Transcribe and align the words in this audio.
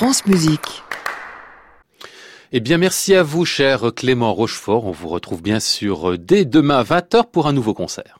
France 0.00 0.24
Musique. 0.24 0.82
Eh 2.52 2.60
bien, 2.60 2.78
merci 2.78 3.14
à 3.14 3.22
vous, 3.22 3.44
cher 3.44 3.92
Clément 3.94 4.32
Rochefort. 4.32 4.86
On 4.86 4.92
vous 4.92 5.08
retrouve 5.08 5.42
bien 5.42 5.60
sûr 5.60 6.16
dès 6.18 6.46
demain 6.46 6.82
20h 6.82 7.30
pour 7.30 7.46
un 7.46 7.52
nouveau 7.52 7.74
concert. 7.74 8.19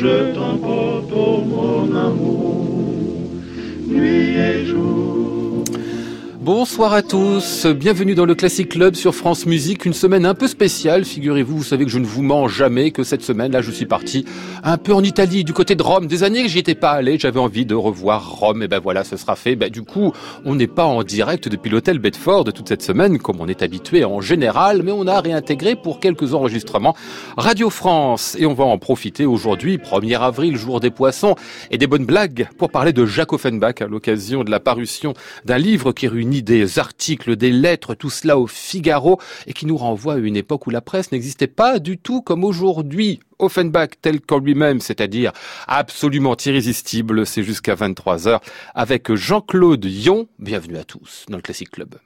je 0.00 0.32
t'en 0.34 0.59
Bonsoir 6.42 6.94
à 6.94 7.02
tous, 7.02 7.66
bienvenue 7.66 8.14
dans 8.14 8.24
le 8.24 8.34
Classic 8.34 8.66
Club 8.66 8.94
sur 8.94 9.14
France 9.14 9.44
Musique, 9.44 9.84
une 9.84 9.92
semaine 9.92 10.24
un 10.24 10.32
peu 10.32 10.48
spéciale, 10.48 11.04
figurez-vous, 11.04 11.58
vous 11.58 11.64
savez 11.64 11.84
que 11.84 11.90
je 11.90 11.98
ne 11.98 12.06
vous 12.06 12.22
mens 12.22 12.48
jamais, 12.48 12.92
que 12.92 13.02
cette 13.02 13.20
semaine, 13.20 13.52
là 13.52 13.60
je 13.60 13.70
suis 13.70 13.84
parti 13.84 14.24
un 14.64 14.78
peu 14.78 14.94
en 14.94 15.02
Italie, 15.02 15.44
du 15.44 15.52
côté 15.52 15.74
de 15.74 15.82
Rome, 15.82 16.06
des 16.06 16.22
années 16.22 16.42
que 16.42 16.48
j'y 16.48 16.58
étais 16.58 16.74
pas 16.74 16.92
allé, 16.92 17.18
j'avais 17.18 17.40
envie 17.40 17.66
de 17.66 17.74
revoir 17.74 18.38
Rome, 18.38 18.62
et 18.62 18.68
ben 18.68 18.78
voilà, 18.78 19.04
ce 19.04 19.18
sera 19.18 19.36
fait. 19.36 19.54
Ben, 19.54 19.68
du 19.68 19.82
coup, 19.82 20.12
on 20.46 20.54
n'est 20.54 20.66
pas 20.66 20.86
en 20.86 21.02
direct 21.02 21.46
depuis 21.46 21.68
l'hôtel 21.68 21.98
Bedford 21.98 22.44
toute 22.54 22.68
cette 22.68 22.82
semaine, 22.82 23.18
comme 23.18 23.36
on 23.40 23.46
est 23.46 23.60
habitué 23.60 24.06
en 24.06 24.22
général, 24.22 24.82
mais 24.82 24.92
on 24.92 25.06
a 25.06 25.20
réintégré 25.20 25.76
pour 25.76 26.00
quelques 26.00 26.32
enregistrements 26.32 26.96
Radio 27.36 27.68
France, 27.68 28.34
et 28.38 28.46
on 28.46 28.54
va 28.54 28.64
en 28.64 28.78
profiter 28.78 29.26
aujourd'hui, 29.26 29.76
1er 29.76 30.18
avril, 30.18 30.56
jour 30.56 30.80
des 30.80 30.90
poissons, 30.90 31.34
et 31.70 31.76
des 31.76 31.86
bonnes 31.86 32.06
blagues, 32.06 32.48
pour 32.56 32.70
parler 32.70 32.94
de 32.94 33.04
Jacques 33.04 33.34
Offenbach 33.34 33.82
à 33.82 33.86
l'occasion 33.86 34.42
de 34.42 34.50
la 34.50 34.58
parution 34.58 35.12
d'un 35.44 35.58
livre 35.58 35.92
qui 35.92 36.08
réunit 36.08 36.29
des 36.30 36.78
articles, 36.78 37.36
des 37.36 37.50
lettres, 37.50 37.94
tout 37.94 38.10
cela 38.10 38.38
au 38.38 38.46
Figaro, 38.46 39.20
et 39.46 39.52
qui 39.52 39.66
nous 39.66 39.76
renvoie 39.76 40.14
à 40.14 40.18
une 40.18 40.36
époque 40.36 40.66
où 40.66 40.70
la 40.70 40.80
presse 40.80 41.12
n'existait 41.12 41.46
pas 41.46 41.78
du 41.78 41.98
tout 41.98 42.22
comme 42.22 42.44
aujourd'hui. 42.44 43.20
Offenbach 43.38 43.90
tel 44.00 44.20
qu'en 44.20 44.38
lui-même, 44.38 44.80
c'est-à-dire 44.80 45.32
absolument 45.66 46.36
irrésistible, 46.44 47.26
c'est 47.26 47.42
jusqu'à 47.42 47.74
23h 47.74 48.40
avec 48.74 49.12
Jean-Claude 49.14 49.84
Yon. 49.84 50.28
Bienvenue 50.38 50.78
à 50.78 50.84
tous 50.84 51.26
dans 51.28 51.36
le 51.36 51.42
Classic 51.42 51.70
Club. 51.70 51.96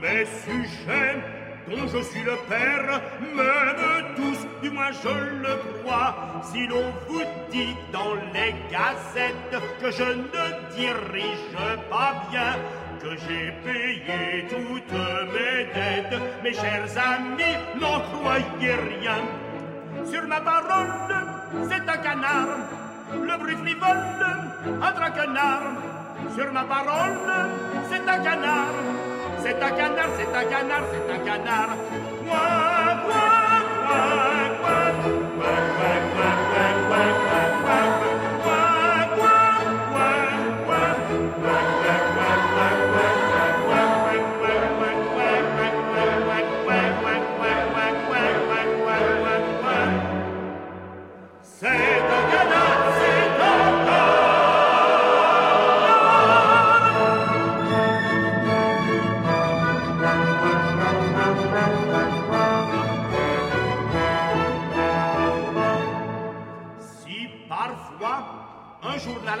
Mes 0.00 0.24
sujets 0.44 1.22
dont 1.68 1.86
je 1.86 2.02
suis 2.02 2.22
le 2.22 2.36
père, 2.48 3.00
même 3.34 4.14
tous, 4.16 4.46
du 4.62 4.70
moins 4.70 4.90
je 4.92 5.08
le 5.08 5.82
crois, 5.82 6.42
si 6.42 6.66
l'on 6.66 6.92
vous 7.08 7.22
dit 7.50 7.76
dans 7.92 8.14
les 8.34 8.54
gazettes 8.70 9.62
que 9.80 9.90
je 9.90 10.02
ne 10.02 10.74
dirige 10.74 11.56
pas 11.90 12.14
bien, 12.30 12.56
que 13.00 13.16
j'ai 13.16 13.52
payé 13.64 14.46
toutes 14.48 14.92
mes 15.32 15.64
dettes, 15.74 16.20
mes 16.42 16.52
chers 16.52 16.90
amis, 16.98 17.56
n'en 17.80 18.00
croyez 18.00 18.74
rien. 18.74 19.20
Sur 20.04 20.26
ma 20.26 20.40
parole, 20.40 21.14
c'est 21.68 21.88
un 21.88 21.98
canard 21.98 22.80
le 23.18 23.36
bruit 23.38 23.56
frivole, 23.56 24.82
un 24.82 24.92
traquenard. 24.92 25.89
Sur 26.34 26.52
ma 26.52 26.62
parole, 26.62 27.18
c'est 27.90 28.08
un 28.08 28.18
canard. 28.18 28.74
C'est 29.42 29.62
un 29.62 29.70
canard, 29.70 30.10
c'est 30.16 30.36
un 30.36 30.44
canard, 30.44 30.84
c'est 30.92 31.12
un 31.12 31.18
canard. 31.18 31.76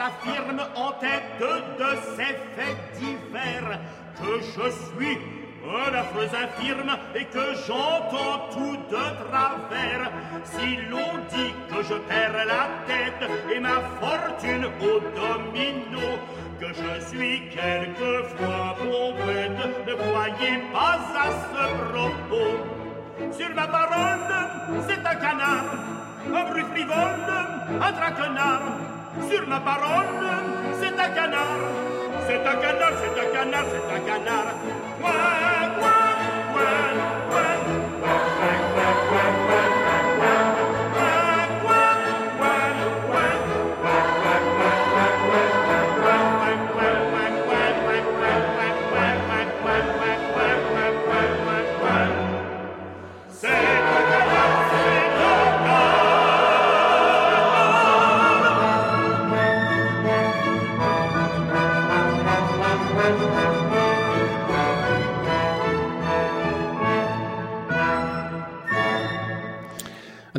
Affirme 0.00 0.60
en 0.76 0.92
tête 0.92 1.38
de 1.40 1.96
ces 2.16 2.34
faits 2.54 2.76
divers 2.98 3.78
que 4.16 4.40
je 4.40 4.70
suis 4.70 5.18
un 5.62 5.94
affreux 5.94 6.28
infirme 6.34 6.96
et 7.14 7.24
que 7.26 7.54
j'entends 7.66 8.48
tout 8.50 8.76
de 8.90 9.28
travers. 9.28 10.10
Si 10.44 10.76
l'on 10.88 11.18
dit 11.28 11.52
que 11.68 11.82
je 11.82 11.94
perds 11.94 12.46
la 12.46 12.68
tête 12.86 13.30
et 13.54 13.60
ma 13.60 13.80
fortune 14.00 14.66
au 14.80 15.00
domino, 15.20 16.18
que 16.58 16.66
je 16.68 17.04
suis 17.06 17.48
quelquefois 17.50 18.76
pompette, 18.78 19.86
ne 19.86 19.94
croyez 19.94 20.58
pas 20.72 20.98
à 21.14 21.30
ce 21.52 21.92
propos. 21.92 23.32
Sur 23.32 23.54
ma 23.54 23.66
parole, 23.66 24.82
c'est 24.88 25.06
un 25.06 25.14
canard, 25.14 25.64
un 26.34 26.50
bruit 26.50 26.64
frivole, 26.72 27.80
un 27.80 27.92
traquenard, 27.92 28.89
sur 29.28 29.46
ma 29.46 29.60
parole, 29.60 30.06
c'est 30.80 30.98
un 30.98 31.10
canard. 31.10 31.60
C'est 32.26 32.46
un 32.46 32.56
canard, 32.56 32.92
c'est 33.00 33.20
un 33.20 33.32
canard, 33.32 33.64
c'est 33.70 33.94
un 33.94 34.00
canard. 34.00 34.54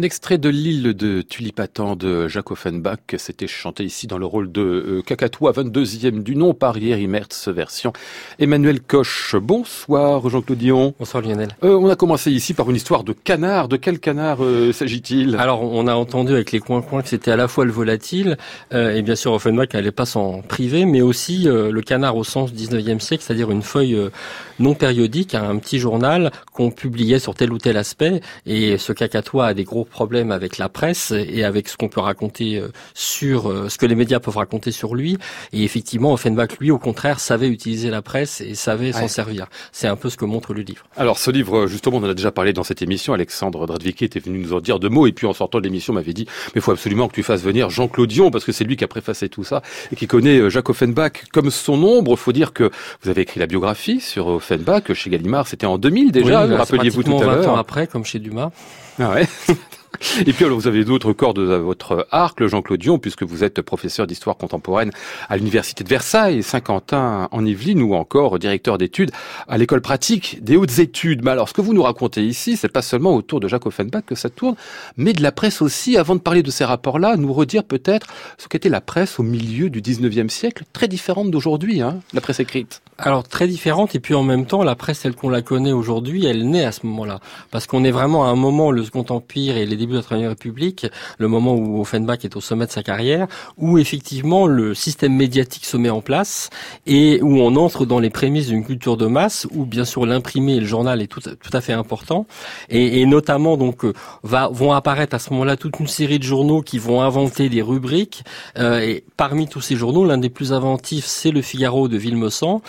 Un 0.02 0.04
extrait 0.04 0.40
de 0.40 0.50
l'île 0.50 0.96
de 0.96 1.22
Tulipatan 1.22 1.96
de 1.96 2.28
Jacques 2.28 2.50
Offenbach, 2.50 2.98
c'était 3.18 3.46
chanté 3.46 3.84
ici 3.84 4.08
dans 4.08 4.18
le 4.18 4.26
rôle 4.26 4.52
de 4.52 4.62
euh, 4.62 5.02
Cacatois, 5.04 5.52
22e 5.52 6.24
du 6.24 6.36
nom 6.36 6.56
par 6.56 6.76
Yeri 6.76 7.06
Mertz, 7.06 7.50
version 7.50 7.94
Emmanuel 8.40 8.82
Coche. 8.82 9.36
Bonsoir 9.40 10.28
Jean-Claude 10.28 10.58
Dion. 10.58 10.96
Bonsoir 10.98 11.22
Lionel. 11.22 11.50
Euh, 11.64 11.76
on 11.76 11.88
a 11.88 11.96
commencé 11.96 12.32
ici 12.32 12.56
par 12.56 12.68
une 12.72 12.78
histoire 12.78 13.04
de 13.04 13.14
canard. 13.14 13.68
De 13.68 13.78
quel 13.78 14.00
canard 14.00 14.44
euh, 14.44 14.72
s'agit-il? 14.72 15.36
Alors 15.36 15.62
on 15.62 15.86
a 15.86 15.94
entendu 15.94 16.34
avec 16.34 16.52
les 16.52 16.60
coins-coins 16.60 17.04
que 17.04 17.10
c'était 17.10 17.30
à 17.30 17.36
la 17.36 17.48
fois 17.48 17.66
le 17.66 17.72
volatile, 17.72 18.38
euh, 18.74 18.96
et 18.96 19.04
bien 19.04 19.14
sûr 19.14 19.34
Offenbach 19.34 19.68
n'allait 19.76 19.92
pas 19.92 20.08
s'en 20.08 20.42
priver, 20.42 20.86
mais 20.86 21.02
aussi 21.02 21.48
euh, 21.48 21.72
le 21.72 21.82
canard 21.84 22.18
au 22.18 22.24
sens 22.24 22.52
19e 22.54 23.00
siècle, 23.00 23.24
c'est-à-dire 23.24 23.52
une 23.52 23.62
feuille 23.62 24.10
non 24.58 24.74
périodique, 24.74 25.36
un 25.36 25.58
petit 25.58 25.78
journal 25.78 26.32
qu'on 26.54 26.72
publiait 26.72 27.20
sur 27.20 27.36
tel 27.36 27.54
ou 27.54 27.60
tel 27.60 27.78
aspect, 27.78 28.22
et 28.48 28.80
ce 28.80 28.94
Cacatois 28.94 29.46
a 29.46 29.54
des 29.54 29.64
gros 29.64 29.86
problème 29.92 30.32
avec 30.32 30.58
la 30.58 30.70
presse 30.70 31.12
et 31.12 31.44
avec 31.44 31.68
ce 31.70 31.78
qu'on 31.78 31.90
peut 31.90 32.00
raconter 32.00 32.58
euh, 32.58 32.70
sur 32.96 33.52
euh, 33.52 33.70
ce 33.70 33.78
que 33.78 33.86
les 33.86 33.94
médias 33.96 34.20
peuvent 34.20 34.38
raconter 34.38 34.72
sur 34.72 34.96
lui. 34.96 35.18
Et 35.54 35.64
effectivement, 35.64 36.14
Offenbach, 36.14 36.58
lui, 36.60 36.72
au 36.72 36.80
contraire, 36.80 37.20
savait 37.20 37.48
utiliser 37.48 37.92
la 37.92 38.02
presse 38.02 38.42
et 38.42 38.56
savait 38.56 38.92
s'en 38.92 39.08
servir. 39.08 39.48
C'est 39.72 39.88
un 39.88 39.96
peu 39.96 40.10
ce 40.10 40.18
que 40.18 40.26
montre 40.26 40.54
le 40.54 40.62
livre. 40.62 40.86
Alors, 40.98 41.20
ce 41.20 41.30
livre, 41.30 41.68
justement, 41.68 41.98
on 41.98 42.04
en 42.04 42.10
a 42.10 42.14
déjà 42.14 42.32
parlé 42.32 42.54
dans 42.54 42.64
cette 42.64 42.82
émission. 42.82 43.14
Alexandre 43.14 43.68
Dradvicki 43.68 44.06
était 44.06 44.20
venu 44.20 44.40
nous 44.40 44.54
en 44.54 44.62
dire 44.62 44.80
deux 44.80 44.90
mots 44.90 45.06
et 45.06 45.12
puis 45.12 45.28
en 45.28 45.34
sortant 45.34 45.60
de 45.60 45.64
l'émission 45.64 45.94
m'avait 45.94 46.14
dit, 46.14 46.26
mais 46.48 46.52
il 46.56 46.62
faut 46.62 46.72
absolument 46.72 47.08
que 47.08 47.14
tu 47.14 47.24
fasses 47.24 47.44
venir 47.44 47.70
Jean-Claude 47.70 48.10
Dion 48.10 48.32
parce 48.32 48.46
que 48.46 48.52
c'est 48.52 48.64
lui 48.64 48.78
qui 48.78 48.84
a 48.84 48.88
préfacé 48.88 49.30
tout 49.30 49.44
ça 49.44 49.62
et 49.92 49.96
qui 49.96 50.08
connaît 50.08 50.40
euh, 50.40 50.50
Jacques 50.50 50.70
Offenbach 50.70 51.26
comme 51.32 51.52
son 51.52 51.84
ombre. 51.84 52.16
Faut 52.16 52.32
dire 52.32 52.54
que 52.54 52.72
vous 53.04 53.10
avez 53.10 53.22
écrit 53.22 53.40
la 53.40 53.48
biographie 53.48 54.00
sur 54.00 54.28
Offenbach 54.28 54.94
chez 54.94 55.10
Gallimard. 55.10 55.48
C'était 55.48 55.68
en 55.68 55.78
2000 55.78 56.12
déjà. 56.12 56.46
Oui, 56.46 56.56
Rappeliez-vous 56.56 57.04
tout 57.04 57.18
à 57.18 57.26
l'heure. 57.26 57.42
20 57.44 57.48
ans 57.50 57.56
après, 57.56 57.88
comme 57.88 58.06
chez 58.06 58.20
Dumas. 58.20 58.52
Ah 59.00 59.12
ouais. 59.12 59.28
Et 60.26 60.34
puis 60.34 60.46
alors 60.46 60.58
vous 60.58 60.68
avez 60.68 60.84
d'autres 60.84 61.14
cordes 61.14 61.40
à 61.40 61.60
votre 61.60 62.08
arc, 62.12 62.46
Jean-Claude 62.46 62.80
Dion, 62.80 63.00
puisque 63.00 63.24
vous 63.24 63.44
êtes 63.44 63.62
professeur 63.62 64.08
d'histoire 64.08 64.38
contemporaine 64.38 64.92
à 65.30 65.38
l'université 65.38 65.84
de 65.84 65.90
Versailles, 65.90 66.44
Saint-Quentin 66.44 67.28
en 67.32 67.46
Yvelines, 67.46 67.82
ou 67.82 67.94
encore 67.94 68.40
directeur 68.40 68.78
d'études 68.78 69.12
à 69.48 69.58
l'école 69.58 69.82
pratique 69.82 70.44
des 70.44 70.56
hautes 70.56 70.80
études. 70.80 71.24
Mais 71.24 71.32
alors 71.32 71.50
ce 71.50 71.54
que 71.54 71.62
vous 71.62 71.74
nous 71.74 71.84
racontez 71.84 72.24
ici, 72.24 72.58
c'est 72.58 72.72
pas 72.72 72.82
seulement 72.82 73.16
autour 73.16 73.40
de 73.40 73.48
Jacques 73.48 73.66
Offenbach 73.66 74.04
que 74.06 74.16
ça 74.16 74.30
tourne, 74.30 74.56
mais 74.98 75.14
de 75.14 75.22
la 75.22 75.32
presse 75.32 75.62
aussi. 75.62 75.98
Avant 75.98 76.16
de 76.16 76.22
parler 76.22 76.44
de 76.44 76.52
ces 76.52 76.66
rapports-là, 76.66 77.18
nous 77.18 77.34
redire 77.34 77.64
peut-être 77.64 78.08
ce 78.38 78.48
qu'était 78.48 78.70
la 78.70 78.82
presse 78.82 79.20
au 79.20 79.24
milieu 79.24 79.70
du 79.70 79.82
19e 79.82 80.30
siècle, 80.30 80.64
très 80.74 80.88
différente 80.88 81.32
d'aujourd'hui, 81.32 81.82
hein, 81.82 82.00
la 82.14 82.22
presse 82.22 82.40
écrite. 82.40 82.82
Alors 83.04 83.28
très 83.28 83.48
différente 83.48 83.96
et 83.96 84.00
puis 84.00 84.14
en 84.14 84.22
même 84.22 84.46
temps 84.46 84.62
la 84.62 84.76
presse 84.76 85.02
telle 85.02 85.16
qu'on 85.16 85.30
la 85.30 85.42
connaît 85.42 85.72
aujourd'hui, 85.72 86.28
elle 86.28 86.48
naît 86.48 86.66
à 86.66 86.72
ce 86.72 86.86
moment-là. 86.86 87.20
Parce 87.50 87.66
qu'on 87.66 87.84
est 87.84 87.90
vraiment 87.90 88.26
à 88.26 88.28
un 88.28 88.36
moment 88.36 88.70
le 88.70 88.84
Second 88.84 89.06
Empire 89.10 89.58
et 89.58 89.66
les 89.66 89.76
débuts 89.76 89.94
de 89.94 89.98
la 89.98 90.04
Troisième 90.04 90.30
République, 90.30 90.86
le 91.18 91.28
moment 91.28 91.56
où 91.56 91.82
Offenbach 91.82 92.20
est 92.24 92.36
au 92.36 92.42
sommet 92.42 92.68
de 92.68 92.72
sa 92.72 92.84
carrière, 92.84 93.26
où 93.58 93.80
effectivement 93.80 94.46
le 94.46 94.76
système 94.76 95.16
médiatique 95.16 95.66
se 95.66 95.78
met 95.78 95.90
en 95.90 96.02
place 96.02 96.52
et 96.86 97.20
où 97.24 97.40
on 97.40 97.56
entre 97.56 97.86
dans 97.86 97.98
les 97.98 98.12
prémices 98.12 98.50
d'une 98.50 98.64
culture 98.64 98.98
de 98.98 99.08
masse 99.08 99.48
où 99.50 99.66
bien 99.66 99.86
sûr 99.86 100.06
l'imprimé 100.06 100.58
et 100.58 100.60
le 100.60 100.68
journal 100.68 101.02
est 101.02 101.08
tout, 101.08 101.22
tout 101.22 101.52
à 101.54 101.62
fait 101.62 101.74
important. 101.74 102.28
Et, 102.70 103.02
et 103.02 103.08
notamment 103.08 103.58
donc 103.58 103.84
euh, 103.84 103.94
va, 104.22 104.48
vont 104.50 104.74
apparaître 104.74 105.16
à 105.16 105.20
ce 105.20 105.32
moment-là 105.34 105.58
toute 105.58 105.80
une 105.80 105.88
série 105.88 106.20
de 106.20 106.24
journaux 106.24 106.62
qui 106.62 106.78
vont 106.78 107.02
inventer 107.02 107.50
des 107.50 107.64
rubriques. 107.64 108.24
Euh, 108.60 108.80
et 108.80 109.04
parmi 109.18 109.48
tous 109.48 109.62
ces 109.62 109.76
journaux 109.76 110.06
l'un 110.06 110.20
des 110.20 110.30
plus 110.30 110.54
inventifs 110.54 111.06
c'est 111.06 111.32
le 111.32 111.42
Figaro 111.42 111.88
de 111.88 111.98
Villemessant 111.98 112.62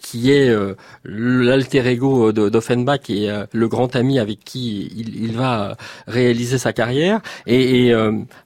qui 0.00 0.30
est 0.32 0.48
euh, 0.48 0.74
l'alter 1.04 1.86
ego 1.86 2.32
d'Offenbach 2.32 3.08
et 3.08 3.30
euh, 3.30 3.46
le 3.52 3.68
grand 3.68 3.94
ami 3.96 4.18
avec 4.18 4.44
qui 4.44 4.90
il, 4.96 5.24
il 5.24 5.32
va 5.32 5.76
réaliser 6.06 6.58
sa 6.58 6.72
carrière. 6.72 7.20
Et, 7.46 7.86
et 7.86 7.94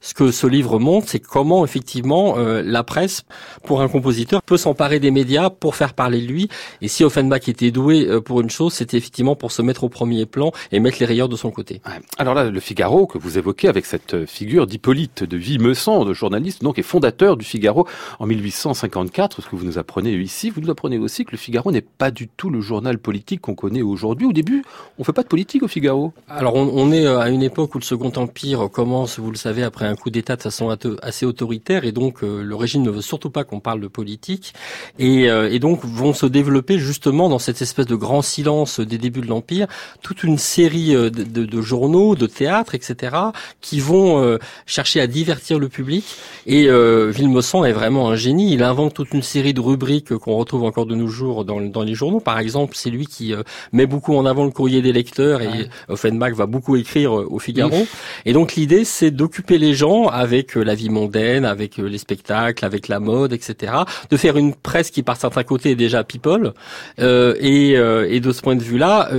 ce 0.00 0.14
que 0.14 0.30
ce 0.30 0.46
livre 0.46 0.78
montre, 0.78 1.08
c'est 1.08 1.20
comment 1.20 1.64
effectivement 1.64 2.36
la 2.36 2.82
presse, 2.82 3.24
pour 3.64 3.80
un 3.80 3.88
compositeur, 3.88 4.42
peut 4.42 4.56
s'emparer 4.56 5.00
des 5.00 5.10
médias 5.10 5.50
pour 5.50 5.76
faire 5.76 5.94
parler 5.94 6.20
de 6.20 6.26
lui. 6.26 6.48
Et 6.80 6.88
si 6.88 7.04
Offenbach 7.04 7.48
était 7.48 7.70
doué 7.70 8.08
pour 8.24 8.40
une 8.40 8.50
chose, 8.50 8.72
c'était 8.72 8.96
effectivement 8.96 9.36
pour 9.36 9.52
se 9.52 9.62
mettre 9.62 9.84
au 9.84 9.88
premier 9.88 10.26
plan 10.26 10.52
et 10.72 10.80
mettre 10.80 10.98
les 11.00 11.06
rayeurs 11.06 11.28
de 11.28 11.36
son 11.36 11.50
côté. 11.50 11.80
Alors 12.18 12.34
là, 12.34 12.50
le 12.50 12.60
Figaro 12.60 13.06
que 13.06 13.18
vous 13.18 13.38
évoquez 13.38 13.68
avec 13.68 13.86
cette 13.86 14.26
figure 14.26 14.66
d'Hippolyte 14.66 15.24
de 15.24 15.36
Villemessant, 15.36 16.04
de 16.04 16.12
journaliste, 16.12 16.62
donc 16.62 16.78
et 16.78 16.82
fondateur 16.82 17.36
du 17.36 17.44
Figaro 17.44 17.86
en 18.18 18.26
1854, 18.26 19.42
ce 19.42 19.48
que 19.48 19.56
vous 19.56 19.64
nous 19.64 19.78
apprenez 19.78 20.12
ici, 20.12 20.50
vous 20.50 20.60
nous 20.60 20.70
apprenez 20.70 20.98
aussi 20.98 21.13
que 21.22 21.30
le 21.30 21.38
Figaro 21.38 21.70
n'est 21.70 21.80
pas 21.82 22.10
du 22.10 22.26
tout 22.26 22.50
le 22.50 22.60
journal 22.60 22.98
politique 22.98 23.42
qu'on 23.42 23.54
connaît 23.54 23.82
aujourd'hui. 23.82 24.26
Au 24.26 24.32
début, 24.32 24.64
on 24.98 25.04
fait 25.04 25.12
pas 25.12 25.22
de 25.22 25.28
politique 25.28 25.62
au 25.62 25.68
Figaro. 25.68 26.12
Alors 26.28 26.56
on, 26.56 26.90
est 26.90 27.06
euh, 27.06 27.20
à 27.20 27.28
une 27.28 27.42
époque 27.42 27.74
où 27.76 27.78
le 27.78 27.84
Second 27.84 28.12
Empire 28.16 28.68
commence, 28.72 29.20
vous 29.20 29.30
le 29.30 29.36
savez, 29.36 29.62
après 29.62 29.86
un 29.86 29.94
coup 29.94 30.10
d'État 30.10 30.34
de 30.34 30.42
façon 30.42 30.76
assez 31.02 31.26
autoritaire, 31.26 31.84
et 31.84 31.92
donc 31.92 32.24
euh, 32.24 32.42
le 32.42 32.56
régime 32.56 32.82
ne 32.82 32.90
veut 32.90 33.02
surtout 33.02 33.30
pas 33.30 33.44
qu'on 33.44 33.60
parle 33.60 33.80
de 33.80 33.86
politique, 33.86 34.54
et, 34.98 35.30
euh, 35.30 35.52
et, 35.52 35.60
donc 35.60 35.84
vont 35.84 36.14
se 36.14 36.26
développer 36.26 36.78
justement 36.78 37.28
dans 37.28 37.38
cette 37.38 37.62
espèce 37.62 37.86
de 37.86 37.94
grand 37.94 38.22
silence 38.22 38.80
des 38.80 38.98
débuts 38.98 39.20
de 39.20 39.28
l'Empire 39.28 39.68
toute 40.02 40.24
une 40.24 40.38
série 40.38 40.94
de, 40.94 41.60
journaux, 41.60 42.16
de 42.16 42.26
théâtres, 42.26 42.74
etc., 42.74 43.16
qui 43.60 43.80
vont 43.80 44.38
chercher 44.66 45.00
à 45.00 45.06
divertir 45.06 45.58
le 45.58 45.68
public. 45.68 46.04
Et 46.46 46.68
Villemessant 47.10 47.64
est 47.64 47.72
vraiment 47.72 48.08
un 48.08 48.16
génie. 48.16 48.52
Il 48.52 48.62
invente 48.62 48.94
toute 48.94 49.12
une 49.12 49.22
série 49.22 49.54
de 49.54 49.60
rubriques 49.60 50.16
qu'on 50.16 50.36
retrouve 50.36 50.64
encore 50.64 50.86
de 50.86 50.94
nos 51.04 51.10
jours 51.10 51.44
dans, 51.44 51.60
dans 51.60 51.82
les 51.82 51.94
journaux. 51.94 52.20
Par 52.20 52.38
exemple, 52.38 52.74
c'est 52.76 52.90
lui 52.90 53.06
qui 53.06 53.34
euh, 53.34 53.42
met 53.72 53.86
beaucoup 53.86 54.16
en 54.16 54.26
avant 54.26 54.44
le 54.44 54.50
courrier 54.50 54.82
des 54.82 54.92
lecteurs 54.92 55.42
et 55.42 55.48
ouais. 55.48 55.68
Offenbach 55.88 56.32
va 56.32 56.46
beaucoup 56.46 56.76
écrire 56.76 57.18
euh, 57.18 57.26
au 57.30 57.38
Figaro. 57.38 57.86
Et 58.24 58.32
donc 58.32 58.54
l'idée, 58.54 58.84
c'est 58.84 59.10
d'occuper 59.10 59.58
les 59.58 59.74
gens 59.74 60.08
avec 60.08 60.56
euh, 60.56 60.62
la 60.62 60.74
vie 60.74 60.90
mondaine, 60.90 61.44
avec 61.44 61.76
les 61.76 61.98
spectacles, 61.98 62.64
avec 62.64 62.88
la 62.88 63.00
mode, 63.00 63.32
etc. 63.32 63.72
De 64.10 64.16
faire 64.16 64.36
une 64.36 64.54
presse 64.54 64.90
qui, 64.90 65.02
par 65.02 65.16
certains 65.16 65.44
côtés, 65.44 65.72
est 65.72 65.76
déjà 65.76 66.04
people. 66.04 66.52
Euh, 66.98 67.34
et, 67.40 67.72
et, 67.72 68.20
de 68.20 68.32
ce 68.32 68.40
point 68.40 68.56
de 68.56 68.62
vue-là, 68.62 69.10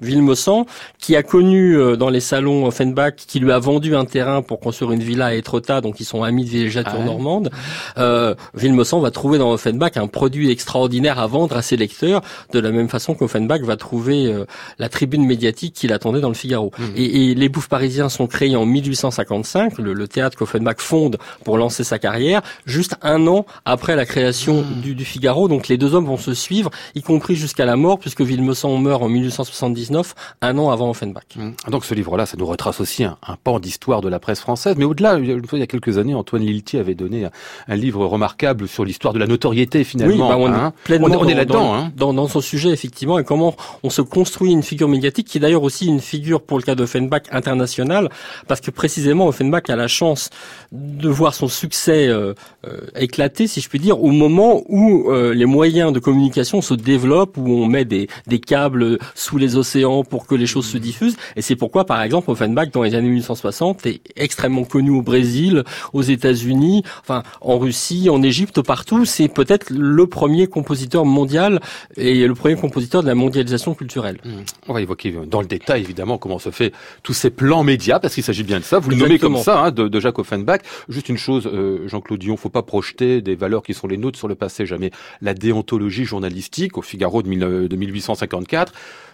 Villemessant, 0.00 0.66
qui 0.98 1.16
a 1.16 1.22
connu 1.22 1.76
dans 1.96 2.10
les 2.10 2.20
salons 2.20 2.66
Offenbach, 2.66 3.14
qui 3.16 3.40
lui 3.40 3.52
a 3.52 3.58
vendu 3.58 3.96
un 3.96 4.04
terrain 4.04 4.42
pour 4.42 4.60
construire 4.60 4.92
une 4.92 5.02
villa 5.02 5.26
à 5.26 5.34
Étretat, 5.34 5.80
donc 5.80 6.00
ils 6.00 6.04
sont 6.04 6.22
amis 6.22 6.44
de 6.44 6.50
villégiature 6.50 6.92
ah 6.94 6.98
ouais. 6.98 7.04
normande, 7.04 7.50
euh, 7.98 8.34
Villemessant 8.54 9.00
va 9.00 9.10
trouver 9.10 9.38
dans 9.38 9.52
Offenbach 9.52 9.96
un 9.96 10.06
produit 10.06 10.50
extraordinaire 10.50 11.18
à 11.20 11.26
vendre 11.26 11.56
à 11.56 11.62
ses 11.62 11.76
lecteurs, 11.76 12.22
de 12.52 12.58
la 12.58 12.70
même 12.70 12.88
façon 12.88 13.14
qu'Offenbach 13.14 13.60
va 13.62 13.76
trouver 13.76 14.26
euh, 14.26 14.44
la 14.78 14.88
tribune 14.88 15.24
médiatique 15.24 15.74
qu'il 15.74 15.92
attendait 15.92 16.20
dans 16.20 16.28
le 16.28 16.34
Figaro. 16.34 16.72
Mmh. 16.78 16.84
Et, 16.96 17.30
et, 17.30 17.34
les 17.34 17.48
Bouffes 17.48 17.68
parisiens 17.68 18.08
sont 18.08 18.26
créés 18.26 18.56
en 18.56 18.66
1855, 18.66 19.78
le, 19.78 19.92
le 19.92 20.08
théâtre 20.08 20.36
qu'Offenbach 20.36 20.78
fonde 20.78 21.18
pour 21.44 21.58
lancer 21.58 21.84
sa 21.84 21.98
carrière, 21.98 22.42
juste 22.66 22.96
un 23.02 23.26
an 23.26 23.46
après 23.64 23.96
la 23.96 24.06
création 24.06 24.62
mmh. 24.62 24.80
du, 24.80 24.94
du, 24.94 25.04
Figaro. 25.04 25.48
Donc 25.48 25.68
les 25.68 25.76
deux 25.76 25.94
hommes 25.94 26.06
vont 26.06 26.16
se 26.16 26.34
suivre, 26.34 26.70
y 26.94 27.02
compris 27.02 27.36
jusqu'à 27.36 27.64
la 27.64 27.76
mort, 27.76 27.98
puisque 27.98 28.20
Villemessant 28.20 28.76
meurt 28.76 29.02
en 29.02 29.08
1879, 29.08 30.14
un 30.42 30.58
an 30.58 30.70
avant 30.70 30.90
Offenbach. 30.90 31.24
Mmh. 31.36 31.70
Donc 31.70 31.84
ce 31.84 31.94
livre-là, 31.94 32.26
ça 32.26 32.36
nous 32.36 32.46
retrace 32.46 32.80
aussi 32.80 33.04
un, 33.04 33.16
un 33.26 33.36
pan 33.36 33.60
d'histoire 33.60 34.00
de 34.00 34.08
la 34.08 34.18
presse 34.18 34.40
française. 34.40 34.74
Mais 34.76 34.84
au-delà, 34.84 35.18
il 35.18 35.58
y 35.58 35.62
a 35.62 35.66
quelques 35.66 35.98
années, 35.98 36.14
Antoine 36.14 36.42
Liltier 36.42 36.80
avait 36.80 36.94
donné 36.94 37.26
un, 37.26 37.30
un 37.68 37.76
livre 37.76 38.06
remarquable 38.06 38.68
sur 38.68 38.84
l'histoire 38.84 39.14
de 39.14 39.18
la 39.18 39.26
notoriété 39.26 39.84
finalement. 39.84 40.12
Oui, 40.12 40.18
bah 40.18 40.36
on, 40.38 40.52
hein. 40.52 40.72
est, 40.88 41.09
on, 41.16 41.28
est 41.28 41.34
là-dedans 41.34 41.60
dans, 41.60 41.74
hein. 41.74 41.92
dans, 41.96 42.14
dans, 42.14 42.28
son 42.28 42.40
sujet 42.40 42.70
effectivement 42.70 43.18
et 43.18 43.24
comment 43.24 43.54
on 43.82 43.90
se 43.90 44.02
construit 44.02 44.52
une 44.52 44.62
figure 44.62 44.88
médiatique 44.88 45.26
qui 45.26 45.38
est 45.38 45.40
d'ailleurs 45.40 45.62
aussi 45.62 45.86
une 45.86 46.00
figure 46.00 46.42
pour 46.42 46.58
le 46.58 46.62
cas 46.62 46.74
d'Offenbach 46.74 47.22
international 47.30 48.08
parce 48.48 48.60
que 48.60 48.70
précisément 48.70 49.26
Offenbach 49.26 49.68
a 49.68 49.76
la 49.76 49.88
chance 49.88 50.30
de 50.72 51.08
voir 51.08 51.34
son 51.34 51.48
succès 51.48 52.08
euh, 52.08 52.34
euh, 52.66 52.80
éclater 52.96 53.46
si 53.46 53.60
je 53.60 53.68
puis 53.68 53.78
dire 53.78 54.02
au 54.02 54.10
moment 54.10 54.62
où 54.68 55.10
euh, 55.10 55.34
les 55.34 55.46
moyens 55.46 55.92
de 55.92 55.98
communication 55.98 56.62
se 56.62 56.74
développent 56.74 57.36
où 57.36 57.48
on 57.48 57.66
met 57.66 57.84
des, 57.84 58.08
des 58.26 58.40
câbles 58.40 58.98
sous 59.14 59.38
les 59.38 59.56
océans 59.56 60.04
pour 60.04 60.26
que 60.26 60.34
les 60.34 60.46
choses 60.46 60.66
se 60.66 60.78
diffusent 60.78 61.16
et 61.36 61.42
c'est 61.42 61.56
pourquoi 61.56 61.84
par 61.84 62.02
exemple 62.02 62.30
Offenbach 62.30 62.70
dans 62.72 62.82
les 62.82 62.94
années 62.94 63.08
1860 63.08 63.86
est 63.86 64.00
extrêmement 64.16 64.64
connu 64.64 64.90
au 64.90 65.02
Brésil 65.02 65.64
aux 65.92 66.02
États-Unis 66.02 66.82
enfin 67.00 67.22
en 67.40 67.58
Russie 67.58 68.08
en 68.10 68.22
Égypte 68.22 68.62
partout 68.62 69.04
c'est 69.04 69.28
peut-être 69.28 69.70
le 69.70 70.06
premier 70.06 70.46
compositeur 70.46 70.99
mondial 71.04 71.60
et 71.96 72.26
le 72.26 72.34
premier 72.34 72.56
compositeur 72.56 73.02
de 73.02 73.08
la 73.08 73.14
mondialisation 73.14 73.74
culturelle. 73.74 74.18
Mmh. 74.24 74.30
On 74.68 74.72
va 74.72 74.80
évoquer 74.80 75.14
dans 75.26 75.40
le 75.40 75.46
détail 75.46 75.82
évidemment 75.82 76.18
comment 76.18 76.38
se 76.38 76.50
fait 76.50 76.72
tous 77.02 77.14
ces 77.14 77.30
plans 77.30 77.64
médias 77.64 77.98
parce 77.98 78.14
qu'il 78.14 78.22
s'agit 78.22 78.42
bien 78.42 78.58
de 78.58 78.64
ça. 78.64 78.78
Vous 78.78 78.90
le 78.90 78.96
nommez 78.96 79.18
comme 79.18 79.36
ça 79.38 79.60
hein, 79.60 79.70
de, 79.70 79.88
de, 79.88 80.00
Jacques 80.00 80.18
Offenbach. 80.18 80.60
Juste 80.88 81.08
une 81.08 81.18
chose, 81.18 81.46
euh, 81.46 81.86
Jean-Claude 81.88 82.20
Dion, 82.20 82.36
faut 82.36 82.48
pas 82.48 82.62
projeter 82.62 83.20
des 83.20 83.34
valeurs 83.34 83.62
qui 83.62 83.74
sont 83.74 83.86
les 83.86 83.96
nôtres 83.96 84.18
sur 84.18 84.28
le 84.28 84.34
passé. 84.34 84.66
Jamais 84.66 84.90
la 85.20 85.34
déontologie 85.34 86.04
journalistique 86.04 86.78
au 86.78 86.82
Figaro 86.82 87.22
de, 87.22 87.28
1000, 87.28 87.40
de 87.68 87.76
1854 87.76 88.72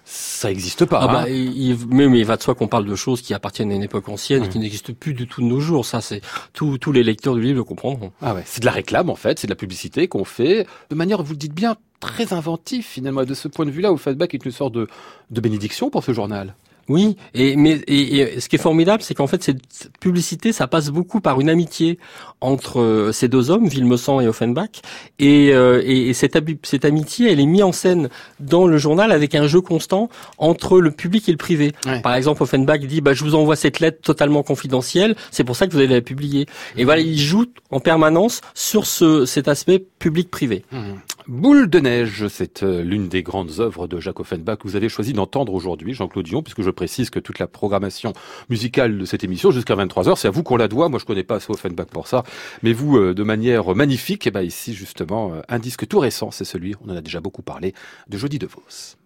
ça 0.09 0.49
n'existe 0.49 0.85
pas. 0.85 1.01
Ah 1.03 1.09
bah, 1.09 1.23
hein. 1.23 1.29
il, 1.29 1.77
mais, 1.91 2.09
mais, 2.09 2.21
il 2.21 2.25
va 2.25 2.37
de 2.37 2.43
soi 2.43 2.55
qu'on 2.55 2.69
parle 2.69 2.87
de 2.87 2.95
choses 2.95 3.23
qui 3.23 3.35
appartiennent 3.35 3.73
à 3.73 3.75
une 3.75 3.83
époque 3.83 4.09
ancienne 4.09 4.43
mmh. 4.43 4.45
et 4.45 4.49
qui 4.49 4.59
n'existent 4.61 4.93
plus 4.99 5.15
du 5.15 5.27
tout 5.27 5.41
de 5.41 5.47
nos 5.47 5.59
jours. 5.59 5.85
Ça, 5.85 6.01
c'est 6.01 6.21
tous 6.53 6.93
les 6.93 7.03
lecteurs 7.03 7.35
du 7.35 7.41
livre 7.41 7.57
le 7.57 7.65
comprendront. 7.65 8.13
Ah 8.23 8.33
ouais, 8.33 8.43
c'est 8.47 8.61
de 8.61 8.67
la 8.67 8.73
réclame 8.73 9.11
en 9.11 9.17
fait, 9.17 9.41
c'est 9.41 9.49
de 9.49 9.53
la 9.53 9.57
publicité 9.57 10.07
qu'on 10.07 10.25
fait 10.25 10.67
de 10.91 10.95
manière, 10.95 11.23
vous 11.23 11.33
le 11.33 11.39
dites 11.39 11.55
bien, 11.55 11.76
très 12.01 12.33
inventif 12.33 12.87
finalement. 12.87 13.23
Et 13.23 13.27
de 13.27 13.35
ce 13.35 13.49
point 13.49 13.67
de 13.67 13.71
vue-là, 13.71 13.93
Offenbach 13.93 14.29
est 14.33 14.45
une 14.45 14.53
sorte 14.53 14.75
de, 14.75 14.89
de 15.31 15.41
bénédiction 15.41 15.91
pour 15.91 16.05
ce 16.05 16.13
journal. 16.13 16.55
Oui, 16.89 17.17
et 17.35 17.57
mais 17.57 17.81
et, 17.89 18.39
ce 18.41 18.49
qui 18.49 18.57
est 18.57 18.61
formidable, 18.61 19.03
c'est 19.03 19.15
qu'en 19.15 19.27
fait 19.27 19.43
cette 19.43 19.59
publicité, 19.99 20.53
ça 20.53 20.69
passe 20.69 20.91
beaucoup 20.91 21.21
par 21.21 21.41
une 21.41 21.49
amitié 21.49 21.99
entre 22.41 22.81
euh, 22.81 23.13
ces 23.13 23.27
deux 23.27 23.51
hommes, 23.51 23.67
Villemessant 23.67 24.21
et 24.21 24.29
Offenbach, 24.29 24.83
et, 25.19 25.53
euh, 25.53 25.83
et, 25.85 26.13
cette, 26.13 26.39
cette 26.63 26.85
amitié, 26.85 27.33
elle 27.33 27.41
est 27.41 27.47
mise 27.47 27.65
en 27.65 27.73
scène 27.73 28.09
dans 28.39 28.67
le 28.67 28.79
journal 28.79 29.11
avec 29.11 29.35
un 29.35 29.49
jeu 29.49 29.61
constant 29.61 30.09
entre 30.39 30.81
le 30.81 30.93
public 30.93 31.29
et 31.29 31.33
le 31.33 31.39
privé. 31.39 31.73
Par 32.03 32.15
exemple, 32.15 32.43
Offenbach 32.43 32.81
dit 32.81 33.01
bah 33.01 33.15
je 33.15 33.25
vous 33.25 33.35
envoie 33.35 33.57
cette 33.57 33.81
lettre 33.81 34.01
totalement 34.01 34.45
confidentielle, 34.45 35.17
c'est 35.33 35.45
pour 35.45 35.57
ça 35.57 35.67
que 35.67 35.73
vous 35.73 35.79
allez 35.79 35.89
la 35.89 36.03
publier. 36.03 36.47
Et 36.77 36.85
voilà, 36.85 37.01
il 37.01 37.19
joue 37.19 37.47
en 37.71 37.81
permanence 37.81 38.43
sur 38.55 38.87
ce 38.87 39.27
cet 39.27 39.49
aspect 39.49 39.85
public-privé. 39.99 40.65
Mmh. 40.71 40.93
Boule 41.29 41.69
de 41.69 41.81
neige, 41.81 42.29
c'est 42.29 42.63
euh, 42.63 42.83
l'une 42.83 43.09
des 43.09 43.25
grandes 43.25 43.59
œuvres 43.59 43.89
de 43.89 43.99
Jacques 43.99 44.21
Offenbach 44.21 44.59
que 44.59 44.63
vous 44.63 44.77
avez 44.77 44.89
choisi 44.89 45.13
d'entendre 45.13 45.55
aujourd'hui, 45.55 45.93
Jean-Claude 45.93 46.25
Dion, 46.25 46.41
puisque 46.41 46.63
je 46.63 46.71
précise 46.71 47.11
que 47.11 47.19
toute 47.19 47.41
la 47.41 47.49
programmation 47.49 48.13
musicale 48.49 48.97
de 48.97 49.05
cette 49.05 49.25
émission 49.25 49.51
jusqu'à 49.51 49.75
23h, 49.75 50.15
c'est 50.17 50.29
à 50.29 50.31
vous 50.31 50.45
qu'on 50.45 50.57
la 50.57 50.69
doit. 50.69 50.89
Moi, 50.89 51.01
je 51.01 51.05
connais 51.05 51.25
pas 51.25 51.39
Offenbach 51.49 51.89
pour 51.89 52.07
ça, 52.07 52.23
mais 52.63 52.73
vous, 52.73 52.97
euh, 52.97 53.13
de 53.13 53.25
manière 53.25 53.75
magnifique, 53.75 54.25
et 54.27 54.29
eh 54.29 54.31
ben 54.31 54.43
ici 54.43 54.73
justement, 54.73 55.33
euh, 55.35 55.41
un 55.49 55.59
disque 55.59 55.89
tout 55.89 55.99
récent, 55.99 56.31
c'est 56.31 56.45
celui, 56.45 56.77
on 56.87 56.93
en 56.93 56.97
a 56.97 57.01
déjà 57.01 57.21
beaucoup 57.21 57.43
parlé, 57.43 57.75
de 58.09 58.19
Jody 58.19 58.39
DeVos. 58.39 58.97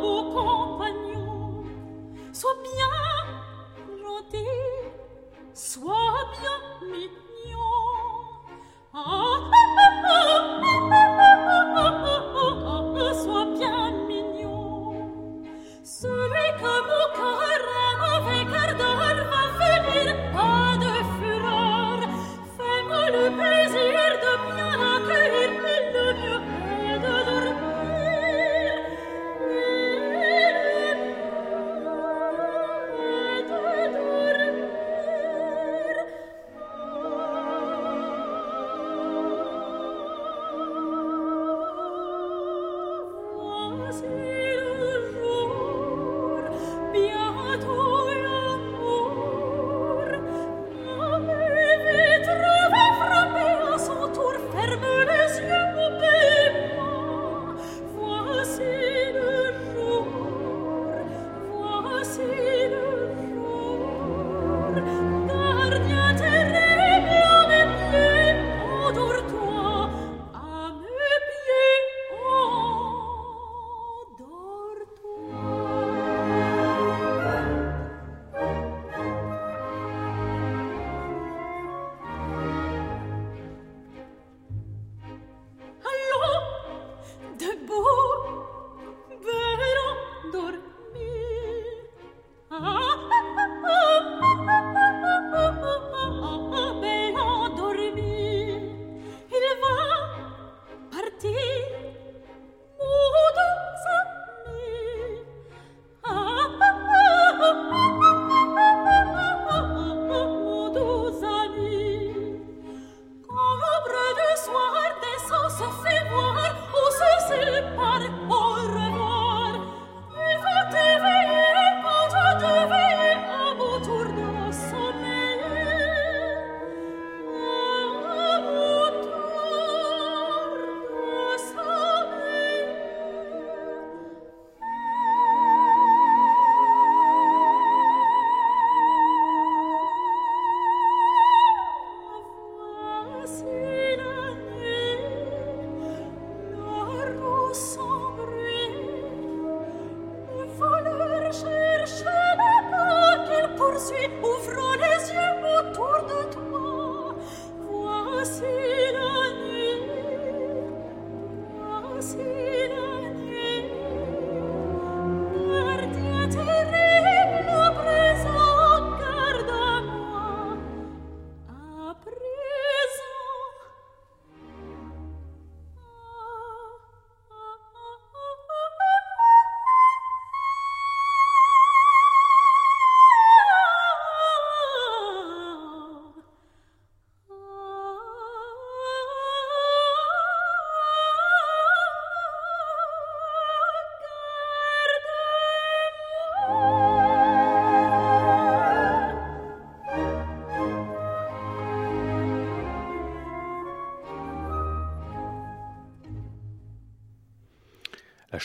beau 0.00 0.22
compagnon, 0.34 1.62
sois 2.32 2.56
bien 2.64 2.96
gentil, 4.02 4.90
sois 5.54 6.24
bien 6.32 6.58
mignon. 6.90 7.77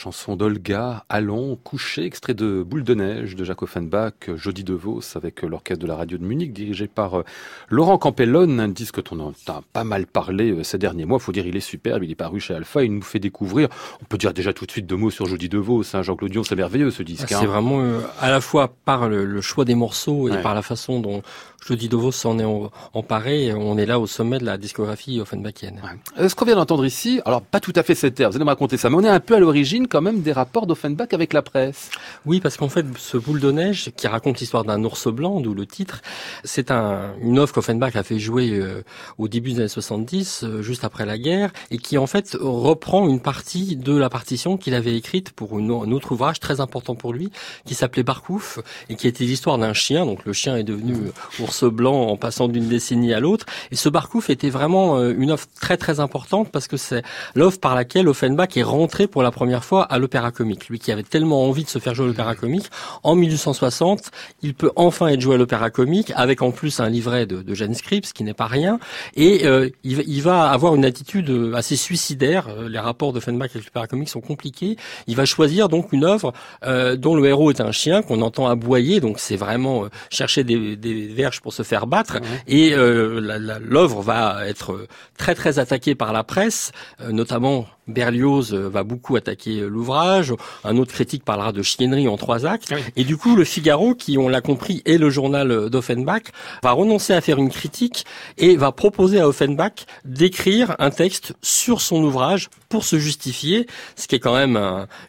Chanson 0.04 0.36
d'Olga, 0.36 1.06
Allons, 1.08 1.56
couché, 1.64 2.04
extrait 2.04 2.34
de 2.34 2.62
Boule 2.62 2.84
de 2.84 2.94
neige 2.94 3.38
de 3.38 3.46
Jacques 3.46 3.62
Offenbach, 3.62 4.14
Jody 4.36 4.66
DeVos 4.66 5.16
avec 5.16 5.44
l'orchestre 5.44 5.82
de 5.82 5.88
la 5.88 5.96
radio 5.96 6.18
de 6.18 6.26
Munich 6.26 6.52
dirigé 6.52 6.88
par 6.88 7.20
euh, 7.20 7.24
Laurent 7.70 7.98
Campellone, 7.98 8.60
un 8.60 8.68
disque 8.68 9.02
dont 9.02 9.34
on 9.48 9.52
a 9.52 9.62
pas 9.72 9.86
mal 9.86 10.06
parlé 10.06 10.52
euh, 10.52 10.64
ces 10.64 10.78
derniers 10.78 11.06
mois. 11.06 11.20
Faut 11.20 11.32
dire, 11.32 11.48
il 11.48 11.56
est 11.56 11.62
superbe, 11.62 12.04
il 12.04 12.12
est 12.12 12.16
paru 12.16 12.42
chez 12.42 12.54
Alpha, 12.54 12.84
il 12.84 12.94
nous 12.94 13.02
fait 13.02 13.20
découvrir. 13.20 13.70
On 14.02 14.06
peut 14.06 14.18
dire 14.18 14.34
déjà 14.34 14.52
tout 14.52 14.66
de 14.66 14.72
suite 14.72 14.88
deux 14.88 14.98
mots 14.98 15.10
sur 15.10 15.26
Jody 15.26 15.48
DeVos, 15.48 15.96
hein, 15.96 16.02
Jean-Claude 16.02 16.32
Dion, 16.32 16.44
c'est 16.44 16.58
merveilleux 16.58 16.92
ce 16.92 17.02
disque. 17.02 17.32
Ah, 17.32 17.38
c'est 17.40 17.46
hein. 17.46 17.46
vraiment 17.46 17.80
euh, 17.80 18.02
à 18.20 18.30
la 18.30 18.42
fois 18.42 18.74
par 18.84 19.08
le, 19.08 19.40
choix 19.40 19.64
des 19.64 19.76
morceaux 19.76 20.28
et 20.28 20.42
par 20.42 20.54
la 20.54 20.64
façon 20.64 21.00
dont 21.00 21.22
Jody 21.66 21.88
DeVos 21.88 22.12
s'en 22.12 22.40
est 22.40 22.70
emparé. 22.94 23.54
On 23.54 23.78
est 23.78 23.86
là 23.86 24.02
au 24.02 24.08
sommet 24.08 24.38
de 24.38 24.46
la 24.46 24.58
discographie 24.58 25.22
Offenbachienne. 25.22 25.80
Ouais. 25.82 26.28
Ce 26.28 26.36
qu'on 26.36 26.44
vient 26.44 26.56
d'entendre 26.56 26.86
ici, 26.86 27.22
alors 27.24 27.42
pas 27.42 27.62
tout 27.62 27.72
à 27.78 27.84
fait 27.84 27.96
cette 27.96 28.20
air, 28.20 28.30
vous 28.30 28.36
allez 28.36 28.44
me 28.44 28.50
raconter 28.50 28.76
ça, 28.76 28.90
mais 28.90 28.98
on 28.98 29.04
est 29.04 29.08
un 29.08 29.22
peu 29.22 29.36
à 29.36 29.40
l'origine 29.40 29.88
quand 29.94 30.02
même 30.02 30.24
des 30.24 30.32
rapports 30.32 30.66
d'Offenbach 30.66 31.10
avec 31.12 31.34
la 31.34 31.44
presse. 31.44 31.92
Oui, 32.26 32.40
parce 32.40 32.58
qu'en 32.58 32.68
fait, 32.68 32.84
ce 32.98 33.16
boule 33.16 33.40
de 33.40 33.52
neige 33.52 33.92
qui 33.96 34.08
raconte 34.08 34.40
l'histoire 34.40 34.64
d'un 34.64 34.84
ours 34.84 35.08
blanc, 35.08 35.40
d'où 35.40 35.54
le 35.54 35.68
titre, 35.68 36.02
c'est 36.44 36.72
un, 36.72 37.14
une 37.22 37.38
offre 37.38 37.54
qu'Offenbach 37.54 37.96
a 37.96 38.02
fait 38.02 38.18
jouer 38.18 38.50
euh, 38.54 38.82
au 39.20 39.28
début 39.28 39.52
des 39.52 39.60
années 39.60 39.68
70, 39.68 40.46
euh, 40.46 40.62
juste 40.64 40.84
après 40.84 41.06
la 41.06 41.20
guerre, 41.20 41.52
et 41.70 41.78
qui 41.78 42.00
en 42.00 42.08
fait 42.08 42.36
reprend 42.42 43.08
une 43.08 43.20
partie 43.20 43.76
de 43.76 43.96
la 43.96 44.10
partition 44.10 44.58
qu'il 44.58 44.74
avait 44.74 44.98
écrite 44.98 45.30
pour 45.30 45.60
un 45.60 45.92
autre 45.92 46.14
ouvrage 46.14 46.40
très 46.40 46.60
important 46.60 46.96
pour 46.96 47.14
lui, 47.14 47.32
qui 47.64 47.76
s'appelait 47.76 48.02
Barkouf, 48.02 48.58
et 48.90 48.96
qui 48.96 49.08
était 49.08 49.26
l'histoire 49.26 49.60
d'un 49.60 49.74
chien. 49.74 50.08
Donc 50.08 50.26
le 50.26 50.34
chien 50.34 50.58
est 50.58 50.64
devenu 50.64 50.96
euh, 50.96 51.44
ours 51.44 51.66
blanc 51.66 52.08
en 52.08 52.18
passant 52.18 52.48
d'une 52.48 52.68
décennie 52.68 53.14
à 53.14 53.20
l'autre. 53.20 53.46
Et 53.70 53.76
ce 53.76 53.90
Barkouf 53.90 54.32
était 54.32 54.50
vraiment 54.50 55.00
une 55.04 55.30
offre 55.30 55.48
très 55.62 55.78
très 55.78 56.00
importante 56.00 56.50
parce 56.52 56.68
que 56.68 56.78
c'est 56.78 57.04
l'offre 57.36 57.60
par 57.60 57.76
laquelle 57.76 58.08
Offenbach 58.08 58.58
est 58.58 58.64
rentré 58.64 59.06
pour 59.06 59.22
la 59.22 59.30
première 59.30 59.64
fois 59.64 59.73
à 59.82 59.98
l'opéra 60.00 60.32
comique. 60.32 60.70
Lui 60.70 60.80
qui 60.80 60.92
avait 60.92 61.04
tellement 61.04 61.48
envie 61.48 61.64
de 61.64 61.70
se 61.70 61.80
faire 61.80 61.94
jouer 61.94 62.06
à 62.06 62.08
l'opéra 62.10 62.36
comique, 62.36 62.70
en 63.04 63.16
1860, 63.16 64.12
il 64.42 64.54
peut 64.54 64.72
enfin 64.76 65.08
être 65.08 65.22
joué 65.22 65.36
à 65.36 65.38
l'opéra 65.38 65.70
comique 65.70 66.12
avec 66.16 66.42
en 66.42 66.52
plus 66.52 66.80
un 66.80 66.90
livret 66.90 67.26
de, 67.26 67.42
de 67.42 67.54
Jeanne 67.54 67.74
Scripps, 67.74 68.14
qui 68.14 68.24
n'est 68.24 68.34
pas 68.34 68.48
rien, 68.48 68.80
et 69.16 69.46
euh, 69.46 69.70
il, 69.84 70.04
il, 70.08 70.22
va 70.22 70.50
avoir 70.50 70.76
une 70.76 70.86
attitude 70.86 71.54
assez 71.54 71.76
suicidaire. 71.76 72.48
Euh, 72.50 72.70
les 72.70 72.80
rapports 72.80 73.14
d'Offenbach 73.14 73.52
avec 73.54 73.66
l'opéra 73.66 73.88
comique 73.88 74.10
sont 74.10 74.22
compliqués. 74.22 74.78
Il 75.08 75.16
va 75.16 75.26
choisir 75.26 75.70
donc 75.70 75.92
une 75.92 76.04
œuvre 76.04 76.34
euh, 76.66 76.96
dont 76.96 77.16
le 77.16 77.26
héros 77.26 77.52
est 77.52 77.62
un 77.62 77.72
chien 77.72 78.02
qu'on 78.02 78.22
entend 78.22 78.48
aboyer, 78.48 79.00
donc 79.00 79.20
c'est 79.20 79.36
vraiment 79.36 79.86
euh, 79.86 79.90
chercher 80.10 80.44
des, 80.44 80.76
des, 80.76 81.08
verges 81.08 81.42
pour 81.42 81.54
se 81.54 81.64
faire 81.64 81.88
battre, 81.88 82.20
et 82.48 82.72
l'œuvre 82.76 84.02
va 84.02 84.48
être 84.48 84.88
très 85.18 85.36
très 85.36 85.60
attaquée 85.60 85.96
par 85.96 86.14
la 86.14 86.24
presse, 86.24 86.72
notamment 87.10 87.66
Berlioz 87.88 88.54
euh, 88.54 88.70
va 88.70 88.84
beaucoup 88.84 89.16
attaquer 89.16 89.60
euh, 89.60 89.68
l'ouvrage. 89.68 90.34
Un 90.64 90.78
autre 90.78 90.94
critique 90.94 91.24
parlera 91.24 91.52
de 91.52 91.62
chiennerie 91.62 92.08
en 92.08 92.18
trois 92.18 92.46
actes. 92.46 92.74
Et 92.96 93.04
du 93.04 93.18
coup, 93.18 93.36
le 93.36 93.44
Figaro, 93.44 93.96
qui 93.96 94.18
on 94.18 94.30
l'a 94.30 94.42
compris 94.42 94.82
est 94.86 94.98
le 94.98 95.10
journal 95.10 95.52
euh, 95.52 95.70
d'Offenbach, 95.70 96.24
va 96.62 96.72
renoncer 96.72 97.14
à 97.14 97.22
faire 97.22 97.38
une 97.38 97.50
critique 97.50 98.06
et 98.38 98.56
va 98.56 98.72
proposer 98.72 99.20
à 99.20 99.28
Offenbach 99.28 99.86
d'écrire 100.06 100.76
un 100.80 100.90
texte 100.90 101.36
sur 101.42 101.82
son 101.82 102.04
ouvrage 102.04 102.50
pour 102.74 102.86
se 102.86 102.98
justifier, 102.98 103.68
ce 103.96 104.08
qui 104.08 104.16
est 104.16 104.20
quand 104.20 104.36
même 104.36 104.58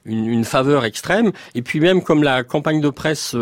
une, 0.04 0.26
une, 0.26 0.44
faveur 0.44 0.84
extrême. 0.84 1.32
Et 1.54 1.62
puis 1.62 1.80
même 1.80 2.02
comme 2.02 2.22
la 2.22 2.44
campagne 2.44 2.82
de 2.82 2.90
presse 2.90 3.34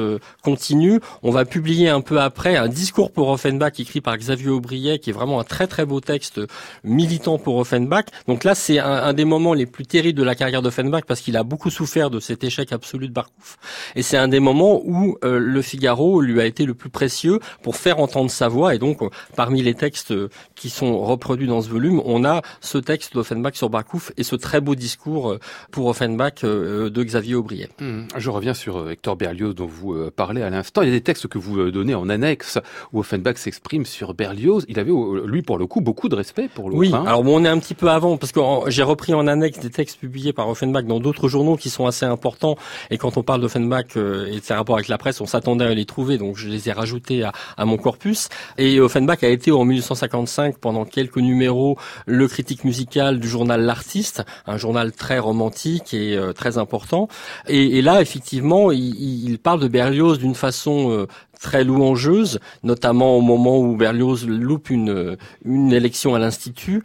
continue, 0.42 1.00
on 1.24 1.32
va 1.32 1.44
publier 1.44 1.88
un 1.88 2.00
peu 2.00 2.20
après 2.20 2.56
un 2.56 2.68
discours 2.68 3.10
pour 3.10 3.28
Offenbach 3.28 3.80
écrit 3.80 4.00
par 4.00 4.16
Xavier 4.16 4.50
Aubriet, 4.50 5.00
qui 5.00 5.10
est 5.10 5.12
vraiment 5.12 5.40
un 5.40 5.44
très 5.44 5.66
très 5.66 5.84
beau 5.84 6.00
texte 6.00 6.40
militant 6.84 7.38
pour 7.38 7.56
Offenbach. 7.56 8.04
Donc 8.28 8.44
là, 8.44 8.54
c'est 8.54 8.78
un, 8.78 9.02
un 9.02 9.12
des 9.12 9.24
moments 9.24 9.54
les 9.54 9.66
plus 9.66 9.86
terribles 9.86 10.18
de 10.18 10.24
la 10.24 10.36
carrière 10.36 10.62
d'Offenbach 10.62 11.02
parce 11.06 11.20
qu'il 11.20 11.36
a 11.36 11.42
beaucoup 11.42 11.70
souffert 11.70 12.10
de 12.10 12.20
cet 12.20 12.44
échec 12.44 12.72
absolu 12.72 13.08
de 13.08 13.12
Barkouf. 13.12 13.58
Et 13.96 14.02
c'est 14.02 14.16
un 14.16 14.28
des 14.28 14.40
moments 14.40 14.80
où 14.84 15.18
euh, 15.24 15.38
le 15.38 15.62
Figaro 15.62 16.20
lui 16.20 16.40
a 16.40 16.46
été 16.46 16.64
le 16.64 16.74
plus 16.74 16.90
précieux 16.90 17.40
pour 17.62 17.76
faire 17.76 17.98
entendre 17.98 18.30
sa 18.30 18.48
voix. 18.48 18.74
Et 18.74 18.78
donc, 18.78 19.02
euh, 19.02 19.08
parmi 19.36 19.62
les 19.62 19.74
textes 19.74 20.12
euh, 20.12 20.28
qui 20.54 20.70
sont 20.70 21.00
reproduits 21.00 21.48
dans 21.48 21.62
ce 21.62 21.68
volume, 21.68 22.00
on 22.04 22.24
a 22.24 22.42
ce 22.60 22.78
texte 22.78 23.14
d'Offenbach 23.14 23.54
sur 23.54 23.70
Barkouf 23.70 24.11
et 24.16 24.22
ce 24.22 24.36
très 24.36 24.60
beau 24.60 24.74
discours 24.74 25.36
pour 25.70 25.86
Offenbach 25.86 26.42
de 26.42 27.02
Xavier 27.02 27.34
Aubrier. 27.34 27.68
Mmh. 27.80 28.02
Je 28.16 28.30
reviens 28.30 28.54
sur 28.54 28.90
Hector 28.90 29.16
Berlioz 29.16 29.54
dont 29.54 29.66
vous 29.66 30.10
parlez 30.14 30.42
à 30.42 30.50
l'instant. 30.50 30.82
Il 30.82 30.88
y 30.88 30.90
a 30.90 30.94
des 30.94 31.00
textes 31.00 31.26
que 31.28 31.38
vous 31.38 31.70
donnez 31.70 31.94
en 31.94 32.08
annexe 32.08 32.58
où 32.92 33.00
Offenbach 33.00 33.36
s'exprime 33.36 33.86
sur 33.86 34.14
Berlioz. 34.14 34.64
Il 34.68 34.78
avait, 34.78 34.92
lui, 35.24 35.42
pour 35.42 35.58
le 35.58 35.66
coup, 35.66 35.80
beaucoup 35.80 36.08
de 36.08 36.14
respect 36.14 36.48
pour 36.48 36.70
le 36.70 36.76
Oui, 36.76 36.92
alors 36.92 37.22
bon, 37.22 37.40
on 37.40 37.44
est 37.44 37.48
un 37.48 37.58
petit 37.58 37.74
peu 37.74 37.90
avant 37.90 38.16
parce 38.16 38.32
que 38.32 38.40
j'ai 38.68 38.82
repris 38.82 39.14
en 39.14 39.26
annexe 39.26 39.58
des 39.58 39.70
textes 39.70 39.98
publiés 39.98 40.32
par 40.32 40.48
Offenbach 40.48 40.84
dans 40.84 41.00
d'autres 41.00 41.28
journaux 41.28 41.56
qui 41.56 41.70
sont 41.70 41.86
assez 41.86 42.06
importants. 42.06 42.56
Et 42.90 42.98
quand 42.98 43.16
on 43.16 43.22
parle 43.22 43.40
d'Offenbach 43.40 43.96
euh, 43.96 44.26
et 44.26 44.40
de 44.40 44.44
ses 44.44 44.54
rapports 44.54 44.76
avec 44.76 44.88
la 44.88 44.98
presse, 44.98 45.20
on 45.20 45.26
s'attendait 45.26 45.64
à 45.64 45.74
les 45.74 45.84
trouver, 45.84 46.18
donc 46.18 46.36
je 46.36 46.48
les 46.48 46.68
ai 46.68 46.72
rajoutés 46.72 47.22
à, 47.22 47.32
à 47.56 47.64
mon 47.64 47.76
corpus. 47.76 48.28
Et 48.58 48.80
Offenbach 48.80 49.22
a 49.22 49.28
été 49.28 49.52
en 49.52 49.64
1855 49.64 50.58
pendant 50.58 50.84
quelques 50.84 51.18
numéros 51.18 51.78
le 52.06 52.28
critique 52.28 52.64
musical 52.64 53.20
du 53.20 53.28
journal 53.28 53.62
L'Artiste, 53.62 54.01
un 54.46 54.56
journal 54.56 54.92
très 54.92 55.18
romantique 55.18 55.94
et 55.94 56.16
euh, 56.16 56.32
très 56.32 56.58
important. 56.58 57.08
Et, 57.48 57.78
et, 57.78 57.82
là, 57.82 58.00
effectivement, 58.00 58.72
il, 58.72 59.28
il 59.28 59.38
parle 59.38 59.60
de 59.60 59.68
Berlioz 59.68 60.18
d'une 60.18 60.34
façon 60.34 60.90
euh, 60.90 61.06
très 61.40 61.64
louangeuse, 61.64 62.38
notamment 62.62 63.16
au 63.16 63.20
moment 63.20 63.58
où 63.58 63.76
Berlioz 63.76 64.26
loupe 64.26 64.70
une, 64.70 65.16
une 65.44 65.72
élection 65.72 66.14
à 66.14 66.18
l'Institut. 66.18 66.82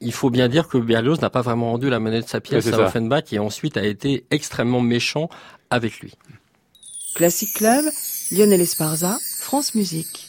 Il 0.00 0.12
faut 0.12 0.30
bien 0.30 0.48
dire 0.48 0.66
que 0.66 0.78
Berlioz 0.78 1.20
n'a 1.20 1.30
pas 1.30 1.42
vraiment 1.42 1.72
rendu 1.72 1.90
la 1.90 2.00
monnaie 2.00 2.22
de 2.22 2.28
sa 2.28 2.40
pièce 2.40 2.66
à 2.72 2.78
Offenbach 2.80 3.32
et 3.32 3.38
ensuite 3.38 3.76
a 3.76 3.84
été 3.84 4.24
extrêmement 4.30 4.80
méchant 4.80 5.28
avec 5.70 6.00
lui. 6.00 6.14
Classic 7.14 7.52
Club, 7.52 7.84
Lionel 8.30 8.60
Esparza, 8.60 9.18
France 9.40 9.74
Musique. 9.74 10.27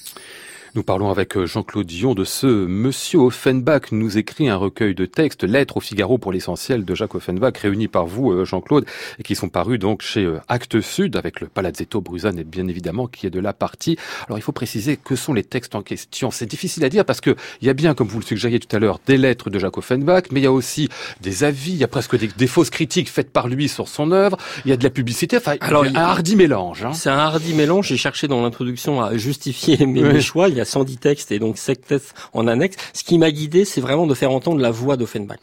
Nous 0.76 0.84
parlons 0.84 1.10
avec 1.10 1.36
euh, 1.36 1.48
Jean-Claude 1.48 1.88
Dion 1.88 2.14
de 2.14 2.24
ce 2.24 2.46
Monsieur 2.46 3.18
Offenbach 3.20 3.92
nous 3.92 4.20
écrit 4.20 4.50
un 4.50 4.56
recueil 4.56 4.94
de 4.94 5.08
textes, 5.08 5.44
lettres 5.44 5.78
au 5.78 5.80
Figaro 5.80 6.20
pour 6.20 6.32
l'essentiel 6.32 6.86
de 6.86 6.94
Jacques 6.94 7.16
Offenbach, 7.16 7.58
réunis 7.58 7.88
par 7.88 8.06
vous, 8.06 8.32
euh, 8.32 8.46
Jean-Claude, 8.46 8.86
et 9.18 9.24
qui 9.24 9.34
sont 9.34 9.50
parus 9.50 9.80
donc 9.80 10.04
chez 10.04 10.24
euh, 10.24 10.40
Actes 10.48 10.80
Sud, 10.80 11.16
avec 11.16 11.42
le 11.42 11.48
Palazzetto 11.48 12.02
Bruzane, 12.02 12.44
bien 12.44 12.68
évidemment, 12.68 13.08
qui 13.08 13.26
est 13.26 13.32
de 13.32 13.40
la 13.40 13.52
partie. 13.52 13.98
Alors, 14.28 14.38
il 14.38 14.44
faut 14.44 14.52
préciser 14.52 14.96
que 14.96 15.16
sont 15.16 15.34
les 15.34 15.44
textes 15.44 15.74
en 15.74 15.82
question. 15.82 16.30
C'est 16.30 16.46
difficile 16.46 16.86
à 16.86 16.90
dire 16.90 17.04
parce 17.04 17.20
que 17.20 17.36
il 17.62 17.68
y 17.68 17.72
a 17.72 17.74
bien, 17.74 17.96
comme 17.96 18.08
vous 18.08 18.20
le 18.20 18.26
suggériez 18.26 18.60
tout 18.60 18.74
à 18.76 18.78
l'heure, 18.78 19.00
des 19.08 19.18
lettres 19.18 19.50
de 19.50 19.58
Jacques 19.58 19.78
Offenbach, 19.80 20.26
mais 20.32 20.40
il 20.40 20.44
y 20.44 20.48
a 20.48 20.52
aussi 20.52 20.88
des 21.22 21.44
avis, 21.44 21.72
il 21.72 21.78
y 21.78 21.84
a 21.84 21.88
presque 21.88 22.16
des, 22.16 22.48
fausses 22.48 22.70
critiques 22.70 23.10
faites 23.10 23.32
par 23.32 23.48
lui 23.48 23.70
sur 23.70 23.88
son 23.88 24.12
œuvre, 24.12 24.38
il 24.66 24.70
y 24.70 24.74
a 24.74 24.78
de 24.78 24.84
la 24.84 24.92
publicité, 24.92 25.38
enfin, 25.38 25.56
Alors, 25.62 25.84
un 25.84 25.96
hardi 25.96 26.36
mélange. 26.36 26.86
Hein. 26.86 26.94
C'est 26.94 27.10
un 27.10 27.18
hardi 27.18 27.56
mélange. 27.56 27.88
J'ai 27.88 27.98
cherché 27.98 28.28
dans 28.28 28.44
l'introduction 28.44 29.02
à 29.02 29.18
justifier 29.18 29.84
mes, 29.88 30.04
mes 30.04 30.22
choix. 30.22 30.48
Il 30.48 30.59
y 30.60 30.62
a 30.62 30.66
110 30.66 30.98
textes 30.98 31.32
et 31.32 31.40
donc 31.40 31.58
7 31.58 31.86
textes 31.86 32.14
en 32.34 32.48
annexe. 32.48 32.78
Ce 32.94 33.04
qui 33.04 33.18
m'a 33.18 33.32
guidé, 33.32 33.66
c'est 33.66 33.82
vraiment 33.82 34.08
de 34.08 34.14
faire 34.14 34.32
entendre 34.32 34.62
la 34.62 34.72
voix 34.72 34.98
d'Offenbach. 34.98 35.40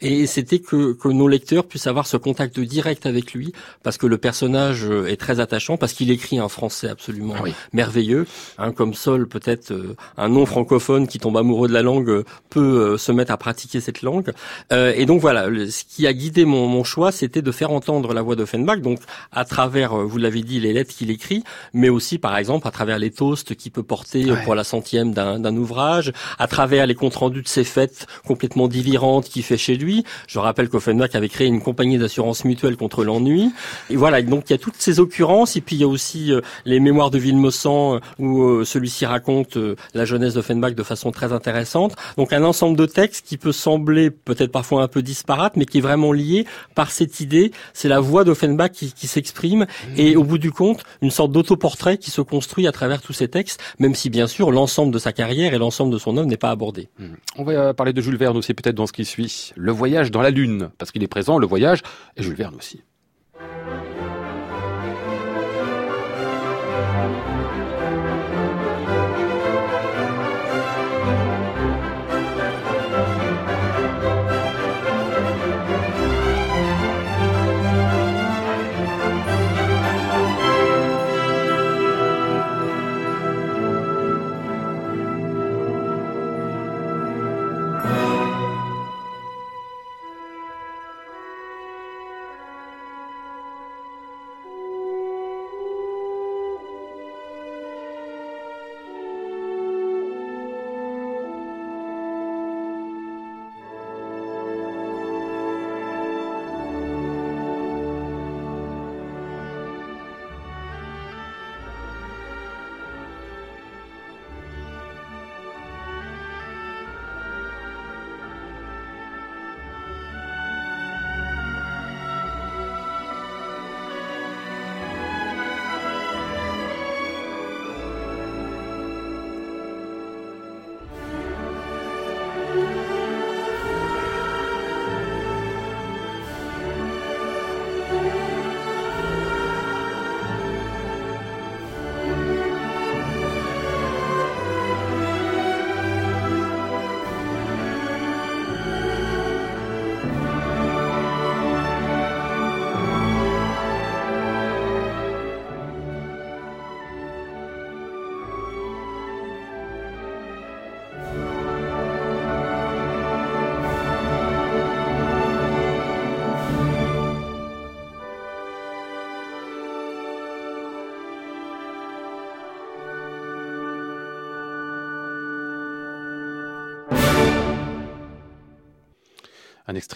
Et 0.00 0.26
c'était 0.26 0.58
que, 0.58 0.92
que 0.92 1.08
nos 1.08 1.28
lecteurs 1.28 1.64
puissent 1.64 1.86
avoir 1.86 2.06
ce 2.06 2.16
contact 2.16 2.58
direct 2.60 3.06
avec 3.06 3.32
lui, 3.32 3.52
parce 3.82 3.96
que 3.96 4.06
le 4.06 4.18
personnage 4.18 4.84
euh, 4.84 5.06
est 5.06 5.16
très 5.16 5.40
attachant, 5.40 5.76
parce 5.76 5.92
qu'il 5.92 6.10
écrit 6.10 6.38
un 6.38 6.48
français 6.48 6.88
absolument 6.88 7.34
ah 7.38 7.48
merveilleux. 7.72 8.26
Hein, 8.58 8.72
comme 8.72 8.94
Sol, 8.94 9.28
peut-être 9.28 9.70
euh, 9.72 9.96
un 10.16 10.28
non 10.28 10.46
francophone 10.46 11.06
qui 11.06 11.18
tombe 11.18 11.36
amoureux 11.36 11.68
de 11.68 11.72
la 11.72 11.82
langue 11.82 12.10
euh, 12.10 12.24
peut 12.50 12.96
se 12.98 13.12
mettre 13.12 13.32
à 13.32 13.36
pratiquer 13.36 13.80
cette 13.80 14.02
langue. 14.02 14.32
et 14.70 15.06
donc 15.06 15.20
voilà, 15.20 15.46
ce 15.46 15.84
qui 15.84 16.06
a 16.06 16.12
guidé 16.12 16.44
mon, 16.44 16.66
mon 16.66 16.84
choix, 16.84 17.12
c'était 17.12 17.42
de 17.42 17.52
faire 17.52 17.70
entendre 17.70 18.12
la 18.14 18.22
voix 18.22 18.34
d'Offenbach, 18.34 18.80
donc 18.80 18.98
à 19.32 19.44
travers, 19.44 19.94
vous 19.94 20.18
l'avez 20.18 20.42
dit, 20.42 20.58
les 20.58 20.72
lettres 20.72 20.94
qu'il 20.94 21.10
écrit, 21.10 21.44
mais 21.72 21.88
aussi 21.88 22.18
par 22.18 22.36
exemple 22.36 22.66
à 22.66 22.70
travers 22.70 22.98
les 22.98 23.10
toasts 23.10 23.54
qu'il 23.54 23.72
peut 23.72 23.82
porter 23.82 24.24
pour 24.44 24.54
la 24.56 24.64
centième 24.64 25.12
d'un 25.12 25.56
ouvrage, 25.56 26.12
à 26.38 26.46
travers 26.46 26.86
les 26.86 26.94
comptes 26.94 27.14
rendus 27.14 27.42
de 27.42 27.48
ses 27.48 27.64
fêtes 27.64 28.06
complètement 28.26 28.68
délirantes 28.68 29.28
qu'il 29.28 29.42
fait 29.42 29.56
chez 29.56 29.76
lui. 29.76 30.04
Je 30.26 30.38
rappelle 30.38 30.68
qu'Offenbach 30.68 31.14
avait 31.14 31.28
créé 31.28 31.46
une 31.46 31.62
compagnie 31.62 31.98
d'assurance 31.98 32.44
mutuelle 32.44 32.76
contre 32.76 33.04
l'ennui. 33.04 33.52
Et 33.90 33.96
voilà, 33.96 34.22
donc 34.22 34.44
il 34.48 34.52
y 34.52 34.54
a 34.54 34.58
toutes 34.58 34.76
ces 34.78 35.00
occurrences, 35.00 35.56
et 35.56 35.60
puis 35.60 35.76
il 35.76 35.80
y 35.80 35.84
a 35.84 35.88
aussi 35.88 36.32
euh, 36.32 36.40
les 36.64 36.80
mémoires 36.80 37.10
de 37.10 37.18
Villemessant, 37.18 37.96
euh, 37.96 37.98
où 38.18 38.42
euh, 38.42 38.64
celui-ci 38.64 39.06
raconte 39.06 39.58
la 39.94 40.04
jeunesse 40.04 40.34
d'Offenbach 40.34 40.74
de 40.74 40.82
façon 40.82 41.10
très 41.10 41.32
intéressante. 41.32 41.94
Donc 42.16 42.32
un 42.32 42.42
ensemble 42.42 42.76
de 42.76 42.86
textes 42.86 43.26
qui 43.26 43.36
peut 43.36 43.52
sembler 43.52 44.10
peut-être 44.10 44.52
parfois 44.52 44.82
un 44.82 44.88
peu 44.88 45.02
disparate, 45.02 45.56
mais 45.56 45.66
qui 45.66 45.78
est 45.78 45.82
vraiment 45.82 46.12
lié 46.12 46.46
par 46.74 46.90
cette 46.90 47.20
idée. 47.20 47.52
C'est 47.74 47.88
la 47.88 48.00
voix 48.00 48.24
d'Offenbach 48.24 48.70
qui, 48.70 48.92
qui 48.92 49.06
s'exprime, 49.06 49.66
et 49.96 50.16
au 50.16 50.24
bout 50.24 50.38
du 50.38 50.52
compte, 50.52 50.82
une 51.02 51.10
sorte 51.10 51.32
d'autoportrait 51.32 51.98
qui 51.98 52.10
se 52.10 52.20
construit 52.20 52.66
à 52.66 52.72
travers 52.72 53.02
tous 53.02 53.12
ces 53.12 53.28
textes, 53.28 53.60
même 53.78 53.94
si 53.94 54.10
bien 54.10 54.26
sûr 54.26 54.45
l'ensemble 54.50 54.92
de 54.92 54.98
sa 54.98 55.12
carrière 55.12 55.54
et 55.54 55.58
l'ensemble 55.58 55.92
de 55.92 55.98
son 55.98 56.16
œuvre 56.16 56.26
n'est 56.26 56.36
pas 56.36 56.50
abordé. 56.50 56.88
On 57.36 57.44
va 57.44 57.52
euh, 57.52 57.72
parler 57.72 57.92
de 57.92 58.00
Jules 58.00 58.16
Verne 58.16 58.36
aussi 58.36 58.54
peut-être 58.54 58.74
dans 58.74 58.86
ce 58.86 58.92
qui 58.92 59.04
suit. 59.04 59.52
Le 59.56 59.72
voyage 59.72 60.10
dans 60.10 60.22
la 60.22 60.30
Lune, 60.30 60.70
parce 60.78 60.90
qu'il 60.90 61.02
est 61.02 61.08
présent, 61.08 61.38
le 61.38 61.46
voyage, 61.46 61.82
et 62.16 62.22
Jules 62.22 62.36
Verne 62.36 62.54
aussi. 62.56 62.82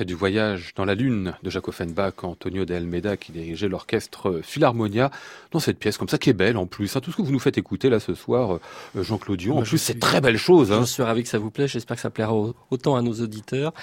Extrait 0.01 0.07
du 0.07 0.15
Voyage 0.15 0.73
dans 0.77 0.87
la 0.87 0.95
Lune 0.95 1.35
de 1.43 1.51
Jacques 1.51 1.69
Offenbach, 1.69 2.23
Antonio 2.23 2.65
de 2.65 2.73
Almeida 2.75 3.19
qui 3.19 3.33
dirigeait 3.33 3.69
l'orchestre 3.69 4.41
Philharmonia 4.43 5.11
dans 5.53 5.59
cette 5.59 5.79
pièce 5.79 5.99
comme 5.99 6.09
ça 6.09 6.17
qui 6.17 6.31
est 6.31 6.35
belle 6.35 6.57
en 6.57 6.67
plus. 6.67 6.97
Hein. 6.97 7.01
tout 7.01 7.11
ce 7.11 7.17
que 7.17 7.23
vous 7.23 7.33
nous 7.33 7.39
faites 7.39 7.59
écouter 7.59 7.91
là 7.91 8.01
ce 8.01 8.15
soir, 8.15 8.55
euh, 8.97 9.03
Jean-Claude 9.03 9.39
Dion, 9.39 9.59
en 9.59 9.63
plus 9.63 9.79
c'est 9.79 9.99
très 9.99 10.21
belle 10.21 10.39
chose. 10.39 10.73
Hein. 10.73 10.81
Je 10.83 10.87
suis 10.87 11.03
ravi 11.03 11.23
que 11.23 11.29
ça 11.29 11.39
vous 11.39 11.51
plaît, 11.51 11.69
j'espère 11.69 11.97
que 11.97 12.03
ça 12.03 12.09
plaira 12.09 12.33
autant 12.71 12.97
à 12.97 13.03
nos 13.03 13.13
auditeurs. 13.13 13.75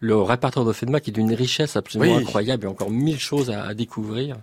Le 0.00 0.16
répertoire 0.16 0.64
d'Offenbach 0.64 1.02
est 1.08 1.10
d'une 1.10 1.34
richesse 1.34 1.76
absolument 1.76 2.16
incroyable, 2.16 2.62
il 2.62 2.66
y 2.66 2.68
a 2.68 2.70
encore 2.70 2.90
mille 2.90 3.18
choses 3.18 3.50
à, 3.50 3.74
découvrir. 3.74 4.36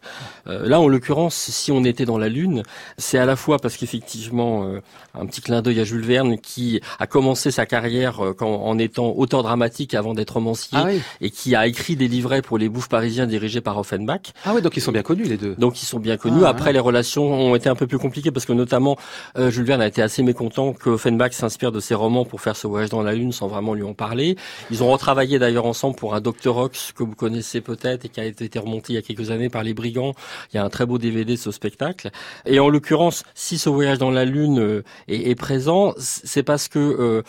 Euh, 0.48 0.68
là 0.68 0.80
en 0.80 0.88
l'occurrence, 0.88 1.36
si 1.36 1.72
on 1.72 1.84
était 1.84 2.06
dans 2.06 2.18
la 2.18 2.30
Lune, 2.30 2.64
c'est 2.98 3.18
à 3.18 3.26
la 3.26 3.36
fois 3.36 3.58
parce 3.60 3.78
qu'effectivement, 3.78 4.66
euh, 4.66 4.82
un 5.16 5.26
petit 5.26 5.42
clin 5.42 5.62
d'œil 5.62 5.80
à 5.80 5.84
Jules 5.84 6.06
Verne 6.06 6.38
qui 6.38 6.82
a 7.00 7.08
commencé 7.08 7.50
sa 7.50 7.66
carrière 7.66 8.20
en 8.42 8.78
étant 8.78 9.14
auteur 9.16 9.42
dramatique 9.44 9.94
avant 9.94 10.14
d'être 10.14 10.32
romancier. 10.32 10.78
Ah 10.82 10.90
et 11.24 11.32
qui 11.32 11.56
a 11.56 11.66
écrit 11.66 11.96
des 11.96 12.08
livrets 12.08 12.42
pour 12.42 12.58
les 12.58 12.70
bouffes 12.70 12.90
parisiens 12.90 13.26
dirigés 13.26 13.62
par 13.62 13.78
Offenbach. 13.78 14.34
Ah 14.46 14.52
oui, 14.54 14.62
donc 14.62 14.76
ils 14.78 14.82
sont 14.82 14.92
bien 14.92 15.02
connus 15.02 15.24
les 15.24 15.38
deux. 15.38 15.56
Donc 15.58 15.82
ils 15.82 15.86
sont 15.86 16.00
bien 16.00 16.18
connus. 16.18 16.42
Ah, 16.44 16.50
Après, 16.50 16.74
les 16.74 16.80
relations 16.80 17.34
ont 17.34 17.56
été 17.56 17.70
un 17.70 17.76
peu 17.76 17.88
plus 17.88 17.98
compliquées 17.98 18.32
parce 18.32 18.46
que 18.46 18.52
notamment 18.52 18.98
euh, 19.38 19.50
Jules 19.50 19.64
Verne 19.64 19.82
a 19.82 19.88
été 19.88 20.02
assez 20.02 20.22
mécontent 20.22 20.74
que 20.74 20.90
Offenbach 20.90 21.32
s'inspire 21.32 21.72
de 21.72 21.80
ses 21.80 21.96
romans 21.96 22.26
pour 22.26 22.42
faire 22.42 22.58
ce 22.58 22.68
voyage 22.68 22.90
dans 22.90 23.02
la 23.02 23.14
lune 23.14 23.32
sans 23.32 23.48
vraiment 23.48 23.74
lui 23.74 23.84
en 23.84 23.94
parler. 23.94 24.36
Ils 24.70 24.84
ont 24.84 24.92
retravaillé 24.92 25.40
d'ailleurs 25.40 25.66
ensemble 25.66 25.96
pour 25.96 26.14
un 26.14 26.20
Dr 26.20 26.58
Ox 26.58 26.92
que 26.92 27.04
vous 27.04 27.16
connaissez 27.16 27.62
peut-être 27.62 28.06
et 28.06 28.10
qui 28.10 28.20
a 28.20 28.26
été 28.26 28.60
remonté 28.60 28.92
il 28.94 28.96
y 28.98 29.00
a 29.00 29.02
quelques 29.02 29.32
années 29.32 29.50
par 29.50 29.64
les 29.64 29.74
Brigands. 29.74 30.14
Il 30.54 30.58
y 30.58 30.60
a 30.60 30.66
un 30.66 30.70
très 30.70 30.86
beau 30.86 30.98
DVD 30.98 31.34
de 31.34 31.40
ce 31.40 31.52
spectacle. 31.52 32.12
Et 32.46 32.60
en 32.60 32.68
l'occurrence, 32.68 33.24
si 33.34 33.58
ce 33.58 33.70
voyage 33.70 33.98
dans 33.98 34.12
la 34.12 34.26
lune 34.26 34.60
euh, 34.60 34.84
est, 35.08 35.30
est, 35.30 35.36
présent, 35.36 35.94
c'est 35.98 36.44
parce 36.44 36.68
que 36.68 36.80
euh, 36.80 37.22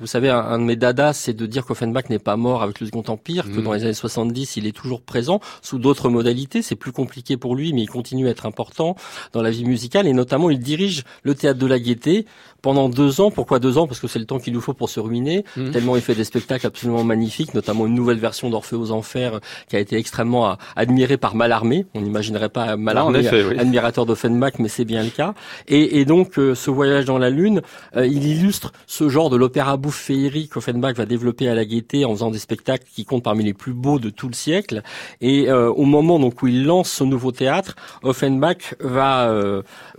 vous 0.00 0.06
savez, 0.06 0.28
un, 0.28 0.58
de 0.58 0.64
mes 0.64 0.76
dadas, 0.76 1.12
c'est 1.12 1.32
de 1.32 1.46
dire 1.46 1.64
qu'Offenbach 1.64 2.08
n'est 2.10 2.18
pas 2.18 2.36
mort 2.36 2.62
avec 2.62 2.80
le 2.80 2.86
Second 2.86 3.04
Empire, 3.06 3.44
que 3.44 3.60
dans 3.60 3.70
mm. 3.70 3.74
les 3.74 3.82
années 3.84 3.94
70, 3.94 4.56
il 4.56 4.66
est 4.66 4.76
toujours 4.76 5.00
présent, 5.00 5.40
sous 5.62 5.78
d'autres 5.78 6.08
modalités. 6.08 6.62
C'est 6.62 6.76
plus 6.76 6.92
compliqué 6.92 7.36
pour 7.36 7.54
lui, 7.54 7.72
mais 7.72 7.82
il 7.82 7.88
continue 7.88 8.26
à 8.26 8.30
être 8.30 8.46
important 8.46 8.96
dans 9.32 9.42
la 9.42 9.50
vie 9.50 9.64
musicale. 9.64 10.06
Et 10.06 10.12
notamment, 10.12 10.50
il 10.50 10.58
dirige 10.58 11.04
le 11.22 11.34
Théâtre 11.34 11.58
de 11.58 11.66
la 11.66 11.78
Gaîté 11.78 12.26
pendant 12.66 12.88
deux 12.88 13.20
ans. 13.20 13.30
Pourquoi 13.30 13.60
deux 13.60 13.78
ans? 13.78 13.86
Parce 13.86 14.00
que 14.00 14.08
c'est 14.08 14.18
le 14.18 14.24
temps 14.24 14.40
qu'il 14.40 14.52
nous 14.52 14.60
faut 14.60 14.74
pour 14.74 14.90
se 14.90 14.98
ruiner. 14.98 15.44
Mmh. 15.56 15.70
Tellement 15.70 15.94
il 15.94 16.02
fait 16.02 16.16
des 16.16 16.24
spectacles 16.24 16.66
absolument 16.66 17.04
magnifiques, 17.04 17.54
notamment 17.54 17.86
une 17.86 17.94
nouvelle 17.94 18.18
version 18.18 18.50
d'Orphée 18.50 18.74
aux 18.74 18.90
Enfers 18.90 19.34
euh, 19.34 19.40
qui 19.68 19.76
a 19.76 19.78
été 19.78 19.94
extrêmement 19.96 20.50
euh, 20.50 20.54
admirée 20.74 21.16
par 21.16 21.36
Mallarmé. 21.36 21.86
On 21.94 22.00
n'imaginerait 22.00 22.48
pas 22.48 22.76
Mallarmé 22.76 23.24
admirateur 23.56 24.04
d'Offenbach, 24.04 24.54
mais 24.58 24.66
c'est 24.66 24.84
bien 24.84 25.04
le 25.04 25.10
cas. 25.10 25.34
Et, 25.68 26.00
et 26.00 26.04
donc 26.04 26.40
euh, 26.40 26.56
ce 26.56 26.72
voyage 26.72 27.04
dans 27.04 27.18
la 27.18 27.30
lune, 27.30 27.62
il 27.94 28.26
illustre 28.26 28.72
ce 28.88 29.08
genre 29.08 29.30
de 29.30 29.36
l'opéra 29.36 29.76
bouffe 29.76 30.00
féerique 30.00 30.50
qu'Offenbach 30.54 30.96
va 30.96 31.06
développer 31.06 31.48
à 31.48 31.54
la 31.54 31.64
Gaîté 31.64 32.04
en 32.04 32.10
faisant 32.14 32.32
des 32.32 32.40
spectacles 32.40 32.86
qui 32.92 33.04
comptent 33.04 33.22
parmi 33.22 33.44
les 33.44 33.54
plus 33.54 33.74
beaux 33.74 34.00
de 34.00 34.10
tout 34.10 34.26
le 34.26 34.34
siècle. 34.34 34.82
Et 35.20 35.52
au 35.52 35.84
moment 35.84 36.18
donc 36.18 36.42
où 36.42 36.48
il 36.48 36.64
lance 36.64 36.90
ce 36.90 37.04
nouveau 37.04 37.30
théâtre, 37.30 37.76
Offenbach 38.02 38.74
va 38.80 39.32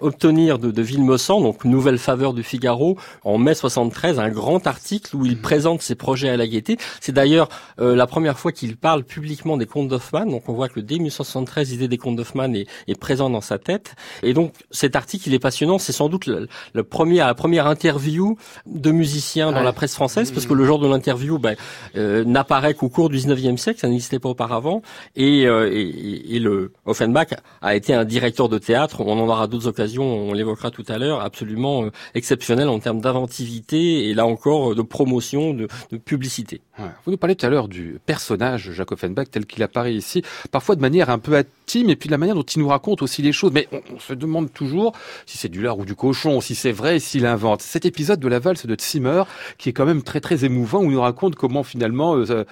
obtenir 0.02 0.60
de, 0.60 0.70
de 0.70 0.82
Villemessant, 0.82 1.40
donc 1.40 1.64
nouvelle 1.64 1.98
faveur 1.98 2.34
du 2.34 2.44
film 2.44 2.57
Figaro 2.58 2.98
en 3.24 3.38
mai 3.38 3.54
73 3.54 4.20
un 4.20 4.30
grand 4.30 4.66
article 4.66 5.16
où 5.16 5.26
il 5.26 5.36
mhm. 5.36 5.42
présente 5.42 5.82
ses 5.84 5.94
projets 5.94 6.30
à 6.30 6.38
la 6.38 6.48
Gaîté. 6.48 6.78
C'est 7.02 7.12
d'ailleurs 7.12 7.50
euh, 7.80 7.96
la 7.96 8.08
première 8.08 8.40
fois 8.40 8.52
qu'il 8.52 8.78
parle 8.78 9.04
publiquement 9.04 9.58
des 9.58 9.68
contes 9.68 9.90
d'Hoffmann. 9.90 10.30
Donc 10.30 10.50
on 10.50 10.54
voit 10.54 10.70
que 10.70 10.80
dès 10.80 10.96
1973, 10.96 11.72
l'idée 11.72 11.88
des 11.88 11.98
contes 11.98 12.16
d'Hoffmann 12.16 12.56
est, 12.56 12.66
est 12.88 13.00
présente 13.00 13.32
dans 13.32 13.42
sa 13.42 13.60
tête. 13.60 13.94
Et 14.24 14.34
donc 14.34 14.54
cet 14.72 14.96
article, 14.96 15.30
il 15.30 15.36
est 15.36 15.40
passionnant. 15.40 15.78
C'est 15.78 15.92
sans 15.92 16.10
doute 16.10 16.26
le, 16.26 16.84
premier, 16.84 17.18
la 17.18 17.36
première 17.36 17.68
interview 17.68 18.38
de 18.66 18.92
musiciens 18.92 19.52
dans 19.52 19.62
la 19.62 19.74
presse 19.74 19.94
française, 19.94 20.32
parce 20.32 20.48
que 20.48 20.54
le 20.56 20.66
genre 20.66 20.80
de 20.80 20.88
l'interview 20.88 21.38
ben, 21.38 21.56
euh, 21.96 22.24
n'apparaît 22.24 22.74
qu'au 22.74 22.90
cours 22.90 23.10
du 23.10 23.18
19e 23.18 23.58
siècle, 23.58 23.80
ça 23.80 23.88
n'existait 23.88 24.20
pas 24.20 24.30
auparavant. 24.30 24.82
Et, 25.16 25.46
euh, 25.46 25.70
et, 25.72 26.36
et, 26.36 26.40
le 26.40 26.74
Offenbach 26.86 27.28
a 27.62 27.76
été 27.76 27.94
un 27.94 28.06
directeur 28.06 28.50
de 28.50 28.58
théâtre. 28.58 29.02
On 29.02 29.20
en 29.20 29.28
aura 29.28 29.46
d'autres 29.46 29.68
occasions, 29.68 30.04
on 30.04 30.34
l'évoquera 30.34 30.72
tout 30.72 30.86
à 30.88 30.98
l'heure, 30.98 31.22
absolument 31.22 31.86
exceptionnel 32.16 32.37
en 32.68 32.80
termes 32.80 33.02
d'inventivité 33.02 34.10
et 34.10 34.14
là 34.14 34.26
encore 34.26 34.76
de 34.76 34.82
promotion, 34.82 35.54
de, 35.54 35.68
de 35.92 35.98
publicité. 35.98 36.62
Vous 37.06 37.12
nous 37.12 37.18
parlez 37.18 37.36
tout 37.36 37.46
à 37.46 37.50
l'heure 37.50 37.68
du 37.68 38.00
personnage 38.06 38.72
Jacques 38.72 38.92
Offenbach 38.92 39.28
tel 39.32 39.46
qu'il 39.46 39.64
apparaît 39.64 39.96
ici, 39.96 40.22
parfois 40.52 40.76
de 40.76 40.82
manière 40.82 41.10
un 41.10 41.18
peu 41.18 41.36
intime 41.36 41.90
et 41.90 41.96
puis 41.96 42.08
de 42.08 42.12
la 42.12 42.18
manière 42.18 42.36
dont 42.36 42.44
il 42.44 42.60
nous 42.60 42.68
raconte 42.68 43.02
aussi 43.02 43.22
les 43.22 43.32
choses. 43.32 43.52
Mais 43.52 43.68
on, 43.72 44.00
se 44.00 44.14
demande 44.14 44.54
toujours 44.54 44.94
si 45.26 45.38
c'est 45.38 45.50
du 45.50 45.62
lard 45.62 45.80
ou 45.80 45.86
du 45.86 45.96
cochon, 45.96 46.40
si 46.40 46.56
c'est 46.56 46.72
vrai, 46.72 47.00
s'il 47.00 47.26
invente. 47.26 47.62
Cet 47.62 47.86
épisode 47.86 48.20
de 48.20 48.28
la 48.28 48.40
valse 48.40 48.66
de 48.66 48.76
Zimmer 48.80 49.24
qui 49.58 49.70
est 49.70 49.74
quand 49.74 49.86
même 49.86 50.04
très 50.04 50.22
très 50.22 50.46
émouvant 50.46 50.80
où 50.80 50.86
il 50.86 50.92
nous 50.92 51.02
raconte 51.02 51.36
comment 51.36 51.64
finalement 51.64 52.16
euh, 52.16 52.46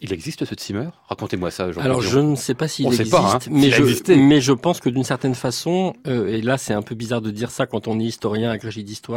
il 0.00 0.12
existe 0.12 0.44
ce 0.44 0.54
Zimmer? 0.58 0.88
Racontez-moi 1.08 1.50
ça. 1.50 1.72
Jean 1.72 1.80
Alors 1.80 2.02
je 2.02 2.20
ne 2.20 2.36
sais 2.36 2.54
pas 2.54 2.68
s'il 2.68 2.86
existe, 2.86 3.14
hein, 3.14 3.38
mais, 3.50 3.70
je, 3.70 4.12
mais 4.14 4.40
je 4.40 4.52
pense 4.52 4.80
que 4.80 4.88
d'une 4.88 5.04
certaine 5.04 5.34
façon, 5.34 5.94
euh, 6.06 6.28
et 6.28 6.40
là 6.40 6.56
c'est 6.56 6.74
un 6.74 6.82
peu 6.82 6.94
bizarre 6.94 7.20
de 7.20 7.30
dire 7.30 7.50
ça 7.50 7.66
quand 7.66 7.88
on 7.88 7.98
est 7.98 8.04
historien 8.04 8.50
agrégé 8.50 8.82
d'histoire, 8.82 9.15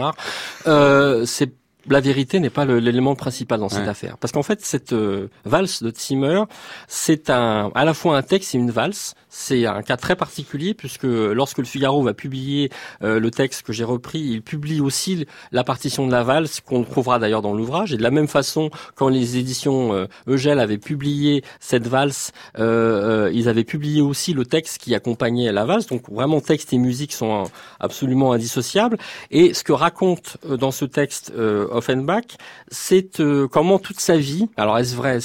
euh, 0.68 1.26
c'est 1.26 1.54
la 1.88 2.02
vérité 2.02 2.40
n'est 2.40 2.50
pas 2.50 2.66
l'élément 2.66 3.16
principal 3.16 3.60
dans 3.60 3.70
cette 3.70 3.88
affaire. 3.88 4.18
Parce 4.18 4.32
qu'en 4.32 4.44
fait, 4.44 4.62
cette 4.62 4.94
euh, 4.94 5.28
valse 5.46 5.82
de 5.82 5.92
Zimmer, 5.96 6.44
c'est 6.88 7.30
un, 7.30 7.72
à 7.74 7.86
la 7.86 7.94
fois 7.94 8.18
un 8.18 8.22
texte 8.22 8.54
et 8.54 8.58
une 8.58 8.72
valse. 8.72 9.14
C'est 9.30 9.66
un 9.66 9.82
cas 9.82 9.96
très 9.96 10.16
particulier 10.16 10.74
puisque 10.74 11.04
lorsque 11.04 11.60
le 11.60 11.64
Figaro 11.64 12.02
va 12.02 12.14
publier 12.14 12.70
euh, 13.04 13.20
le 13.20 13.32
texte 13.32 13.62
que 13.62 13.72
j'ai 13.72 13.84
repris, 13.84 14.20
il 14.20 14.42
publie 14.42 14.82
aussi 14.82 15.26
la 15.52 15.64
partition 15.64 16.06
de 16.06 16.12
la 16.12 16.24
valse 16.24 16.60
qu'on 16.62 16.84
trouvera 16.84 17.20
d'ailleurs 17.20 17.42
dans 17.42 17.54
l'ouvrage. 17.54 17.94
Et 17.94 17.98
de 17.98 18.04
la 18.04 18.12
même 18.12 18.28
façon, 18.28 18.72
quand 18.96 19.08
les 19.08 19.38
éditions 19.38 19.94
euh, 19.94 20.08
Eugèle 20.28 20.60
avaient 20.60 20.78
publié 20.78 21.44
cette 21.60 21.88
valse, 21.88 22.32
euh, 22.58 23.30
ils 23.34 23.48
avaient 23.48 23.64
publié 23.64 24.02
aussi 24.02 24.34
le 24.34 24.46
texte 24.46 24.80
qui 24.80 24.96
accompagnait 24.96 25.52
la 25.52 25.66
valse. 25.66 25.88
Donc 25.88 26.10
vraiment, 26.12 26.42
texte 26.42 26.74
et 26.74 26.78
musique 26.78 27.14
sont 27.14 27.44
absolument 27.80 28.34
indissociables. 28.34 28.98
Et 29.32 29.54
ce 29.54 29.64
que 29.64 29.74
raconte 29.74 30.38
dans 30.46 30.72
ce 30.72 30.86
texte 30.86 31.32
Offenbach, 31.70 32.38
c'est 32.70 33.22
comment 33.52 33.80
toute 33.80 34.00
sa 34.00 34.18
vie, 34.18 34.50
alors 34.58 34.78
est-ce 34.78 34.96
vrai, 34.96 35.20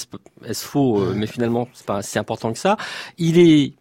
est-ce 0.47 0.65
faux, 0.65 1.01
mais 1.15 1.27
finalement 1.27 1.69
c'est 1.73 1.87
pas 1.87 2.03
si 2.03 2.19
important 2.19 2.53
que 2.53 2.59
ça, 2.59 2.77
il 3.19 3.39
est 3.39 3.75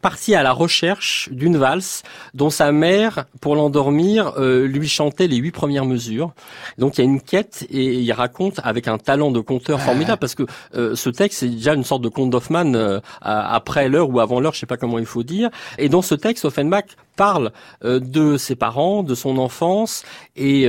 parti 0.00 0.34
à 0.34 0.42
la 0.42 0.52
recherche 0.52 1.28
d'une 1.32 1.56
valse 1.56 2.02
dont 2.34 2.50
sa 2.50 2.72
mère, 2.72 3.26
pour 3.40 3.56
l'endormir, 3.56 4.34
euh, 4.38 4.66
lui 4.66 4.88
chantait 4.88 5.26
les 5.26 5.36
huit 5.36 5.50
premières 5.50 5.84
mesures. 5.84 6.32
Donc 6.78 6.98
il 6.98 7.00
y 7.00 7.06
a 7.06 7.10
une 7.10 7.20
quête 7.20 7.66
et 7.70 7.94
il 7.94 8.12
raconte 8.12 8.60
avec 8.62 8.88
un 8.88 8.98
talent 8.98 9.30
de 9.30 9.40
conteur 9.40 9.80
formidable 9.80 10.18
parce 10.18 10.34
que 10.34 10.44
euh, 10.74 10.94
ce 10.94 11.10
texte 11.10 11.40
c'est 11.40 11.48
déjà 11.48 11.74
une 11.74 11.84
sorte 11.84 12.02
de 12.02 12.08
conte 12.08 12.30
d'Hoffmann 12.30 12.76
euh, 12.76 13.00
après 13.20 13.88
l'heure 13.88 14.10
ou 14.10 14.20
avant 14.20 14.40
l'heure, 14.40 14.54
je 14.54 14.60
sais 14.60 14.66
pas 14.66 14.76
comment 14.76 14.98
il 14.98 15.06
faut 15.06 15.22
dire. 15.22 15.50
Et 15.78 15.88
dans 15.88 16.02
ce 16.02 16.14
texte, 16.14 16.44
Offenbach 16.44 16.84
parle 17.16 17.50
de 17.82 18.36
ses 18.36 18.54
parents, 18.54 19.02
de 19.02 19.14
son 19.14 19.38
enfance 19.38 20.04
et 20.36 20.68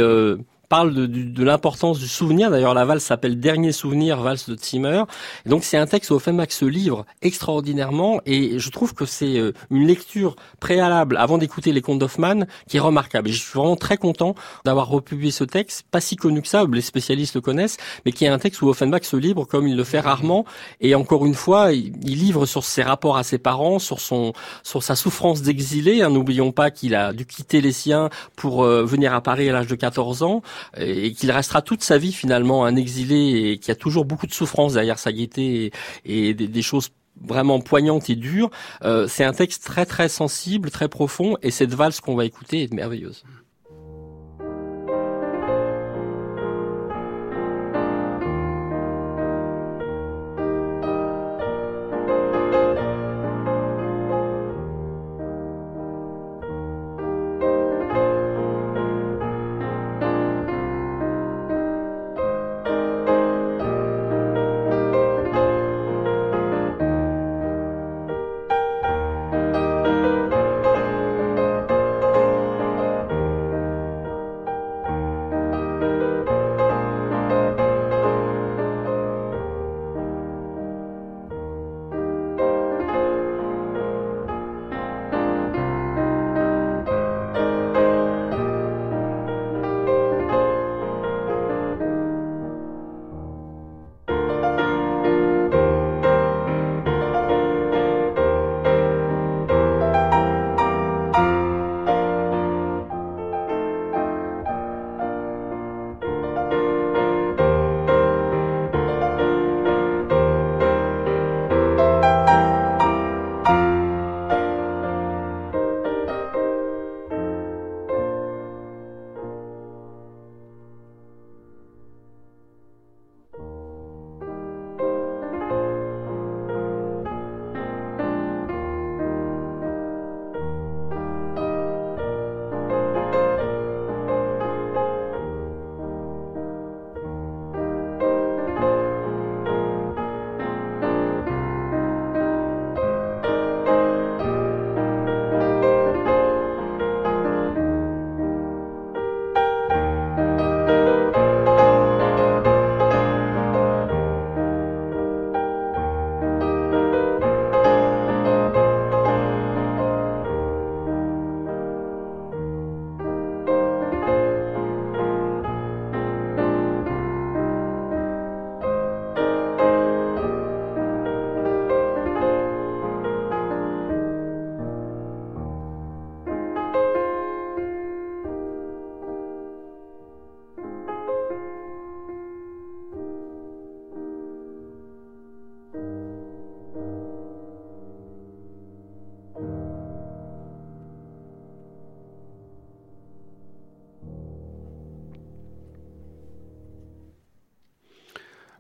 parle 0.70 0.94
de, 0.94 1.06
de, 1.08 1.44
l'importance 1.44 2.00
du 2.00 2.08
souvenir. 2.08 2.52
D'ailleurs, 2.52 2.76
la 2.76 2.86
valse 2.86 3.04
s'appelle 3.04 3.40
Dernier 3.40 3.72
souvenir, 3.72 4.22
valse 4.22 4.48
de 4.48 4.56
Zimmer. 4.56 5.04
Et 5.46 5.50
donc, 5.50 5.64
c'est 5.64 5.78
un 5.78 5.88
texte 5.88 6.12
où 6.12 6.14
Offenbach 6.14 6.52
se 6.52 6.66
livre 6.66 7.06
extraordinairement 7.24 8.22
et 8.26 8.60
je 8.60 8.70
trouve 8.70 8.94
que 8.94 9.06
c'est 9.06 9.38
euh, 9.38 9.52
une 9.72 9.88
lecture 9.88 10.36
préalable 10.60 11.18
avant 11.18 11.40
d'écouter 11.40 11.72
les 11.72 11.82
contes 11.82 12.00
d'Hoffmann 12.00 12.48
qui 12.68 12.78
est 12.78 12.80
remarquable. 12.80 13.30
Et 13.30 13.32
je 13.32 13.40
suis 13.40 13.58
vraiment 13.58 13.76
très 13.76 13.98
content 13.98 14.36
d'avoir 14.64 14.88
republié 14.88 15.32
ce 15.32 15.44
texte, 15.44 15.86
pas 15.90 16.02
si 16.02 16.16
connu 16.16 16.42
que 16.42 16.48
ça, 16.48 16.66
les 16.72 16.82
spécialistes 16.82 17.36
le 17.36 17.42
connaissent, 17.42 17.78
mais 18.06 18.12
qui 18.12 18.26
est 18.26 18.30
un 18.30 18.40
texte 18.40 18.62
où 18.62 18.70
Offenbach 18.70 19.04
se 19.04 19.18
livre 19.18 19.46
comme 19.46 19.68
il 19.68 19.76
le 19.76 19.84
fait 19.84 20.00
rarement. 20.00 20.46
Et 20.82 20.94
encore 20.94 21.26
une 21.26 21.34
fois, 21.34 21.74
il, 21.74 21.94
livre 22.04 22.46
sur 22.46 22.64
ses 22.64 22.84
rapports 22.84 23.18
à 23.18 23.24
ses 23.24 23.38
parents, 23.38 23.80
sur 23.80 24.00
son, 24.00 24.34
sur 24.64 24.84
sa 24.84 24.96
souffrance 24.96 25.42
d'exilé. 25.42 26.02
Hein, 26.02 26.10
N'oublions 26.10 26.52
pas 26.52 26.70
qu'il 26.70 26.94
a 26.96 27.14
dû 27.14 27.26
quitter 27.26 27.62
les 27.62 27.72
siens 27.72 28.10
pour 28.36 28.64
euh, 28.64 28.84
venir 28.84 29.14
à 29.14 29.22
Paris 29.22 29.50
à 29.50 29.54
l'âge 29.54 29.68
de 29.68 29.76
14 29.76 30.24
ans 30.24 30.42
et 30.78 31.14
qu'il 31.14 31.32
restera 31.32 31.62
toute 31.62 31.84
sa 31.84 31.98
vie 31.98 32.14
finalement 32.14 32.66
un 32.66 32.76
exilé 32.76 33.52
et 33.52 33.58
qui 33.58 33.72
a 33.72 33.76
toujours 33.76 34.06
beaucoup 34.06 34.28
de 34.28 34.34
souffrance 34.34 34.74
derrière 34.74 35.00
sa 35.00 35.12
gaieté 35.12 35.72
et, 36.06 36.34
des, 36.34 36.62
choses 36.62 36.90
vraiment 37.22 37.60
poignantes 37.60 38.10
et 38.10 38.16
dures. 38.16 38.50
Euh, 38.84 39.08
c'est 39.08 39.24
un 39.24 39.34
texte 39.34 39.64
très 39.66 39.86
très 39.86 40.10
sensible, 40.10 40.72
très 40.72 40.88
profond 40.88 41.36
et 41.42 41.52
cette 41.52 41.74
valse 41.74 42.00
qu'on 42.00 42.16
va 42.16 42.26
écouter 42.26 42.64
est 42.64 42.74
merveilleuse. 42.74 43.24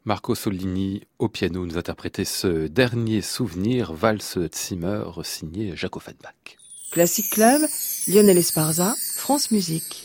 Marco 0.09 0.33
Sollini 0.33 1.03
au 1.19 1.29
piano 1.29 1.67
nous 1.67 1.77
interprétait 1.77 2.25
ce 2.25 2.65
dernier 2.65 3.21
souvenir, 3.21 3.93
valse 3.93 4.39
Zimmer, 4.51 5.03
signé 5.23 5.75
Jacques 5.75 5.97
Offenbach. 5.97 6.57
Classic 6.89 7.29
Club, 7.29 7.61
Lionel 8.07 8.39
Esparza, 8.39 8.95
France 9.17 9.51
Musique. 9.51 10.03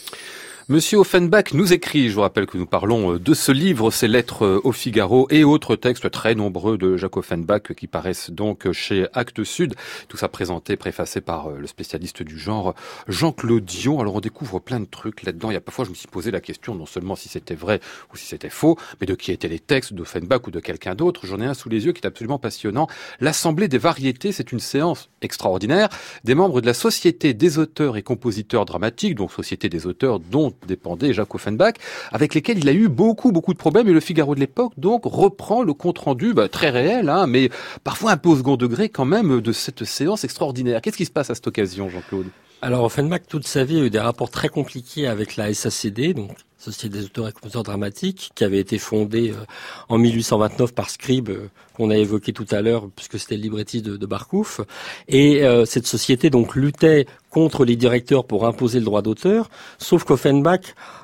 Monsieur 0.71 0.97
Offenbach 0.97 1.53
nous 1.53 1.75
écrit, 1.75 2.09
je 2.09 2.15
vous 2.15 2.23
rappelle 2.23 2.47
que 2.47 2.57
nous 2.57 2.65
parlons 2.65 3.13
euh, 3.13 3.19
de 3.19 3.35
ce 3.35 3.53
livre, 3.53 3.91
ses 3.91 4.09
lettres 4.09 4.47
euh, 4.47 4.61
au 4.65 4.73
Figaro 4.73 5.27
et 5.29 5.45
autres 5.45 5.77
textes 5.77 6.11
très 6.11 6.35
nombreux 6.35 6.79
de 6.79 6.97
Jacques 6.97 7.19
Offenbach 7.19 7.75
qui 7.77 7.87
paraissent 7.87 8.31
donc 8.31 8.73
chez 8.73 9.07
Actes 9.13 9.45
Sud. 9.45 9.75
Tout 10.09 10.17
ça 10.17 10.29
présenté, 10.29 10.77
préfacé 10.77 11.21
par 11.21 11.49
euh, 11.49 11.59
le 11.59 11.67
spécialiste 11.67 12.23
du 12.23 12.39
genre 12.39 12.75
Jean-Claude 13.09 13.67
Dion. 13.67 14.01
Alors 14.01 14.15
on 14.15 14.21
découvre 14.21 14.59
plein 14.59 14.81
de 14.81 14.87
trucs 14.87 15.25
là-dedans. 15.25 15.51
Il 15.51 15.53
y 15.53 15.59
a 15.59 15.61
parfois 15.61 15.85
je 15.85 15.91
me 15.91 15.95
suis 15.95 16.09
posé 16.09 16.31
la 16.31 16.41
question 16.41 16.75
non 16.75 16.87
seulement 16.87 17.15
si 17.15 17.29
c'était 17.29 17.55
vrai 17.55 17.81
ou 18.11 18.17
si 18.17 18.25
c'était 18.25 18.49
faux, 18.49 18.79
mais 19.03 19.07
de 19.07 19.15
qui 19.15 19.33
étaient 19.33 19.49
les 19.49 19.61
textes 19.61 19.93
d'Offenbach 19.93 20.47
ou 20.47 20.51
de 20.51 20.61
quelqu'un 20.61 20.95
d'autre. 20.95 21.27
J'en 21.27 21.43
ai 21.43 21.47
un 21.47 21.53
sous 21.53 21.69
les 21.69 21.85
yeux 21.85 21.93
qui 21.93 22.01
est 22.01 22.07
absolument 22.07 22.39
passionnant. 22.39 22.87
L'Assemblée 23.21 23.69
des 23.69 23.77
variétés, 23.77 24.33
c'est 24.33 24.51
une 24.51 24.61
séance 24.61 25.11
extraordinaire 25.21 25.91
des 26.25 26.35
membres 26.35 26.63
de 26.63 26.67
la 26.67 26.75
Société 26.75 27.35
des 27.35 27.59
auteurs 27.59 27.99
et 27.99 28.03
compositeurs 28.03 28.65
dramatiques, 28.65 29.15
donc 29.15 29.31
Société 29.31 29.69
des 29.69 29.87
auteurs 29.87 30.21
dont 30.21 30.54
dépendait 30.67 31.13
Jacques 31.13 31.35
Offenbach, 31.35 31.75
avec 32.13 32.35
lesquels 32.35 32.59
il 32.59 32.69
a 32.69 32.73
eu 32.73 32.89
beaucoup, 32.89 33.33
beaucoup 33.33 33.53
de 33.53 33.59
problèmes. 33.59 33.89
Et 33.89 33.93
le 33.93 34.01
Figaro 34.01 34.35
de 34.35 34.41
l'époque, 34.41 34.73
donc, 34.77 35.03
reprend 35.05 35.63
le 35.63 35.75
compte-rendu, 35.75 36.35
bah, 36.35 36.49
très 36.49 36.71
réel, 36.71 37.09
hein, 37.09 37.27
mais 37.27 37.51
parfois 37.83 38.13
un 38.13 38.17
peu 38.17 38.29
au 38.29 38.37
second 38.37 38.57
degré 38.57 38.89
quand 38.89 39.05
même, 39.05 39.41
de 39.41 39.53
cette 39.53 39.85
séance 39.85 40.25
extraordinaire. 40.25 40.81
Qu'est-ce 40.81 40.97
qui 40.97 41.07
se 41.07 41.11
passe 41.11 41.31
à 41.31 41.35
cette 41.35 41.47
occasion, 41.47 41.89
Jean-Claude? 41.89 42.27
Alors 42.63 42.85
Offenbach, 42.85 43.21
toute 43.29 43.47
sa 43.47 43.65
vie, 43.65 43.79
a 43.79 43.85
eu 43.85 43.91
des 43.91 43.99
rapports 43.99 44.31
très 44.31 44.49
compliqués 44.49 45.07
avec 45.07 45.37
la 45.37 45.53
SACD, 45.53 46.15
donc 46.15 46.31
Société 46.65 46.99
des 46.99 47.05
auteurs 47.05 47.29
et 47.29 47.33
compositeurs 47.33 47.63
dramatiques, 47.63 48.31
qui 48.35 48.45
avait 48.45 48.59
été 48.59 48.79
fondée 48.79 49.31
euh, 49.31 49.45
en 49.89 49.99
1829 49.99 50.75
par 50.75 50.91
Scribe, 50.91 51.31
euh, 51.31 51.49
qu'on 51.75 51.91
a 51.91 51.97
évoqué 51.97 52.33
tout 52.33 52.47
à 52.51 52.63
l'heure, 52.63 52.89
puisque 52.95 53.19
c'était 53.19 53.37
le 53.37 53.43
librettiste 53.43 53.85
de, 53.85 53.97
de 53.97 54.07
Barcouf. 54.07 54.61
Et 55.09 55.45
euh, 55.45 55.65
cette 55.65 55.87
société 55.87 56.31
donc 56.31 56.55
luttait 56.55 57.07
contre 57.35 57.65
les 57.65 57.75
directeurs 57.75 58.25
pour 58.25 58.47
imposer 58.47 58.79
le 58.79 58.85
droit 58.85 59.03
d'auteur, 59.03 59.51
sauf 59.79 60.05
qu'Offenbach, 60.05 60.61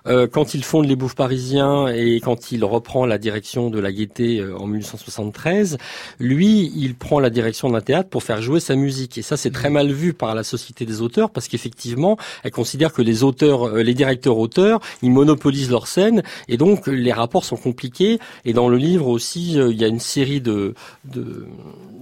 euh, 0.07 0.29
quand 0.29 0.55
il 0.55 0.62
fonde 0.62 0.87
les 0.87 0.94
Bouffes 0.94 1.16
parisiens 1.16 1.88
et 1.88 2.20
quand 2.20 2.53
il 2.53 2.64
reprend 2.64 3.05
la 3.05 3.18
direction 3.18 3.68
de 3.68 3.81
la 3.81 3.90
Gaîté 3.90 4.38
euh, 4.38 4.57
en 4.57 4.68
1873, 4.68 5.77
lui, 6.20 6.73
il 6.77 6.94
prend 6.94 7.18
la 7.18 7.31
direction 7.31 7.68
d'un 7.68 7.81
théâtre 7.81 8.09
pour 8.09 8.23
faire 8.23 8.40
jouer 8.40 8.61
sa 8.61 8.77
musique. 8.77 9.18
Et 9.18 9.23
ça, 9.23 9.37
c'est 9.37 9.51
très 9.51 9.70
mal 9.70 9.90
vu 9.90 10.14
par 10.14 10.37
la 10.37 10.44
Société 10.44 10.87
des 10.87 11.01
auteurs, 11.01 11.31
parce 11.31 11.49
qu'effectivement, 11.49 12.16
elle 12.44 12.53
considère 12.53 12.92
que 12.92 13.03
les 13.03 13.25
auteurs, 13.25 13.64
euh, 13.64 13.83
les 13.83 13.94
directeurs 13.94 14.38
auteurs, 14.38 14.79
ils 15.03 15.11
monopolisent 15.11 15.50
leur 15.71 15.87
scène, 15.87 16.23
et 16.49 16.57
donc 16.57 16.87
les 16.87 17.13
rapports 17.13 17.45
sont 17.45 17.57
compliqués. 17.57 18.19
Et 18.45 18.53
dans 18.53 18.69
le 18.69 18.77
livre 18.77 19.09
aussi, 19.09 19.59
euh, 19.59 19.71
il 19.71 19.81
y 19.81 19.85
a 19.85 19.89
une 19.89 20.01
série 20.01 20.41
de, 20.41 20.75
de, 21.05 21.47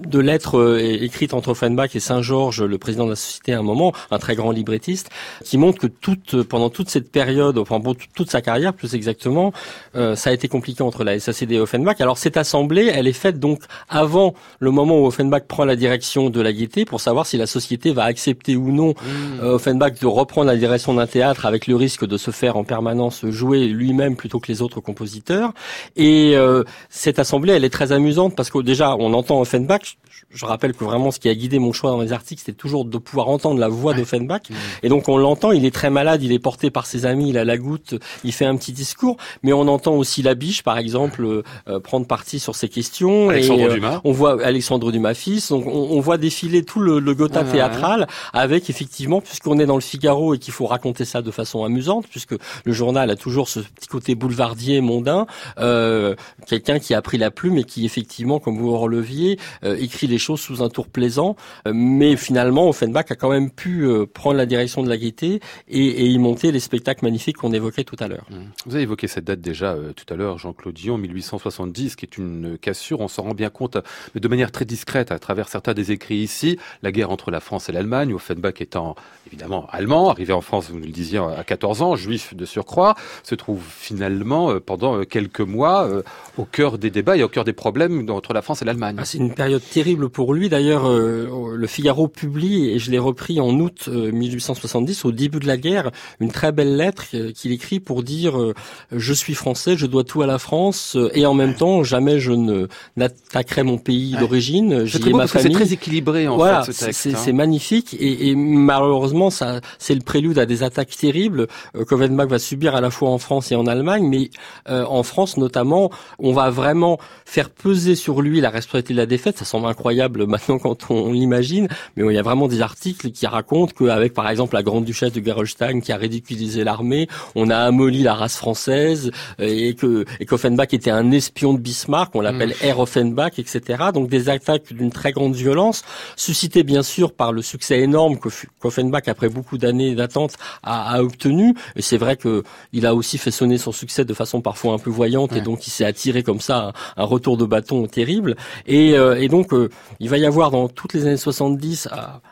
de 0.06 0.18
lettres 0.18 0.58
euh, 0.58 0.78
écrites 0.78 1.34
entre 1.34 1.50
Offenbach 1.50 1.94
et 1.94 2.00
Saint-Georges, 2.00 2.62
le 2.62 2.78
président 2.78 3.04
de 3.04 3.10
la 3.10 3.16
société 3.16 3.52
à 3.52 3.58
un 3.58 3.62
moment, 3.62 3.92
un 4.10 4.18
très 4.18 4.34
grand 4.34 4.50
librettiste, 4.50 5.10
qui 5.44 5.58
montre 5.58 5.78
que 5.78 5.86
toute, 5.86 6.42
pendant 6.42 6.70
toute 6.70 6.88
cette 6.88 7.10
période, 7.10 7.58
enfin 7.58 7.80
toute 8.14 8.30
sa 8.30 8.40
carrière 8.40 8.74
plus 8.74 8.94
exactement, 8.94 9.52
euh, 9.96 10.14
ça 10.16 10.30
a 10.30 10.32
été 10.32 10.48
compliqué 10.48 10.82
entre 10.82 11.04
la 11.04 11.18
SACD 11.18 11.52
et 11.52 11.60
Offenbach. 11.60 12.00
Alors 12.00 12.18
cette 12.18 12.36
assemblée, 12.36 12.90
elle 12.92 13.06
est 13.06 13.12
faite 13.12 13.38
donc 13.38 13.60
avant 13.88 14.34
le 14.60 14.70
moment 14.70 15.00
où 15.00 15.06
Offenbach 15.06 15.42
prend 15.46 15.64
la 15.64 15.76
direction 15.76 16.30
de 16.30 16.40
la 16.40 16.52
Gaîté 16.52 16.84
pour 16.84 17.00
savoir 17.00 17.26
si 17.26 17.36
la 17.36 17.46
société 17.46 17.92
va 17.92 18.04
accepter 18.04 18.56
ou 18.56 18.70
non 18.70 18.90
mmh. 18.90 18.94
euh, 19.42 19.54
Offenbach 19.54 20.00
de 20.00 20.06
reprendre 20.06 20.46
la 20.48 20.56
direction 20.56 20.94
d'un 20.94 21.06
théâtre 21.06 21.46
avec 21.46 21.66
le 21.66 21.76
risque 21.76 22.06
de 22.06 22.16
se 22.16 22.30
faire 22.30 22.56
en 22.56 22.64
permanence 22.64 23.24
jouer 23.38 23.66
lui-même 23.66 24.16
plutôt 24.16 24.40
que 24.40 24.50
les 24.50 24.60
autres 24.60 24.80
compositeurs. 24.80 25.52
Et 25.96 26.32
euh, 26.34 26.64
cette 26.90 27.18
assemblée, 27.18 27.54
elle 27.54 27.64
est 27.64 27.70
très 27.70 27.92
amusante 27.92 28.36
parce 28.36 28.50
que 28.50 28.58
déjà 28.58 28.96
on 28.96 29.14
entend 29.14 29.40
Offenbach 29.40 29.96
je 30.30 30.44
rappelle 30.44 30.74
que 30.74 30.84
vraiment 30.84 31.10
ce 31.10 31.18
qui 31.18 31.28
a 31.28 31.34
guidé 31.34 31.58
mon 31.58 31.72
choix 31.72 31.90
dans 31.90 32.00
les 32.00 32.12
articles, 32.12 32.42
c'était 32.44 32.56
toujours 32.56 32.84
de 32.84 32.98
pouvoir 32.98 33.28
entendre 33.28 33.58
la 33.58 33.68
voix 33.68 33.94
d'Offenbach. 33.94 34.42
Et 34.82 34.88
donc 34.88 35.08
on 35.08 35.16
l'entend, 35.16 35.52
il 35.52 35.64
est 35.64 35.74
très 35.74 35.90
malade, 35.90 36.22
il 36.22 36.32
est 36.32 36.38
porté 36.38 36.70
par 36.70 36.86
ses 36.86 37.06
amis, 37.06 37.30
il 37.30 37.38
a 37.38 37.44
la 37.44 37.56
goutte, 37.56 37.94
il 38.24 38.32
fait 38.32 38.44
un 38.44 38.56
petit 38.56 38.72
discours, 38.72 39.16
mais 39.42 39.52
on 39.52 39.66
entend 39.68 39.94
aussi 39.94 40.22
la 40.22 40.34
biche, 40.34 40.62
par 40.62 40.78
exemple, 40.78 41.24
euh, 41.24 41.42
euh 41.68 41.80
prendre 41.80 42.06
parti 42.06 42.40
sur 42.40 42.54
ces 42.54 42.68
questions. 42.68 43.30
Alexandre 43.30 43.60
et, 43.62 43.64
euh, 43.64 43.74
Dumas. 43.74 44.00
On 44.04 44.12
voit 44.12 44.42
Alexandre 44.44 44.92
Dumas 44.92 45.14
fils, 45.14 45.48
donc 45.48 45.66
on, 45.66 45.70
on 45.70 46.00
voit 46.00 46.18
défiler 46.18 46.62
tout 46.62 46.80
le, 46.80 46.98
le 46.98 47.14
Gotha 47.14 47.40
ah, 47.40 47.44
théâtral 47.44 48.06
avec 48.32 48.68
effectivement, 48.68 49.20
puisqu'on 49.20 49.58
est 49.58 49.66
dans 49.66 49.76
le 49.76 49.80
Figaro 49.80 50.34
et 50.34 50.38
qu'il 50.38 50.52
faut 50.52 50.66
raconter 50.66 51.04
ça 51.04 51.22
de 51.22 51.30
façon 51.30 51.64
amusante, 51.64 52.06
puisque 52.08 52.34
le 52.64 52.72
journal 52.72 53.10
a 53.10 53.16
toujours 53.16 53.27
ce 53.48 53.60
petit 53.60 53.88
côté 53.88 54.14
boulevardier, 54.14 54.80
mondain, 54.80 55.26
euh, 55.58 56.14
quelqu'un 56.46 56.78
qui 56.78 56.94
a 56.94 57.02
pris 57.02 57.18
la 57.18 57.30
plume 57.30 57.58
et 57.58 57.64
qui 57.64 57.84
effectivement, 57.84 58.38
comme 58.38 58.58
vous 58.58 58.76
releviez, 58.76 59.38
euh, 59.64 59.76
écrit 59.78 60.06
les 60.06 60.18
choses 60.18 60.40
sous 60.40 60.62
un 60.62 60.68
tour 60.68 60.88
plaisant, 60.88 61.36
euh, 61.66 61.72
mais 61.74 62.16
finalement 62.16 62.68
Offenbach 62.68 63.06
a 63.10 63.16
quand 63.16 63.30
même 63.30 63.50
pu 63.50 63.88
prendre 64.12 64.36
la 64.36 64.46
direction 64.46 64.82
de 64.82 64.88
la 64.88 64.96
gaieté 64.96 65.40
et, 65.68 66.06
y 66.06 66.18
monter 66.18 66.52
les 66.52 66.60
spectacles 66.60 67.04
magnifiques 67.04 67.36
qu'on 67.36 67.52
évoquait 67.52 67.84
tout 67.84 67.96
à 67.98 68.08
l'heure. 68.08 68.26
Mmh. 68.30 68.36
Vous 68.66 68.74
avez 68.74 68.84
évoqué 68.84 69.08
cette 69.08 69.24
date 69.24 69.40
déjà 69.40 69.76
tout 69.96 70.12
à 70.12 70.16
l'heure, 70.16 70.38
Jean-Claude 70.38 70.74
Dion, 70.74 70.98
1870, 70.98 71.96
qui 71.96 72.04
est 72.04 72.18
une 72.18 72.58
cassure, 72.58 73.00
on 73.00 73.08
s'en 73.08 73.22
rend 73.22 73.34
bien 73.34 73.50
compte, 73.50 73.76
mais 74.14 74.20
de 74.20 74.28
manière 74.28 74.52
très 74.52 74.64
discrète 74.64 75.12
à 75.12 75.18
travers 75.18 75.48
certains 75.48 75.74
des 75.74 75.92
écrits 75.92 76.16
ici, 76.16 76.58
la 76.82 76.92
guerre 76.92 77.10
entre 77.10 77.30
la 77.30 77.40
France 77.40 77.68
et 77.68 77.72
l'Allemagne, 77.72 78.12
Offenbach 78.14 78.60
étant 78.60 78.94
évidemment 79.26 79.66
allemand, 79.70 80.10
arrivé 80.10 80.32
en 80.32 80.40
France, 80.40 80.70
vous 80.70 80.78
le 80.78 80.86
disiez, 80.86 81.18
à 81.18 81.44
14 81.44 81.82
ans, 81.82 81.96
juif 81.96 82.34
de 82.34 82.44
surcroît, 82.44 82.94
se 83.22 83.34
trouve 83.34 83.62
finalement 83.78 84.58
pendant 84.60 85.04
quelques 85.04 85.40
mois 85.40 85.88
au 86.36 86.44
cœur 86.44 86.78
des 86.78 86.90
débats 86.90 87.16
et 87.16 87.22
au 87.22 87.28
cœur 87.28 87.44
des 87.44 87.52
problèmes 87.52 88.08
entre 88.10 88.32
la 88.32 88.42
France 88.42 88.62
et 88.62 88.64
l'Allemagne. 88.64 88.96
Ah, 88.98 89.04
c'est 89.04 89.18
une 89.18 89.34
période 89.34 89.62
terrible 89.62 90.08
pour 90.08 90.34
lui. 90.34 90.48
D'ailleurs, 90.48 90.88
euh, 90.88 91.56
le 91.56 91.66
Figaro 91.66 92.08
publie, 92.08 92.70
et 92.70 92.78
je 92.78 92.90
l'ai 92.90 92.98
repris 92.98 93.40
en 93.40 93.50
août 93.58 93.88
euh, 93.88 94.12
1870, 94.12 95.04
au 95.04 95.12
début 95.12 95.38
de 95.38 95.46
la 95.46 95.56
guerre, 95.56 95.90
une 96.20 96.30
très 96.30 96.52
belle 96.52 96.76
lettre 96.76 97.04
euh, 97.14 97.32
qu'il 97.32 97.52
écrit 97.52 97.80
pour 97.80 98.02
dire 98.02 98.38
euh, 98.38 98.54
Je 98.92 99.12
suis 99.12 99.34
français, 99.34 99.76
je 99.76 99.86
dois 99.86 100.04
tout 100.04 100.22
à 100.22 100.26
la 100.26 100.38
France, 100.38 100.96
euh, 100.96 101.10
et 101.14 101.26
en 101.26 101.34
même 101.34 101.54
temps, 101.54 101.82
jamais 101.82 102.18
je 102.18 102.32
ne 102.32 102.68
n'attaquerai 102.96 103.62
mon 103.62 103.78
pays 103.78 104.14
ouais. 104.14 104.20
d'origine, 104.20 104.84
j'y 104.84 105.08
ai 105.08 105.12
ma 105.12 105.26
famille. 105.26 105.52
C'est 105.52 105.58
très 105.58 105.72
équilibré 105.72 106.28
en 106.28 106.36
voilà, 106.36 106.62
fait, 106.62 106.72
ce. 106.72 106.92
C'est 106.92 107.30
hein. 107.30 107.32
magnifique, 107.32 107.94
et, 107.98 108.28
et 108.28 108.34
malheureusement, 108.34 109.30
ça, 109.30 109.60
c'est 109.78 109.94
le 109.94 110.00
prélude 110.00 110.38
à 110.38 110.46
des 110.46 110.62
attaques 110.62 110.96
terribles 110.96 111.46
euh, 111.76 111.84
qu'Ovenbach 111.84 112.28
va 112.28 112.38
subir 112.38 112.74
à 112.74 112.80
la 112.80 112.90
fois 112.90 112.97
en 113.06 113.18
France 113.18 113.52
et 113.52 113.54
en 113.54 113.66
Allemagne, 113.66 114.06
mais 114.08 114.30
en 114.66 115.02
France 115.02 115.36
notamment, 115.36 115.90
on 116.18 116.32
va 116.32 116.50
vraiment 116.50 116.98
faire 117.24 117.50
peser 117.50 117.94
sur 117.94 118.22
lui 118.22 118.40
la 118.40 118.50
responsabilité 118.50 118.94
de 118.94 118.98
la 118.98 119.06
défaite. 119.06 119.38
Ça 119.38 119.44
semble 119.44 119.66
incroyable 119.66 120.26
maintenant 120.26 120.58
quand 120.58 120.90
on, 120.90 121.12
l'imagine, 121.12 121.68
mais 121.96 122.04
il 122.04 122.14
y 122.14 122.18
a 122.18 122.22
vraiment 122.22 122.48
des 122.48 122.60
articles 122.60 123.10
qui 123.10 123.26
racontent 123.26 123.72
qu'avec 123.78 124.14
par 124.14 124.28
exemple 124.28 124.54
la 124.54 124.62
grande 124.62 124.84
duchesse 124.84 125.12
de 125.12 125.24
Gerolstein 125.24 125.80
qui 125.80 125.92
a 125.92 125.96
ridiculisé 125.96 126.64
l'armée, 126.64 127.08
on 127.34 127.50
a 127.50 127.58
amolli 127.58 128.02
la 128.02 128.14
race 128.14 128.36
française 128.36 129.10
et 129.38 129.74
que 129.74 130.04
et 130.20 130.26
qu'Offenbach 130.26 130.72
était 130.72 130.90
un 130.90 131.10
espion 131.10 131.54
de 131.54 131.58
Bismarck, 131.58 132.14
on 132.14 132.20
l'appelle 132.20 132.50
mmh. 132.50 132.64
Herr 132.64 132.80
Offenbach, 132.80 133.38
etc. 133.38 133.84
Donc 133.92 134.08
des 134.08 134.28
attaques 134.28 134.72
d'une 134.72 134.90
très 134.90 135.12
grande 135.12 135.34
violence, 135.34 135.82
suscitées 136.16 136.62
bien 136.62 136.82
sûr 136.82 137.12
par 137.12 137.32
le 137.32 137.42
succès 137.42 137.80
énorme 137.80 138.18
qu'Offenbach, 138.18 139.08
après 139.08 139.28
beaucoup 139.28 139.58
d'années 139.58 139.94
d'attente, 139.94 140.34
a, 140.62 140.94
a, 140.94 141.02
obtenu. 141.02 141.54
Et 141.76 141.82
c'est 141.82 141.96
vrai 141.96 142.16
que 142.16 142.42
il 142.72 142.86
a 142.86 142.87
aussi 142.94 143.18
fait 143.18 143.30
sonner 143.30 143.58
son 143.58 143.72
succès 143.72 144.04
de 144.04 144.14
façon 144.14 144.40
parfois 144.40 144.74
un 144.74 144.78
peu 144.78 144.90
voyante, 144.90 145.32
ouais. 145.32 145.38
et 145.38 145.40
donc 145.40 145.66
il 145.66 145.70
s'est 145.70 145.84
attiré 145.84 146.22
comme 146.22 146.40
ça 146.40 146.72
un, 146.96 147.02
un, 147.02 147.04
retour 147.04 147.36
de 147.36 147.44
bâton 147.44 147.86
terrible. 147.86 148.36
Et, 148.66 148.96
euh, 148.96 149.20
et 149.20 149.28
donc 149.28 149.52
euh, 149.52 149.68
il 150.00 150.08
va 150.08 150.18
y 150.18 150.26
avoir 150.26 150.50
dans 150.50 150.68
toutes 150.68 150.94
les 150.94 151.06
années 151.06 151.16
70, 151.16 151.88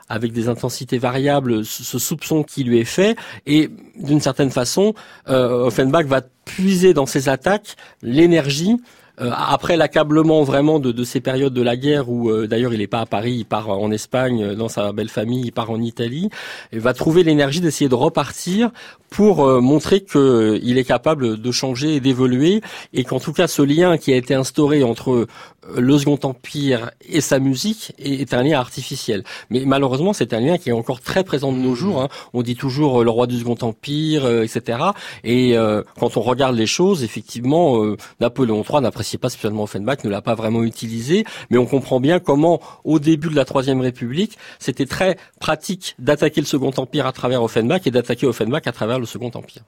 avec 0.08 0.32
des 0.32 0.48
intensités 0.48 0.98
variables, 0.98 1.64
ce 1.64 1.98
soupçon 1.98 2.42
qui 2.42 2.64
lui 2.64 2.78
est 2.78 2.84
fait, 2.84 3.16
et 3.46 3.70
d'une 3.98 4.20
certaine 4.20 4.50
façon, 4.50 4.94
euh, 5.28 5.66
Offenbach 5.66 6.06
va 6.06 6.22
puiser 6.44 6.94
dans 6.94 7.06
ses 7.06 7.28
attaques 7.28 7.76
l'énergie 8.02 8.76
euh, 9.20 9.30
après 9.34 9.76
l'accablement 9.76 10.42
vraiment 10.42 10.78
de, 10.78 10.92
de, 10.92 11.04
ces 11.04 11.20
périodes 11.20 11.54
de 11.54 11.62
la 11.62 11.76
guerre 11.76 12.10
où 12.10 12.30
euh, 12.30 12.46
d'ailleurs 12.46 12.74
il 12.74 12.78
n'est 12.80 12.86
pas 12.86 13.00
à 13.00 13.06
Paris, 13.06 13.32
il 13.32 13.44
part 13.44 13.70
en 13.70 13.90
Espagne 13.90 14.42
euh, 14.42 14.54
dans 14.54 14.68
sa 14.68 14.92
belle 14.92 15.08
famille, 15.08 15.42
il 15.46 15.52
part 15.52 15.70
en 15.70 15.80
Italie, 15.80 16.28
et 16.72 16.78
va 16.78 16.92
trouver 16.92 17.22
l'énergie 17.22 17.60
d'essayer 17.60 17.88
de 17.88 17.94
repartir 17.94 18.70
pour 19.10 19.46
euh, 19.46 19.60
montrer 19.60 20.00
qu'il 20.00 20.20
euh, 20.20 20.60
est 20.76 20.84
capable 20.84 21.40
de 21.40 21.50
changer 21.52 21.96
et 21.96 22.00
d'évoluer 22.00 22.60
et 22.92 23.04
qu'en 23.04 23.20
tout 23.20 23.32
cas 23.32 23.46
ce 23.46 23.62
lien 23.62 23.98
qui 23.98 24.12
a 24.12 24.16
été 24.16 24.34
instauré 24.34 24.82
entre 24.82 25.26
le 25.74 25.98
Second 25.98 26.18
Empire 26.22 26.90
et 27.08 27.20
sa 27.20 27.38
musique 27.38 27.92
est 27.98 28.34
un 28.34 28.42
lien 28.42 28.58
artificiel. 28.58 29.24
Mais 29.50 29.62
malheureusement, 29.64 30.12
c'est 30.12 30.32
un 30.32 30.40
lien 30.40 30.58
qui 30.58 30.70
est 30.70 30.72
encore 30.72 31.00
très 31.00 31.24
présent 31.24 31.52
de 31.52 31.58
nos 31.58 31.74
jours. 31.74 32.02
Hein. 32.02 32.08
On 32.32 32.42
dit 32.42 32.56
toujours 32.56 33.04
le 33.04 33.10
roi 33.10 33.26
du 33.26 33.38
Second 33.38 33.56
Empire, 33.62 34.28
etc. 34.42 34.78
Et 35.24 35.56
euh, 35.56 35.82
quand 35.98 36.16
on 36.16 36.20
regarde 36.20 36.56
les 36.56 36.66
choses, 36.66 37.04
effectivement, 37.04 37.82
euh, 37.82 37.96
Napoléon 38.20 38.62
III 38.68 38.80
n'appréciait 38.80 39.18
pas 39.18 39.28
spécialement 39.28 39.64
Offenbach, 39.64 40.04
ne 40.04 40.10
l'a 40.10 40.22
pas 40.22 40.34
vraiment 40.34 40.62
utilisé, 40.62 41.24
mais 41.50 41.58
on 41.58 41.66
comprend 41.66 42.00
bien 42.00 42.18
comment, 42.18 42.60
au 42.84 42.98
début 42.98 43.28
de 43.28 43.36
la 43.36 43.44
Troisième 43.44 43.80
République, 43.80 44.38
c'était 44.58 44.86
très 44.86 45.16
pratique 45.40 45.94
d'attaquer 45.98 46.40
le 46.40 46.46
Second 46.46 46.72
Empire 46.76 47.06
à 47.06 47.12
travers 47.12 47.42
Offenbach 47.42 47.82
et 47.86 47.90
d'attaquer 47.90 48.26
Offenbach 48.26 48.62
à 48.66 48.72
travers 48.72 48.98
le 48.98 49.06
Second 49.06 49.30
Empire. 49.34 49.62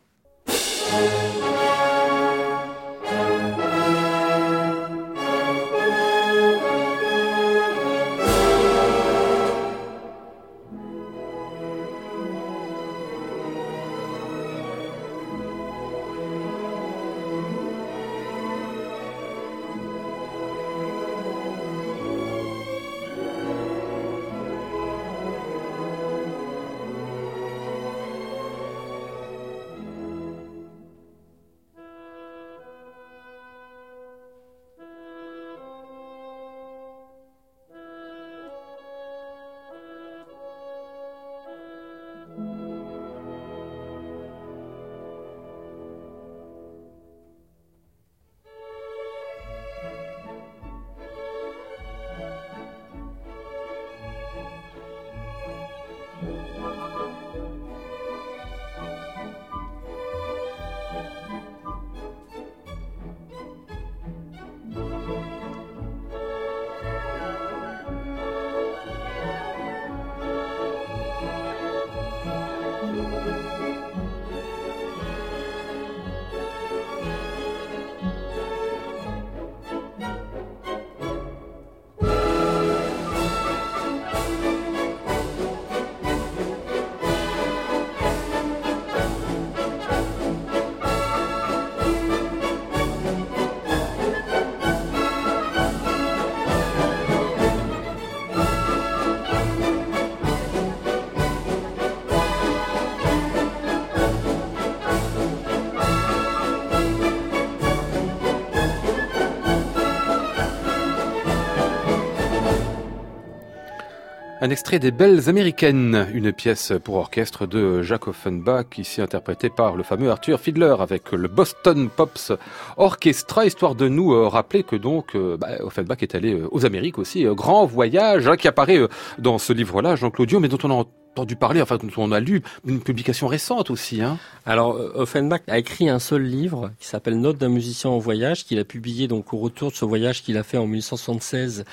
Un 114.41 114.51
extrait 114.51 114.79
des 114.79 114.93
Belles 114.93 115.29
Américaines, 115.29 116.07
une 116.15 116.33
pièce 116.33 116.73
pour 116.85 116.95
orchestre 116.95 117.45
de 117.45 117.83
Jacques 117.83 118.07
Offenbach, 118.07 118.67
ici 118.79 119.01
interprétée 119.01 119.51
par 119.51 119.75
le 119.75 119.83
fameux 119.83 120.13
Arthur 120.13 120.39
Fiedler 120.39 120.77
avec 120.79 121.11
le 121.11 121.27
Boston 121.27 121.89
Pops 121.89 122.31
Orchestra, 122.77 123.47
histoire 123.47 123.75
de 123.75 123.89
nous 123.89 124.13
euh, 124.13 124.29
rappeler 124.29 124.63
que 124.63 124.77
donc 124.77 125.17
euh, 125.17 125.37
bah, 125.37 125.49
Offenbach 125.59 125.99
est 126.03 126.15
allé 126.15 126.35
euh, 126.35 126.47
aux 126.53 126.65
Amériques 126.65 127.01
aussi, 127.01 127.25
grand 127.25 127.67
voyage 127.67 128.29
hein, 128.29 128.37
qui 128.37 128.47
apparaît 128.47 128.79
dans 129.19 129.39
ce 129.39 129.53
livre-là, 129.53 129.97
Jean 129.97 130.13
Claudio, 130.13 130.39
mais 130.39 130.47
dont 130.47 130.59
on 130.63 130.71
a 130.71 130.85
entendu 131.13 131.37
parler, 131.37 131.61
enfin 131.61 131.79
on 131.97 132.13
a 132.13 132.21
lu 132.21 132.43
une 132.67 132.81
publication 132.81 133.27
récente 133.27 133.71
aussi. 133.71 134.03
Hein. 134.03 134.19
Alors 134.47 134.79
Offenbach 134.95 135.41
a 135.49 135.59
écrit 135.59 135.89
un 135.89 135.99
seul 135.99 136.23
livre 136.23 136.71
qui 136.79 136.87
s'appelle 136.87 137.21
Note 137.21 137.39
d'un 137.39 137.49
musicien 137.49 137.91
en 137.91 137.99
voyage, 137.99 138.45
qu'il 138.45 138.59
a 138.59 138.65
publié 138.65 139.09
donc 139.09 139.33
au 139.33 139.39
retour 139.39 139.71
de 139.71 139.77
ce 139.77 139.85
voyage 139.85 140.23
qu'il 140.23 140.37
a 140.37 140.43
fait 140.43 140.59
en 140.59 140.67
1876 140.67 141.65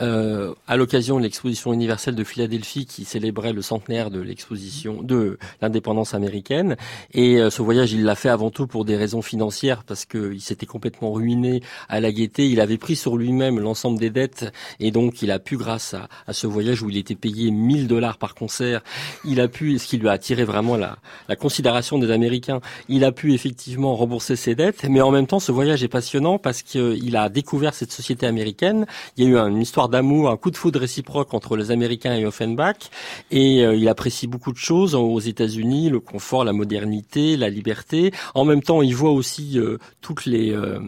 euh, 0.00 0.54
à 0.66 0.76
l'occasion 0.76 1.18
de 1.18 1.22
l'exposition 1.22 1.72
universelle 1.72 2.14
de 2.14 2.24
Philadelphie 2.24 2.86
qui 2.86 3.04
célébrait 3.04 3.52
le 3.52 3.62
centenaire 3.62 4.10
de 4.10 4.20
l'exposition 4.20 5.02
de 5.02 5.38
l'indépendance 5.60 6.14
américaine. 6.14 6.76
Et 7.12 7.38
euh, 7.38 7.50
ce 7.50 7.62
voyage, 7.62 7.92
il 7.92 8.04
l'a 8.04 8.14
fait 8.14 8.28
avant 8.28 8.50
tout 8.50 8.66
pour 8.66 8.84
des 8.84 8.96
raisons 8.96 9.22
financières 9.22 9.84
parce 9.84 10.04
qu'il 10.04 10.40
s'était 10.40 10.66
complètement 10.66 11.12
ruiné 11.12 11.62
à 11.88 12.00
la 12.00 12.12
gaieté. 12.12 12.48
Il 12.48 12.60
avait 12.60 12.78
pris 12.78 12.96
sur 12.96 13.16
lui-même 13.16 13.58
l'ensemble 13.58 13.98
des 13.98 14.10
dettes 14.10 14.52
et 14.80 14.90
donc 14.90 15.22
il 15.22 15.30
a 15.30 15.38
pu, 15.38 15.56
grâce 15.56 15.94
à, 15.94 16.08
à, 16.26 16.32
ce 16.32 16.46
voyage 16.46 16.82
où 16.82 16.90
il 16.90 16.96
était 16.96 17.14
payé 17.14 17.50
1000 17.50 17.88
dollars 17.88 18.18
par 18.18 18.34
concert, 18.34 18.77
il 19.24 19.40
a 19.40 19.48
pu, 19.48 19.78
ce 19.78 19.86
qui 19.86 19.98
lui 19.98 20.08
a 20.08 20.12
attiré 20.12 20.44
vraiment 20.44 20.76
la, 20.76 20.98
la 21.28 21.36
considération 21.36 21.98
des 21.98 22.10
Américains, 22.10 22.60
il 22.88 23.04
a 23.04 23.12
pu 23.12 23.34
effectivement 23.34 23.94
rembourser 23.96 24.36
ses 24.36 24.54
dettes. 24.54 24.84
Mais 24.88 25.00
en 25.00 25.10
même 25.10 25.26
temps, 25.26 25.40
ce 25.40 25.52
voyage 25.52 25.82
est 25.82 25.88
passionnant 25.88 26.38
parce 26.38 26.62
qu'il 26.62 27.16
a 27.16 27.28
découvert 27.28 27.74
cette 27.74 27.92
société 27.92 28.26
américaine. 28.26 28.86
Il 29.16 29.24
y 29.24 29.26
a 29.26 29.30
eu 29.30 29.36
une 29.36 29.60
histoire 29.60 29.88
d'amour, 29.88 30.30
un 30.30 30.36
coup 30.36 30.50
de 30.50 30.56
foudre 30.56 30.80
réciproque 30.80 31.34
entre 31.34 31.56
les 31.56 31.70
Américains 31.70 32.14
et 32.14 32.24
Offenbach, 32.24 32.90
et 33.30 33.64
euh, 33.64 33.74
il 33.74 33.88
apprécie 33.88 34.26
beaucoup 34.26 34.52
de 34.52 34.58
choses 34.58 34.94
aux 34.94 35.20
États-Unis, 35.20 35.90
le 35.90 36.00
confort, 36.00 36.44
la 36.44 36.52
modernité, 36.52 37.36
la 37.36 37.50
liberté. 37.50 38.12
En 38.34 38.44
même 38.44 38.62
temps, 38.62 38.82
il 38.82 38.94
voit 38.94 39.10
aussi 39.10 39.58
euh, 39.58 39.78
toutes 40.00 40.26
les 40.26 40.52
euh, 40.52 40.78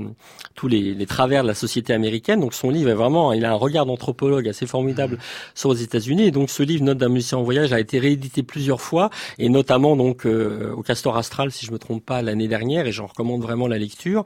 tous 0.54 0.68
les, 0.68 0.94
les, 0.94 1.06
travers 1.06 1.42
de 1.42 1.48
la 1.48 1.54
société 1.54 1.92
américaine. 1.92 2.40
Donc 2.40 2.54
son 2.54 2.70
livre 2.70 2.90
est 2.90 2.94
vraiment, 2.94 3.32
il 3.32 3.44
a 3.44 3.50
un 3.50 3.54
regard 3.54 3.86
d'anthropologue 3.86 4.48
assez 4.48 4.66
formidable 4.66 5.14
mmh. 5.14 5.20
sur 5.54 5.72
les 5.72 5.82
États-Unis. 5.82 6.24
Et 6.24 6.30
donc 6.30 6.50
ce 6.50 6.62
livre, 6.62 6.84
Note 6.84 6.98
d'un 6.98 7.08
musicien 7.08 7.38
en 7.38 7.42
voyage, 7.42 7.72
a 7.72 7.79
été 7.80 7.98
réédité 7.98 8.42
plusieurs 8.42 8.80
fois, 8.80 9.10
et 9.38 9.48
notamment 9.48 9.96
donc 9.96 10.26
au 10.26 10.82
Castor 10.82 11.16
Astral, 11.16 11.50
si 11.50 11.66
je 11.66 11.72
me 11.72 11.78
trompe 11.78 12.04
pas, 12.04 12.22
l'année 12.22 12.48
dernière, 12.48 12.86
et 12.86 12.92
j'en 12.92 13.06
recommande 13.06 13.42
vraiment 13.42 13.66
la 13.66 13.78
lecture. 13.78 14.24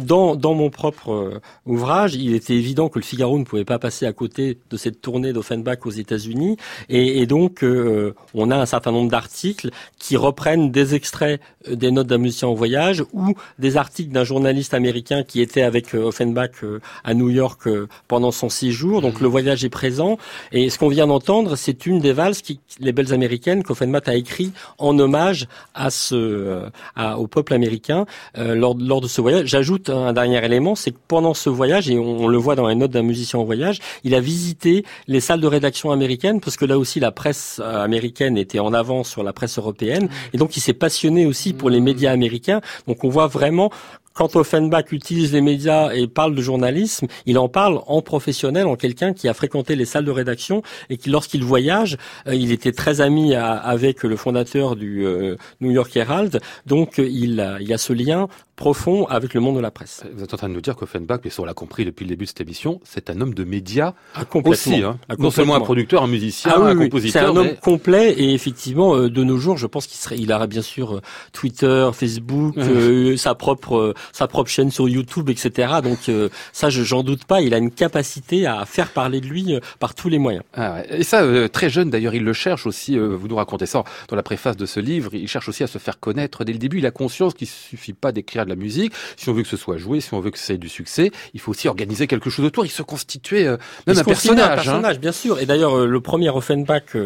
dans 0.00 0.36
dans 0.36 0.54
mon 0.54 0.70
propre 0.70 1.40
ouvrage, 1.66 2.14
il 2.14 2.34
était 2.34 2.54
évident 2.54 2.88
que 2.88 2.98
le 2.98 3.04
Figaro 3.04 3.38
ne 3.38 3.44
pouvait 3.44 3.64
pas 3.64 3.78
passer 3.78 4.06
à 4.06 4.12
côté 4.12 4.58
de 4.70 4.76
cette 4.76 5.00
tournée 5.00 5.32
d'Offenbach 5.32 5.84
aux 5.84 5.90
États-Unis, 5.90 6.56
et, 6.88 7.20
et, 7.20 7.26
donc 7.26 7.62
euh, 7.62 8.14
on 8.34 8.50
a 8.50 8.56
un 8.56 8.66
certain 8.66 8.92
nombre 8.92 9.10
d'articles 9.10 9.70
qui 9.98 10.16
reprennent 10.16 10.70
des 10.70 10.94
extraits 10.94 11.40
euh, 11.68 11.76
des 11.76 11.90
notes 11.90 12.06
d'un 12.06 12.18
musicien 12.18 12.48
en 12.48 12.54
voyage 12.54 13.04
ou 13.12 13.34
des 13.58 13.76
articles 13.76 14.12
d'un 14.12 14.24
journaliste 14.24 14.74
américain 14.74 15.22
qui 15.22 15.40
était 15.40 15.62
avec 15.62 15.94
euh, 15.94 16.04
Offenbach 16.04 16.64
à 17.04 17.14
New 17.14 17.30
York 17.30 17.68
pendant 18.08 18.30
son 18.30 18.48
séjour. 18.48 19.00
Donc 19.00 19.20
le 19.20 19.28
voyage 19.28 19.64
est 19.64 19.70
présent, 19.70 20.18
et 20.52 20.70
ce 20.70 20.78
qu'on 20.78 20.88
vient 20.88 21.06
d'entendre, 21.06 21.56
c'est 21.56 21.86
une 21.86 22.00
des 22.00 22.12
valses 22.12 22.42
qui, 22.42 22.60
les 22.80 22.92
belles 22.92 23.12
américaines 23.12 23.62
qu'Offenbach 23.62 24.02
a 24.06 24.14
écrit 24.14 24.52
en 24.78 24.98
hommage 24.98 25.46
à 25.74 25.90
ce, 25.90 26.62
à, 26.96 27.18
au 27.18 27.26
peuple 27.26 27.54
américain 27.54 28.06
lors, 28.36 28.76
lors 28.78 29.00
de 29.00 29.08
ce 29.08 29.20
voyage. 29.20 29.46
J'ajoute 29.46 29.90
un 29.90 30.12
dernier 30.12 30.44
élément, 30.44 30.74
c'est 30.74 30.90
que 30.90 30.98
pendant 31.08 31.34
ce 31.34 31.50
voyage, 31.50 31.90
et 31.90 31.98
on, 31.98 32.24
on 32.24 32.28
le 32.28 32.38
voit 32.38 32.54
dans 32.54 32.66
les 32.66 32.74
notes 32.74 32.90
d'un 32.90 33.02
musicien 33.02 33.38
en 33.38 33.44
voyage, 33.44 33.78
il 34.04 34.14
a 34.14 34.20
visité 34.20 34.84
les 35.06 35.20
salles 35.20 35.40
de 35.40 35.46
rédaction 35.46 35.90
américaines 35.90 36.40
parce 36.40 36.56
que 36.56 36.64
là 36.64 36.78
aussi 36.78 37.00
la 37.00 37.12
presse 37.12 37.60
euh, 37.62 37.84
américaine 37.84 38.36
était 38.38 38.58
en 38.58 38.72
avance 38.72 39.08
sur 39.08 39.22
la 39.22 39.32
presse 39.32 39.58
européenne 39.58 40.08
et 40.32 40.38
donc 40.38 40.56
il 40.56 40.60
s'est 40.60 40.72
passionné 40.72 41.26
aussi 41.26 41.52
pour 41.52 41.70
les 41.70 41.80
mmh. 41.80 41.84
médias 41.84 42.12
américains. 42.12 42.60
Donc 42.86 43.04
on 43.04 43.08
voit 43.08 43.26
vraiment 43.26 43.70
quand 44.14 44.36
Offenbach 44.36 44.92
utilise 44.92 45.32
les 45.32 45.40
médias 45.40 45.92
et 45.92 46.06
parle 46.06 46.34
de 46.34 46.42
journalisme, 46.42 47.06
il 47.26 47.38
en 47.38 47.48
parle 47.48 47.80
en 47.86 48.02
professionnel, 48.02 48.66
en 48.66 48.76
quelqu'un 48.76 49.12
qui 49.12 49.28
a 49.28 49.34
fréquenté 49.34 49.76
les 49.76 49.84
salles 49.84 50.04
de 50.04 50.10
rédaction 50.10 50.62
et 50.90 50.96
qui, 50.96 51.10
lorsqu'il 51.10 51.44
voyage, 51.44 51.96
euh, 52.26 52.34
il 52.34 52.52
était 52.52 52.72
très 52.72 53.00
ami 53.00 53.34
avec 53.34 54.02
le 54.02 54.16
fondateur 54.16 54.76
du 54.76 55.06
euh, 55.06 55.36
New 55.60 55.70
York 55.70 55.96
Herald. 55.96 56.40
Donc, 56.66 56.98
il, 56.98 57.56
il 57.60 57.68
y 57.68 57.72
a 57.72 57.78
ce 57.78 57.92
lien 57.92 58.28
profond 58.62 59.06
avec 59.06 59.34
le 59.34 59.40
monde 59.40 59.56
de 59.56 59.60
la 59.60 59.72
presse. 59.72 60.04
Vous 60.14 60.22
êtes 60.22 60.34
en 60.34 60.36
train 60.36 60.48
de 60.48 60.54
nous 60.54 60.60
dire 60.60 60.76
qu'Offenbach, 60.76 61.18
mais 61.24 61.32
on 61.40 61.44
l'a 61.44 61.52
compris 61.52 61.84
depuis 61.84 62.04
le 62.04 62.10
début 62.10 62.26
de 62.26 62.28
cette 62.28 62.42
émission, 62.42 62.80
c'est 62.84 63.10
un 63.10 63.20
homme 63.20 63.34
de 63.34 63.42
médias 63.42 63.94
ah, 64.14 64.22
aussi. 64.44 64.84
Hein. 64.84 65.00
Ah, 65.08 65.14
non 65.18 65.32
seulement 65.32 65.56
un 65.56 65.60
producteur, 65.60 66.04
un 66.04 66.06
musicien, 66.06 66.52
ah 66.54 66.60
un 66.60 66.76
compositeur. 66.76 67.22
C'est 67.22 67.28
un 67.28 67.36
homme 67.36 67.56
complet 67.60 68.12
et 68.12 68.32
effectivement, 68.34 68.94
euh, 68.94 69.10
de 69.10 69.24
nos 69.24 69.36
jours, 69.36 69.58
je 69.58 69.66
pense 69.66 69.88
qu'il 69.88 69.98
serait, 69.98 70.16
il 70.16 70.32
aurait 70.32 70.46
bien 70.46 70.62
sûr 70.62 71.00
Twitter, 71.32 71.90
Facebook, 71.92 72.54
sa 73.16 73.34
propre 73.34 73.94
sa 74.12 74.28
propre 74.28 74.48
chaîne 74.48 74.70
sur 74.70 74.88
YouTube, 74.88 75.28
etc. 75.30 75.80
Donc 75.82 76.08
euh, 76.08 76.28
ça, 76.52 76.70
je 76.70 76.82
j'en 76.82 77.02
doute 77.02 77.24
pas. 77.24 77.40
Il 77.40 77.54
a 77.54 77.58
une 77.58 77.70
capacité 77.70 78.46
à 78.46 78.64
faire 78.64 78.90
parler 78.90 79.20
de 79.20 79.26
lui 79.26 79.54
euh, 79.54 79.60
par 79.80 79.94
tous 79.94 80.08
les 80.08 80.18
moyens. 80.18 80.44
Ah 80.54 80.82
Et 80.88 81.02
ça, 81.02 81.22
euh, 81.22 81.48
très 81.48 81.70
jeune 81.70 81.90
d'ailleurs, 81.90 82.14
il 82.14 82.24
le 82.24 82.32
cherche 82.32 82.66
aussi. 82.66 82.96
vous 82.96 83.28
nous 83.28 83.36
racontez 83.36 83.66
ça 83.66 83.82
dans 84.08 84.16
la 84.16 84.22
préface 84.22 84.56
de 84.56 84.66
ce 84.66 84.80
livre. 84.80 85.10
Il 85.14 85.28
cherche 85.28 85.48
aussi 85.48 85.62
à 85.62 85.66
se 85.66 85.78
faire 85.78 85.98
connaître 85.98 86.44
dès 86.44 86.52
le 86.52 86.58
début. 86.58 86.78
Il 86.78 86.86
a 86.86 86.90
conscience 86.90 87.34
qu'il 87.34 87.48
suffit 87.48 87.92
pas 87.92 88.12
d'écrire 88.12 88.44
de 88.44 88.50
la 88.52 88.56
musique. 88.56 88.92
Si 89.16 89.28
on 89.28 89.32
veut 89.32 89.42
que 89.42 89.48
ce 89.48 89.56
soit 89.56 89.76
joué, 89.76 90.00
si 90.00 90.12
on 90.14 90.20
veut 90.20 90.30
que 90.30 90.38
c'est 90.38 90.58
du 90.58 90.68
succès, 90.68 91.10
il 91.34 91.40
faut 91.40 91.50
aussi 91.50 91.68
organiser 91.68 92.06
quelque 92.06 92.30
chose 92.30 92.44
autour. 92.44 92.64
Il 92.64 92.70
se 92.70 92.82
constituait 92.82 93.44
même 93.86 93.98
un, 93.98 94.04
personnage, 94.04 94.44
un 94.44 94.54
personnage. 94.54 95.00
bien 95.00 95.12
sûr. 95.12 95.38
Et 95.40 95.46
d'ailleurs, 95.46 95.86
le 95.86 96.00
premier 96.00 96.30
Offenbach, 96.30 96.96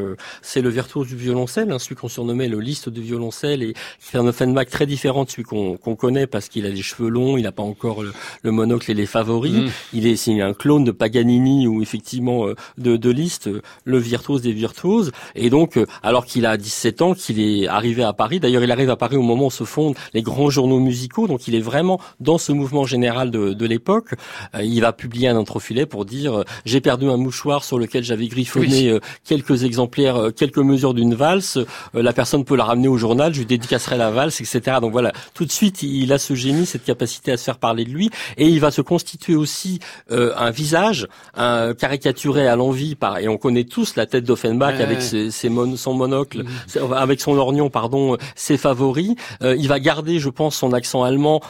c'est 0.42 0.60
le 0.60 0.68
virtuose 0.68 1.08
du 1.08 1.16
violoncelle, 1.16 1.70
hein, 1.70 1.78
celui 1.78 1.96
qu'on 1.96 2.08
surnommait 2.08 2.48
le 2.48 2.60
liste 2.60 2.88
du 2.88 3.00
violoncelle, 3.00 3.62
et 3.62 3.74
c'est 4.00 4.18
un 4.18 4.26
Offenbach 4.26 4.68
très 4.70 4.86
différent 4.86 5.24
de 5.24 5.30
celui 5.30 5.44
qu'on 5.44 5.96
connaît 5.96 6.26
parce 6.26 6.48
qu'il 6.48 6.66
a 6.66 6.70
des 6.70 6.82
cheveux 6.82 7.08
long, 7.08 7.36
il 7.36 7.42
n'a 7.42 7.52
pas 7.52 7.62
encore 7.62 8.02
le, 8.02 8.50
monocle 8.50 8.90
et 8.90 8.94
les 8.94 9.06
favoris. 9.06 9.52
Mm. 9.52 9.70
Il 9.92 10.06
est 10.06 10.16
c'est 10.16 10.40
un 10.40 10.54
clone 10.54 10.84
de 10.84 10.90
Paganini 10.90 11.66
ou 11.66 11.82
effectivement 11.82 12.46
euh, 12.46 12.54
de, 12.78 12.96
de 12.96 13.10
Liszt, 13.10 13.48
euh, 13.48 13.62
le 13.84 13.98
virtuose 13.98 14.42
des 14.42 14.52
virtuoses. 14.52 15.12
Et 15.34 15.50
donc, 15.50 15.76
euh, 15.76 15.86
alors 16.02 16.26
qu'il 16.26 16.46
a 16.46 16.56
17 16.56 17.02
ans, 17.02 17.14
qu'il 17.14 17.40
est 17.40 17.68
arrivé 17.68 18.02
à 18.02 18.12
Paris. 18.12 18.40
D'ailleurs, 18.40 18.64
il 18.64 18.70
arrive 18.70 18.90
à 18.90 18.96
Paris 18.96 19.16
au 19.16 19.22
moment 19.22 19.46
où 19.46 19.50
se 19.50 19.64
fondent 19.64 19.94
les 20.14 20.22
grands 20.22 20.50
journaux 20.50 20.80
musicaux. 20.80 21.25
Donc, 21.26 21.48
il 21.48 21.54
est 21.54 21.60
vraiment 21.60 22.00
dans 22.20 22.38
ce 22.38 22.52
mouvement 22.52 22.84
général 22.84 23.30
de, 23.30 23.52
de 23.52 23.66
l'époque. 23.66 24.14
il 24.60 24.80
va 24.80 24.92
publier 24.92 25.28
un 25.28 25.36
introfilet 25.36 25.86
pour 25.86 26.04
dire 26.04 26.44
j'ai 26.64 26.80
perdu 26.80 27.08
un 27.08 27.16
mouchoir 27.16 27.64
sur 27.64 27.78
lequel 27.78 28.04
j'avais 28.04 28.28
griffonné 28.28 28.98
quelques 29.24 29.64
exemplaires, 29.64 30.30
quelques 30.36 30.58
mesures 30.58 30.94
d'une 30.94 31.14
valse. 31.14 31.58
la 31.94 32.12
personne 32.12 32.44
peut 32.44 32.56
la 32.56 32.64
ramener 32.64 32.88
au 32.88 32.96
journal. 32.96 33.32
Je 33.32 33.40
lui 33.40 33.46
dédicacerai 33.46 33.96
la 33.96 34.10
valse, 34.10 34.40
etc. 34.40 34.78
Donc 34.80 34.92
voilà, 34.92 35.12
tout 35.34 35.44
de 35.44 35.52
suite, 35.52 35.82
il 35.82 36.12
a 36.12 36.18
ce 36.18 36.34
génie, 36.34 36.66
cette 36.66 36.84
capacité 36.84 37.32
à 37.32 37.36
se 37.36 37.44
faire 37.44 37.58
parler 37.58 37.84
de 37.84 37.90
lui, 37.90 38.10
et 38.36 38.48
il 38.48 38.60
va 38.60 38.70
se 38.70 38.80
constituer 38.80 39.34
aussi 39.34 39.80
euh, 40.10 40.32
un 40.36 40.50
visage, 40.50 41.08
un 41.34 41.74
caricaturé 41.74 42.46
à 42.46 42.56
l'envie 42.56 42.94
par, 42.94 43.18
et 43.18 43.28
on 43.28 43.38
connaît 43.38 43.64
tous 43.64 43.96
la 43.96 44.06
tête 44.06 44.24
d'Offenbach 44.24 44.80
avec 44.80 45.02
ses, 45.02 45.30
son 45.30 45.94
monocle, 45.94 46.44
mm. 46.44 46.92
avec 46.94 47.20
son 47.20 47.34
lorgnon, 47.34 47.70
pardon, 47.70 48.16
ses 48.34 48.56
favoris. 48.56 49.14
Euh, 49.42 49.56
il 49.56 49.68
va 49.68 49.80
garder, 49.80 50.18
je 50.18 50.28
pense, 50.28 50.56
son 50.56 50.72
accent 50.72 51.02
allemand 51.02 51.15
finalement 51.16 51.40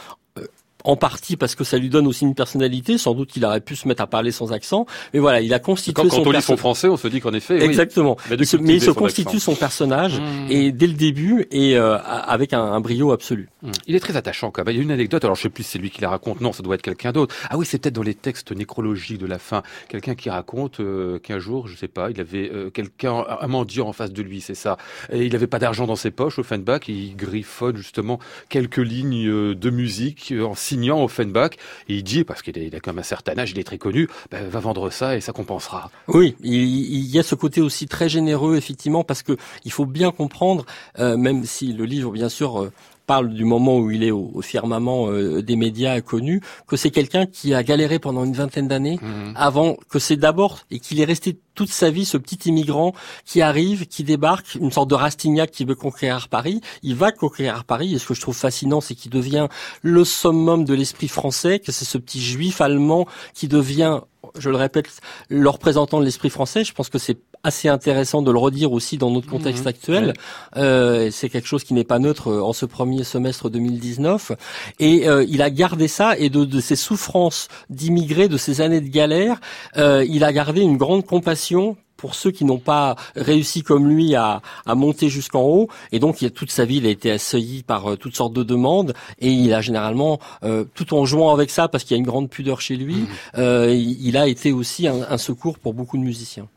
en 0.87 0.95
partie 0.95 1.35
parce 1.35 1.53
que 1.53 1.63
ça 1.65 1.77
lui 1.77 1.89
donne 1.89 2.07
aussi 2.07 2.23
une 2.23 2.33
personnalité. 2.33 2.97
Sans 2.97 3.13
doute 3.13 3.29
qu'il 3.29 3.45
aurait 3.45 3.61
pu 3.61 3.75
se 3.75 3.87
mettre 3.87 4.01
à 4.01 4.07
parler 4.07 4.31
sans 4.31 4.53
accent. 4.53 4.85
Mais 5.13 5.19
voilà, 5.19 5.41
il 5.41 5.53
a 5.53 5.59
constitué 5.59 5.93
quand, 5.93 6.07
quand 6.07 6.25
on 6.25 6.31
lit 6.31 6.41
son 6.41 6.57
français, 6.57 6.87
on 6.87 6.97
se 6.97 7.07
dit 7.09 7.19
qu'en 7.19 7.33
effet. 7.33 7.61
Exactement. 7.61 8.15
Mais, 8.29 8.37
il 8.37 8.81
se 8.81 8.91
constitue 8.91 9.39
son 9.39 9.55
personnage 9.55 10.19
mmh. 10.19 10.23
et 10.49 10.71
dès 10.71 10.87
le 10.87 10.93
début 10.93 11.45
et 11.51 11.77
euh, 11.77 11.97
avec 11.99 12.53
un, 12.53 12.79
brio 12.79 13.11
absolu. 13.11 13.49
Mmh. 13.61 13.71
Il 13.87 13.95
est 13.95 13.99
très 13.99 14.15
attachant 14.15 14.49
quand 14.49 14.65
même. 14.65 14.73
Il 14.73 14.77
y 14.77 14.79
a 14.79 14.83
une 14.83 14.91
anecdote. 14.91 15.25
Alors 15.25 15.35
je 15.35 15.43
sais 15.43 15.49
plus 15.49 15.63
si 15.63 15.71
c'est 15.71 15.79
lui 15.79 15.89
qui 15.89 16.01
la 16.01 16.09
raconte. 16.09 16.39
Non, 16.39 16.53
ça 16.53 16.63
doit 16.63 16.75
être 16.75 16.81
quelqu'un 16.81 17.11
d'autre. 17.11 17.35
Ah 17.49 17.57
oui, 17.57 17.65
c'est 17.65 17.79
peut-être 17.79 17.95
dans 17.95 18.03
les 18.03 18.15
textes 18.15 18.53
nécrologiques 18.53 19.17
de 19.17 19.25
la 19.25 19.39
fin. 19.39 19.63
Quelqu'un 19.89 20.15
qui 20.15 20.29
raconte 20.29 20.79
euh, 20.79 21.19
qu'un 21.19 21.39
jour, 21.39 21.67
je 21.67 21.75
sais 21.75 21.89
pas, 21.89 22.09
il 22.09 22.21
avait 22.21 22.49
euh, 22.53 22.69
quelqu'un, 22.69 23.25
un 23.41 23.47
mendiant 23.47 23.89
en 23.89 23.93
face 23.93 24.13
de 24.13 24.21
lui, 24.21 24.39
c'est 24.39 24.55
ça. 24.55 24.77
Et 25.11 25.25
il 25.25 25.33
n'avait 25.33 25.47
pas 25.47 25.59
d'argent 25.59 25.85
dans 25.85 25.97
ses 25.97 26.11
poches. 26.11 26.39
Au 26.39 26.41
Offenbach, 26.41 26.87
il 26.87 27.15
griffonne 27.17 27.75
justement 27.75 28.19
quelques 28.47 28.77
lignes 28.77 29.53
de 29.53 29.69
musique 29.69 30.33
en 30.39 30.55
signant 30.77 31.03
Offenbach, 31.03 31.51
il 31.87 32.03
dit, 32.03 32.23
parce 32.23 32.43
qu'il 32.43 32.75
a 32.75 32.79
quand 32.79 32.91
même 32.91 32.99
un 32.99 33.03
certain 33.03 33.37
âge, 33.37 33.51
il 33.51 33.59
est 33.59 33.63
très 33.63 33.79
connu, 33.79 34.07
ben, 34.29 34.47
va 34.47 34.59
vendre 34.59 34.91
ça 34.91 35.17
et 35.17 35.21
ça 35.21 35.31
compensera. 35.33 35.89
Oui, 36.07 36.35
il, 36.43 37.07
y 37.07 37.17
a 37.17 37.23
ce 37.23 37.33
côté 37.33 37.61
aussi 37.61 37.87
très 37.87 38.09
généreux, 38.09 38.57
effectivement, 38.57 39.03
parce 39.03 39.23
que 39.23 39.37
il 39.65 39.71
faut 39.71 39.87
bien 39.87 40.11
comprendre, 40.11 40.65
euh, 40.99 41.17
même 41.17 41.45
si 41.45 41.73
le 41.73 41.85
livre, 41.85 42.11
bien 42.11 42.29
sûr, 42.29 42.61
euh, 42.61 42.71
parle 43.07 43.29
du 43.29 43.45
moment 43.45 43.79
où 43.79 43.89
il 43.89 44.03
est 44.03 44.11
au, 44.11 44.41
firmament 44.41 45.09
euh, 45.09 45.41
des 45.41 45.55
médias 45.55 46.01
connus, 46.01 46.41
que 46.67 46.75
c'est 46.75 46.91
quelqu'un 46.91 47.25
qui 47.25 47.53
a 47.53 47.63
galéré 47.63 47.97
pendant 47.97 48.23
une 48.23 48.33
vingtaine 48.33 48.67
d'années 48.67 48.99
mmh. 49.01 49.33
avant 49.35 49.77
que 49.89 49.97
c'est 49.97 50.17
d'abord 50.17 50.59
et 50.69 50.79
qu'il 50.79 50.99
est 50.99 51.05
resté 51.05 51.39
toute 51.55 51.71
sa 51.71 51.89
vie 51.89 52.05
ce 52.05 52.17
petit 52.17 52.49
immigrant 52.49 52.93
qui 53.25 53.41
arrive, 53.41 53.87
qui 53.87 54.03
débarque, 54.03 54.55
une 54.55 54.71
sorte 54.71 54.89
de 54.89 54.95
Rastignac 54.95 55.49
qui 55.49 55.65
veut 55.65 55.75
conquérir 55.75 56.27
Paris. 56.27 56.61
Il 56.83 56.95
va 56.95 57.11
conquérir 57.11 57.63
Paris 57.63 57.95
et 57.95 57.97
ce 57.97 58.05
que 58.05 58.13
je 58.13 58.21
trouve 58.21 58.37
fascinant, 58.37 58.81
c'est 58.81 58.93
qu'il 58.93 59.11
devient 59.11 59.47
le 59.81 60.03
summum 60.03 60.65
de 60.65 60.75
l'esprit 60.75 61.07
français, 61.07 61.59
que 61.59 61.71
c'est 61.71 61.85
ce 61.85 61.97
petit 61.97 62.21
juif 62.21 62.61
allemand 62.61 63.07
qui 63.33 63.47
devient 63.47 64.01
je 64.37 64.49
le 64.49 64.57
répète, 64.57 64.89
le 65.29 65.49
représentant 65.49 65.99
de 65.99 66.05
l'esprit 66.05 66.29
français. 66.29 66.63
Je 66.63 66.73
pense 66.73 66.89
que 66.89 66.97
c'est 66.97 67.17
assez 67.47 67.67
intéressant 67.69 68.21
de 68.21 68.31
le 68.31 68.37
redire 68.37 68.71
aussi 68.71 68.97
dans 68.97 69.09
notre 69.11 69.27
contexte 69.29 69.63
Mhm. 69.63 69.67
actuel. 69.67 70.13
Euh, 70.57 71.09
c'est 71.11 71.29
quelque 71.29 71.47
chose 71.47 71.63
qui 71.63 71.73
n'est 71.73 71.83
pas 71.83 71.99
neutre 71.99 72.27
euh, 72.29 72.41
en 72.41 72.53
ce 72.53 72.65
premier 72.65 73.03
semestre 73.03 73.49
2019. 73.49 74.31
Et 74.79 75.07
euh, 75.07 75.25
il 75.27 75.41
a 75.41 75.49
gardé 75.49 75.87
ça 75.87 76.17
et 76.17 76.29
de, 76.29 76.45
de 76.45 76.59
ses 76.59 76.75
souffrances 76.75 77.47
d'immigrés, 77.69 78.27
de 78.27 78.37
ses 78.37 78.61
années 78.61 78.81
de 78.81 78.89
galère, 78.89 79.39
euh, 79.77 80.05
il 80.07 80.23
a 80.23 80.31
gardé 80.33 80.61
une 80.61 80.77
grande 80.77 81.05
compassion 81.05 81.77
pour 81.95 82.13
ceux 82.13 82.29
qui 82.29 82.45
n'ont 82.45 82.59
pas 82.59 82.95
réussi 83.15 83.63
comme 83.63 83.87
lui 83.89 84.13
à, 84.13 84.41
à 84.67 84.75
monter 84.75 85.09
jusqu'en 85.09 85.41
haut. 85.41 85.67
Et 85.91 85.97
donc, 85.99 86.21
il 86.21 86.29
toute 86.29 86.51
sa 86.51 86.63
vie, 86.63 86.77
il 86.77 86.85
a 86.85 86.89
été 86.91 87.09
assailli 87.09 87.63
par 87.63 87.91
euh, 87.91 87.95
toutes 87.95 88.15
sortes 88.15 88.33
de 88.33 88.43
demandes. 88.43 88.93
Et 89.19 89.31
il 89.31 89.51
a 89.51 89.61
généralement, 89.61 90.19
euh, 90.43 90.63
tout 90.75 90.93
en 90.93 91.05
jouant 91.05 91.33
avec 91.33 91.49
ça, 91.49 91.67
parce 91.67 91.83
qu'il 91.83 91.95
y 91.95 91.97
a 91.97 92.01
une 92.01 92.05
grande 92.05 92.29
pudeur 92.29 92.61
chez 92.61 92.75
lui, 92.75 93.05
euh, 93.39 93.73
il, 93.73 94.05
il 94.05 94.15
a 94.15 94.27
été 94.27 94.51
aussi 94.51 94.87
un, 94.87 94.97
un 95.09 95.17
secours 95.17 95.57
pour 95.57 95.73
beaucoup 95.73 95.97
de 95.97 96.03
musiciens. 96.03 96.47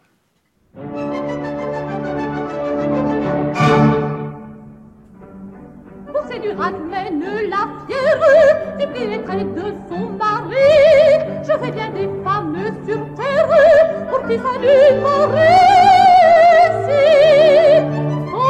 Pour 0.74 0.84
séduire 6.28 6.60
Alcmène 6.62 7.24
la 7.48 7.66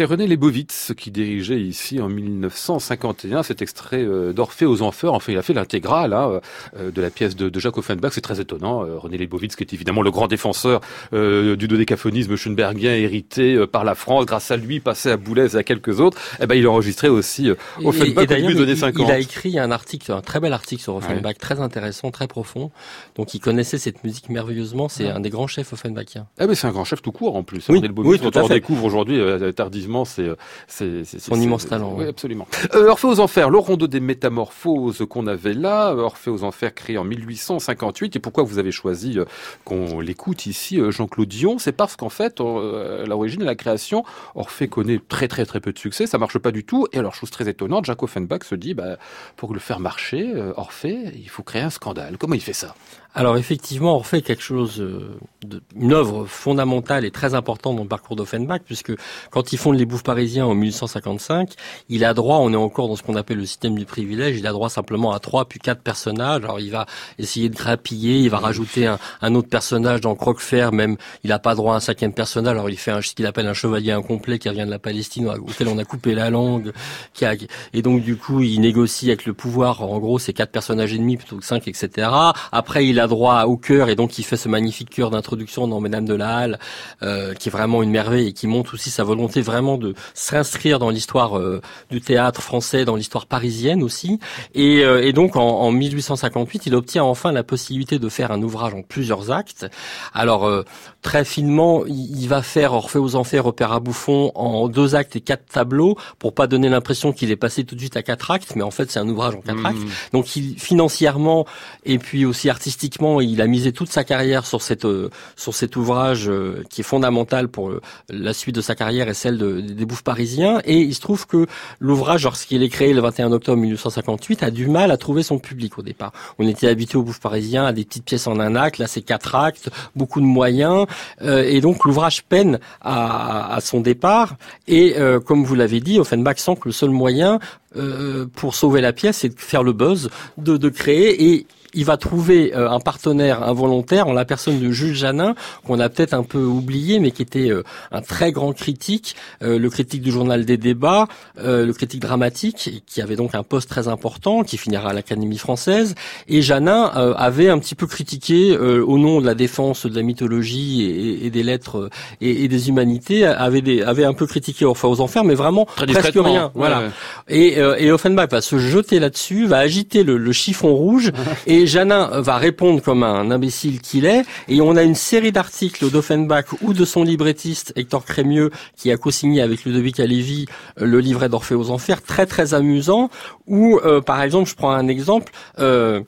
René 0.05 0.27
Lebovitz 0.27 0.93
qui 0.97 1.11
dirigeait 1.11 1.59
ici 1.59 1.99
en 2.01 2.07
1951 2.09 3.43
cet 3.43 3.61
extrait 3.61 4.03
euh, 4.03 4.33
d'Orphée 4.33 4.65
aux 4.65 4.81
Enfers. 4.81 5.13
Enfin, 5.13 5.31
il 5.31 5.37
a 5.37 5.41
fait 5.41 5.53
l'intégrale 5.53 6.13
hein, 6.13 6.39
euh, 6.77 6.91
de 6.91 7.01
la 7.01 7.09
pièce 7.09 7.35
de, 7.35 7.49
de 7.49 7.59
Jacques 7.59 7.77
Offenbach. 7.77 8.11
C'est 8.13 8.21
très 8.21 8.39
étonnant. 8.39 8.83
Euh, 8.85 8.97
René 8.97 9.17
Lebovitz, 9.17 9.55
qui 9.55 9.63
est 9.63 9.73
évidemment 9.73 10.01
le 10.01 10.11
grand 10.11 10.27
défenseur 10.27 10.81
euh, 11.13 11.55
du 11.55 11.67
dodécaphonisme 11.67 12.35
schoenbergien 12.35 12.93
hérité 12.95 13.65
par 13.67 13.83
la 13.83 13.95
France, 13.95 14.25
grâce 14.25 14.51
à 14.51 14.57
lui, 14.57 14.79
passé 14.79 15.09
à 15.11 15.17
Boulez 15.17 15.55
et 15.55 15.57
à 15.59 15.63
quelques 15.63 15.99
autres, 15.99 16.17
eh 16.41 16.47
ben, 16.47 16.55
il 16.55 16.65
a 16.65 16.71
enregistré 16.71 17.09
aussi 17.09 17.47
Et- 17.47 17.55
Offenbach 17.85 17.99
et 17.99 18.01
au 18.01 18.05
début 18.05 18.25
d'ailleurs, 18.27 18.51
des 18.53 18.61
années 18.61 18.71
il, 18.71 18.77
50. 18.77 19.07
il 19.07 19.11
a 19.11 19.19
écrit 19.19 19.59
un 19.59 19.71
article, 19.71 20.11
un 20.11 20.21
très 20.21 20.39
bel 20.39 20.53
article 20.53 20.81
sur 20.81 20.95
Offenbach, 20.95 21.37
très 21.39 21.59
intéressant, 21.59 22.11
très 22.11 22.27
profond. 22.27 22.71
Donc, 23.15 23.33
il 23.33 23.39
connaissait 23.39 23.77
cette 23.77 24.03
musique 24.03 24.29
merveilleusement. 24.29 24.89
C'est 24.89 25.09
un 25.09 25.19
des 25.19 25.29
grands 25.29 25.47
chefs 25.47 25.71
Offenbachiens. 25.73 26.27
Ah 26.39 26.47
mais 26.47 26.55
c'est 26.55 26.67
un 26.67 26.71
grand 26.71 26.83
chef 26.85 27.01
tout 27.01 27.11
court 27.11 27.35
en 27.35 27.43
plus. 27.43 27.65
Oui, 27.69 27.77
René 27.77 27.87
Lebovitz, 27.87 28.21
oui, 28.21 28.31
on 28.35 28.47
découvre 28.47 28.83
aujourd'hui 28.83 29.19
euh, 29.19 29.51
tardivement, 29.51 29.94
euh, 30.19 30.35
c'est 30.67 31.05
Son 31.19 31.39
immense 31.39 31.67
talent, 31.67 31.93
Oui, 31.93 32.03
ouais. 32.03 32.09
absolument. 32.09 32.47
Euh, 32.73 32.89
Orphée 32.89 33.07
aux 33.07 33.19
Enfers, 33.19 33.49
le 33.49 33.57
rondeau 33.57 33.87
des 33.87 33.99
métamorphoses 33.99 35.05
qu'on 35.09 35.27
avait 35.27 35.53
là, 35.53 35.91
euh, 35.91 35.97
Orphée 35.99 36.29
aux 36.31 36.43
Enfers 36.43 36.73
créé 36.73 36.97
en 36.97 37.03
1858. 37.03 38.15
Et 38.15 38.19
pourquoi 38.19 38.43
vous 38.43 38.57
avez 38.59 38.71
choisi 38.71 39.17
qu'on 39.63 39.99
l'écoute 39.99 40.45
ici, 40.45 40.79
Jean-Claude 40.89 41.27
Dion 41.27 41.57
C'est 41.59 41.71
parce 41.71 41.95
qu'en 41.95 42.09
fait, 42.09 42.39
à 42.41 43.05
l'origine 43.05 43.39
de 43.41 43.45
la 43.45 43.55
création, 43.55 44.03
Orphée 44.35 44.67
connaît 44.67 44.99
très 45.07 45.27
très 45.27 45.45
très 45.45 45.59
peu 45.59 45.71
de 45.71 45.79
succès, 45.79 46.07
ça 46.07 46.17
marche 46.17 46.37
pas 46.39 46.51
du 46.51 46.63
tout. 46.63 46.87
Et 46.91 46.99
alors, 46.99 47.15
chose 47.15 47.31
très 47.31 47.47
étonnante, 47.47 47.85
Jacques 47.85 48.03
Offenbach 48.03 48.43
se 48.43 48.55
dit, 48.55 48.73
bah, 48.73 48.97
pour 49.35 49.53
le 49.53 49.59
faire 49.59 49.79
marcher, 49.79 50.33
Orphée, 50.57 51.11
il 51.15 51.29
faut 51.29 51.43
créer 51.43 51.61
un 51.61 51.69
scandale. 51.69 52.17
Comment 52.17 52.35
il 52.35 52.41
fait 52.41 52.53
ça? 52.53 52.75
Alors 53.17 53.37
effectivement, 53.37 53.95
Orphée 53.95 54.17
est 54.17 54.21
quelque 54.21 54.43
chose, 54.43 54.81
euh, 54.81 55.17
de, 55.45 55.61
une 55.73 55.93
œuvre 55.93 56.25
fondamentale 56.25 57.05
et 57.05 57.11
très 57.11 57.33
importante 57.33 57.77
dans 57.77 57.83
le 57.83 57.87
parcours 57.87 58.17
d'Offenbach, 58.17 58.59
puisque 58.65 58.91
quand 59.31 59.53
il 59.53 59.57
fonde 59.57 59.77
les 59.77 59.85
Bouffes 59.85 60.03
parisiens 60.03 60.45
en 60.45 60.53
1855, 60.53 61.53
il 61.87 62.03
a 62.03 62.13
droit, 62.13 62.39
on 62.39 62.51
est 62.51 62.57
encore 62.57 62.89
dans 62.89 62.97
ce 62.97 63.03
qu'on 63.03 63.15
appelle 63.15 63.37
le 63.37 63.45
système 63.45 63.75
du 63.75 63.85
privilège, 63.85 64.37
il 64.37 64.45
a 64.45 64.51
droit 64.51 64.69
simplement 64.69 65.13
à 65.13 65.19
trois 65.19 65.45
puis 65.45 65.59
quatre 65.59 65.81
personnages. 65.81 66.43
Alors 66.43 66.59
il 66.59 66.71
va 66.71 66.87
essayer 67.17 67.47
de 67.47 67.55
grappiller, 67.55 68.19
il 68.19 68.29
va 68.29 68.39
rajouter 68.39 68.85
un, 68.85 68.99
un 69.21 69.33
autre 69.33 69.47
personnage 69.47 70.01
dans 70.01 70.13
Croquefer, 70.15 70.71
même 70.73 70.97
il 71.23 71.29
n'a 71.29 71.39
pas 71.39 71.55
droit 71.55 71.73
à 71.73 71.77
un 71.77 71.79
cinquième 71.79 72.13
personnage. 72.13 72.51
Alors 72.51 72.69
il 72.69 72.77
fait 72.77 72.91
un, 72.91 73.01
ce 73.01 73.15
qu'il 73.15 73.25
appelle 73.27 73.47
un 73.47 73.53
chevalier 73.53 73.93
incomplet 73.93 74.39
qui 74.39 74.49
vient 74.49 74.65
de 74.65 74.71
la 74.71 74.79
Palestine, 74.79 75.29
auquel 75.29 75.69
on 75.69 75.77
a 75.77 75.85
coupé 75.85 76.15
la 76.15 76.29
langue, 76.29 76.73
qui 77.13 77.23
a, 77.23 77.33
et 77.73 77.81
donc 77.81 78.03
du 78.03 78.17
coup 78.17 78.41
il 78.41 78.59
négocie 78.59 79.07
avec 79.07 79.25
le 79.25 79.33
pouvoir. 79.33 79.83
En 79.83 79.99
gros, 79.99 80.19
c'est 80.19 80.33
quatre 80.33 80.51
personnages 80.51 80.93
et 80.93 80.97
demi 80.97 81.15
plutôt 81.15 81.37
que 81.37 81.45
cinq, 81.45 81.69
etc. 81.69 82.09
Après 82.51 82.85
il 82.85 82.99
a 82.99 83.04
droit 83.07 83.43
au 83.43 83.57
chœur 83.57 83.89
et 83.89 83.95
donc 83.95 84.17
il 84.19 84.23
fait 84.23 84.37
ce 84.37 84.49
magnifique 84.49 84.89
chœur 84.89 85.09
d'introduction 85.09 85.67
dans 85.67 85.79
Mesdames 85.79 86.05
de 86.05 86.13
la 86.13 86.37
Halle, 86.37 86.59
euh, 87.03 87.33
qui 87.33 87.49
est 87.49 87.51
vraiment 87.51 87.83
une 87.83 87.91
merveille 87.91 88.27
et 88.27 88.33
qui 88.33 88.47
montre 88.47 88.73
aussi 88.73 88.89
sa 88.89 89.03
volonté 89.03 89.41
vraiment 89.41 89.77
de 89.77 89.93
s'inscrire 90.13 90.79
dans 90.79 90.89
l'histoire 90.89 91.37
euh, 91.37 91.61
du 91.89 92.01
théâtre 92.01 92.41
français, 92.41 92.85
dans 92.85 92.95
l'histoire 92.95 93.25
parisienne 93.25 93.83
aussi. 93.83 94.19
Et, 94.53 94.83
euh, 94.83 95.03
et 95.03 95.13
donc 95.13 95.35
en, 95.35 95.61
en, 95.61 95.71
1858, 95.71 96.65
il 96.67 96.75
obtient 96.75 97.03
enfin 97.03 97.31
la 97.31 97.43
possibilité 97.43 97.99
de 97.99 98.09
faire 98.09 98.31
un 98.31 98.41
ouvrage 98.41 98.73
en 98.73 98.81
plusieurs 98.81 99.31
actes. 99.31 99.67
Alors 100.13 100.45
euh, 100.45 100.63
très 101.01 101.25
finement, 101.25 101.85
il, 101.85 102.27
va 102.27 102.41
faire 102.41 102.73
Orphée 102.73 102.99
aux 102.99 103.15
Enfers, 103.15 103.45
Opéra 103.45 103.79
Bouffon 103.79 104.31
en 104.35 104.67
deux 104.67 104.95
actes 104.95 105.15
et 105.15 105.21
quatre 105.21 105.45
tableaux 105.45 105.95
pour 106.17 106.33
pas 106.33 106.47
donner 106.47 106.69
l'impression 106.69 107.13
qu'il 107.13 107.31
est 107.31 107.35
passé 107.35 107.63
tout 107.63 107.75
de 107.75 107.79
suite 107.79 107.97
à 107.97 108.03
quatre 108.03 108.31
actes, 108.31 108.55
mais 108.55 108.63
en 108.63 108.71
fait 108.71 108.89
c'est 108.89 108.99
un 108.99 109.07
ouvrage 109.07 109.35
en 109.35 109.41
quatre 109.41 109.61
mmh. 109.61 109.65
actes. 109.65 110.11
Donc 110.13 110.35
il 110.35 110.59
financièrement 110.59 111.45
et 111.85 111.99
puis 111.99 112.25
aussi 112.25 112.49
artistiquement, 112.49 112.94
il 113.21 113.41
a 113.41 113.47
misé 113.47 113.71
toute 113.71 113.89
sa 113.91 114.03
carrière 114.03 114.45
sur 114.45 114.61
cette 114.61 114.87
sur 115.35 115.53
cet 115.53 115.75
ouvrage 115.75 116.31
qui 116.69 116.81
est 116.81 116.83
fondamental 116.83 117.47
pour 117.47 117.71
la 118.09 118.33
suite 118.33 118.55
de 118.55 118.61
sa 118.61 118.75
carrière 118.75 119.07
et 119.09 119.13
celle 119.13 119.37
de, 119.37 119.59
des 119.59 119.85
bouffes 119.85 120.03
parisiens. 120.03 120.61
Et 120.65 120.79
il 120.79 120.95
se 120.95 121.01
trouve 121.01 121.27
que 121.27 121.45
l'ouvrage, 121.79 122.23
lorsqu'il 122.23 122.63
est 122.63 122.69
créé 122.69 122.93
le 122.93 123.01
21 123.01 123.31
octobre 123.31 123.57
1958, 123.59 124.43
a 124.43 124.51
du 124.51 124.67
mal 124.67 124.91
à 124.91 124.97
trouver 124.97 125.23
son 125.23 125.39
public 125.39 125.77
au 125.77 125.81
départ. 125.81 126.11
On 126.39 126.47
était 126.47 126.67
habitué 126.67 126.97
aux 126.97 127.03
bouffes 127.03 127.19
parisiens 127.19 127.65
à 127.65 127.73
des 127.73 127.85
petites 127.85 128.05
pièces 128.05 128.27
en 128.27 128.39
un 128.39 128.55
acte. 128.55 128.77
Là, 128.77 128.87
c'est 128.87 129.01
quatre 129.01 129.35
actes, 129.35 129.69
beaucoup 129.95 130.21
de 130.21 130.25
moyens, 130.25 130.85
euh, 131.21 131.43
et 131.43 131.61
donc 131.61 131.85
l'ouvrage 131.85 132.23
peine 132.23 132.59
à, 132.81 133.55
à, 133.55 133.61
son 133.61 133.81
départ. 133.81 134.35
Et 134.67 134.95
euh, 134.97 135.19
comme 135.19 135.43
vous 135.43 135.55
l'avez 135.55 135.79
dit, 135.79 135.99
Offenbach 135.99 136.37
sent 136.37 136.55
que 136.55 136.69
le 136.69 136.71
seul 136.71 136.89
moyen 136.89 137.39
euh, 137.77 138.25
pour 138.33 138.55
sauver 138.55 138.81
la 138.81 138.93
pièce, 138.93 139.17
c'est 139.17 139.29
de 139.29 139.39
faire 139.39 139.63
le 139.63 139.73
buzz, 139.73 140.09
de, 140.37 140.57
de 140.57 140.69
créer 140.69 141.31
et 141.31 141.47
il 141.75 141.85
va 141.85 141.97
trouver 141.97 142.55
euh, 142.55 142.69
un 142.69 142.79
partenaire 142.79 143.43
involontaire 143.43 144.07
en 144.07 144.13
la 144.13 144.25
personne 144.25 144.59
de 144.59 144.71
Jules 144.71 144.95
Janin, 144.95 145.35
qu'on 145.65 145.79
a 145.79 145.89
peut-être 145.89 146.13
un 146.13 146.23
peu 146.23 146.39
oublié, 146.39 146.99
mais 146.99 147.11
qui 147.11 147.21
était 147.21 147.51
euh, 147.51 147.63
un 147.91 148.01
très 148.01 148.31
grand 148.31 148.53
critique, 148.53 149.15
euh, 149.43 149.59
le 149.59 149.69
critique 149.69 150.01
du 150.01 150.11
journal 150.11 150.45
des 150.45 150.57
débats, 150.57 151.07
le 151.37 151.71
critique 151.73 152.01
dramatique, 152.01 152.83
qui 152.85 153.01
avait 153.01 153.15
donc 153.15 153.35
un 153.35 153.43
poste 153.43 153.69
très 153.69 153.87
important, 153.87 154.43
qui 154.43 154.57
finira 154.57 154.89
à 154.89 154.93
l'Académie 154.93 155.37
française. 155.37 155.95
Et 156.27 156.41
Janin 156.41 156.83
avait 156.85 157.49
un 157.49 157.59
petit 157.59 157.75
peu 157.75 157.87
critiqué, 157.87 158.57
au 158.57 158.97
nom 158.97 159.19
de 159.19 159.25
la 159.25 159.35
défense 159.35 159.85
de 159.85 159.95
la 159.95 160.01
mythologie 160.01 161.19
et, 161.23 161.29
des 161.29 161.43
lettres 161.43 161.89
et, 162.21 162.47
des 162.47 162.69
humanités, 162.69 163.25
avait, 163.25 163.61
des, 163.61 163.81
avait 163.81 164.05
un 164.05 164.13
peu 164.13 164.25
critiqué 164.25 164.63
Orpha 164.63 164.87
aux 164.87 165.01
Enfers, 165.01 165.23
mais 165.23 165.35
vraiment 165.35 165.65
presque 165.65 166.15
rien. 166.15 166.51
Voilà. 166.55 166.83
Et, 167.27 167.57
et 167.57 167.91
Offenbach 167.91 168.31
va 168.31 168.41
se 168.41 168.57
jeter 168.57 168.99
là-dessus, 168.99 169.45
va 169.45 169.57
agiter 169.57 170.03
le, 170.03 170.17
le 170.17 170.31
chiffon 170.31 170.73
rouge 170.73 171.11
et 171.47 171.64
Janin 171.67 172.21
va 172.21 172.37
répondre 172.37 172.81
comme 172.81 173.03
un 173.03 173.31
imbécile 173.31 173.81
qu'il 173.81 174.05
est, 174.05 174.23
et 174.47 174.61
on 174.61 174.75
a 174.75 174.83
une 174.83 174.95
série 174.95 175.31
d'articles 175.31 175.89
d'Offenbach 175.89 176.45
ou 176.61 176.73
de 176.73 176.85
son 176.85 177.03
librettiste 177.03 177.73
Hector 177.75 178.05
Crémieux, 178.05 178.51
qui 178.75 178.91
a 178.91 178.97
co-signé 178.97 179.41
avec 179.41 179.63
Ludovic 179.63 179.99
Alevi 179.99 180.45
euh, 180.81 180.85
le 180.85 180.99
livret 180.99 181.29
d'Orphée 181.29 181.55
aux 181.55 181.71
Enfers, 181.71 182.01
très 182.01 182.25
très 182.25 182.53
amusant, 182.53 183.09
où 183.47 183.79
euh, 183.79 184.01
par 184.01 184.21
exemple, 184.21 184.49
je 184.49 184.55
prends 184.55 184.71
un 184.71 184.87
exemple, 184.87 185.31
euh, 185.59 186.01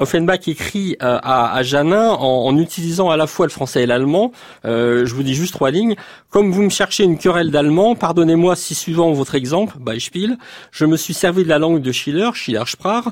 Offenbach 0.00 0.48
écrit 0.48 0.96
euh, 1.02 1.18
à, 1.22 1.62
Janin 1.62 2.08
en, 2.10 2.56
utilisant 2.56 3.10
à 3.10 3.18
la 3.18 3.26
fois 3.26 3.46
le 3.46 3.50
français 3.50 3.82
et 3.82 3.86
l'allemand. 3.86 4.32
Euh, 4.64 5.04
je 5.04 5.14
vous 5.14 5.22
dis 5.22 5.34
juste 5.34 5.52
trois 5.52 5.70
lignes. 5.70 5.94
Comme 6.30 6.50
vous 6.52 6.62
me 6.62 6.70
cherchez 6.70 7.04
une 7.04 7.18
querelle 7.18 7.50
d'allemand, 7.50 7.94
pardonnez-moi 7.94 8.56
si 8.56 8.74
suivant 8.74 9.12
votre 9.12 9.34
exemple, 9.34 9.76
Beispiel, 9.78 10.38
je 10.72 10.86
me 10.86 10.96
suis 10.96 11.12
servi 11.12 11.44
de 11.44 11.48
la 11.48 11.58
langue 11.58 11.82
de 11.82 11.92
Schiller, 11.92 12.30
Schiller-Sprach, 12.32 13.08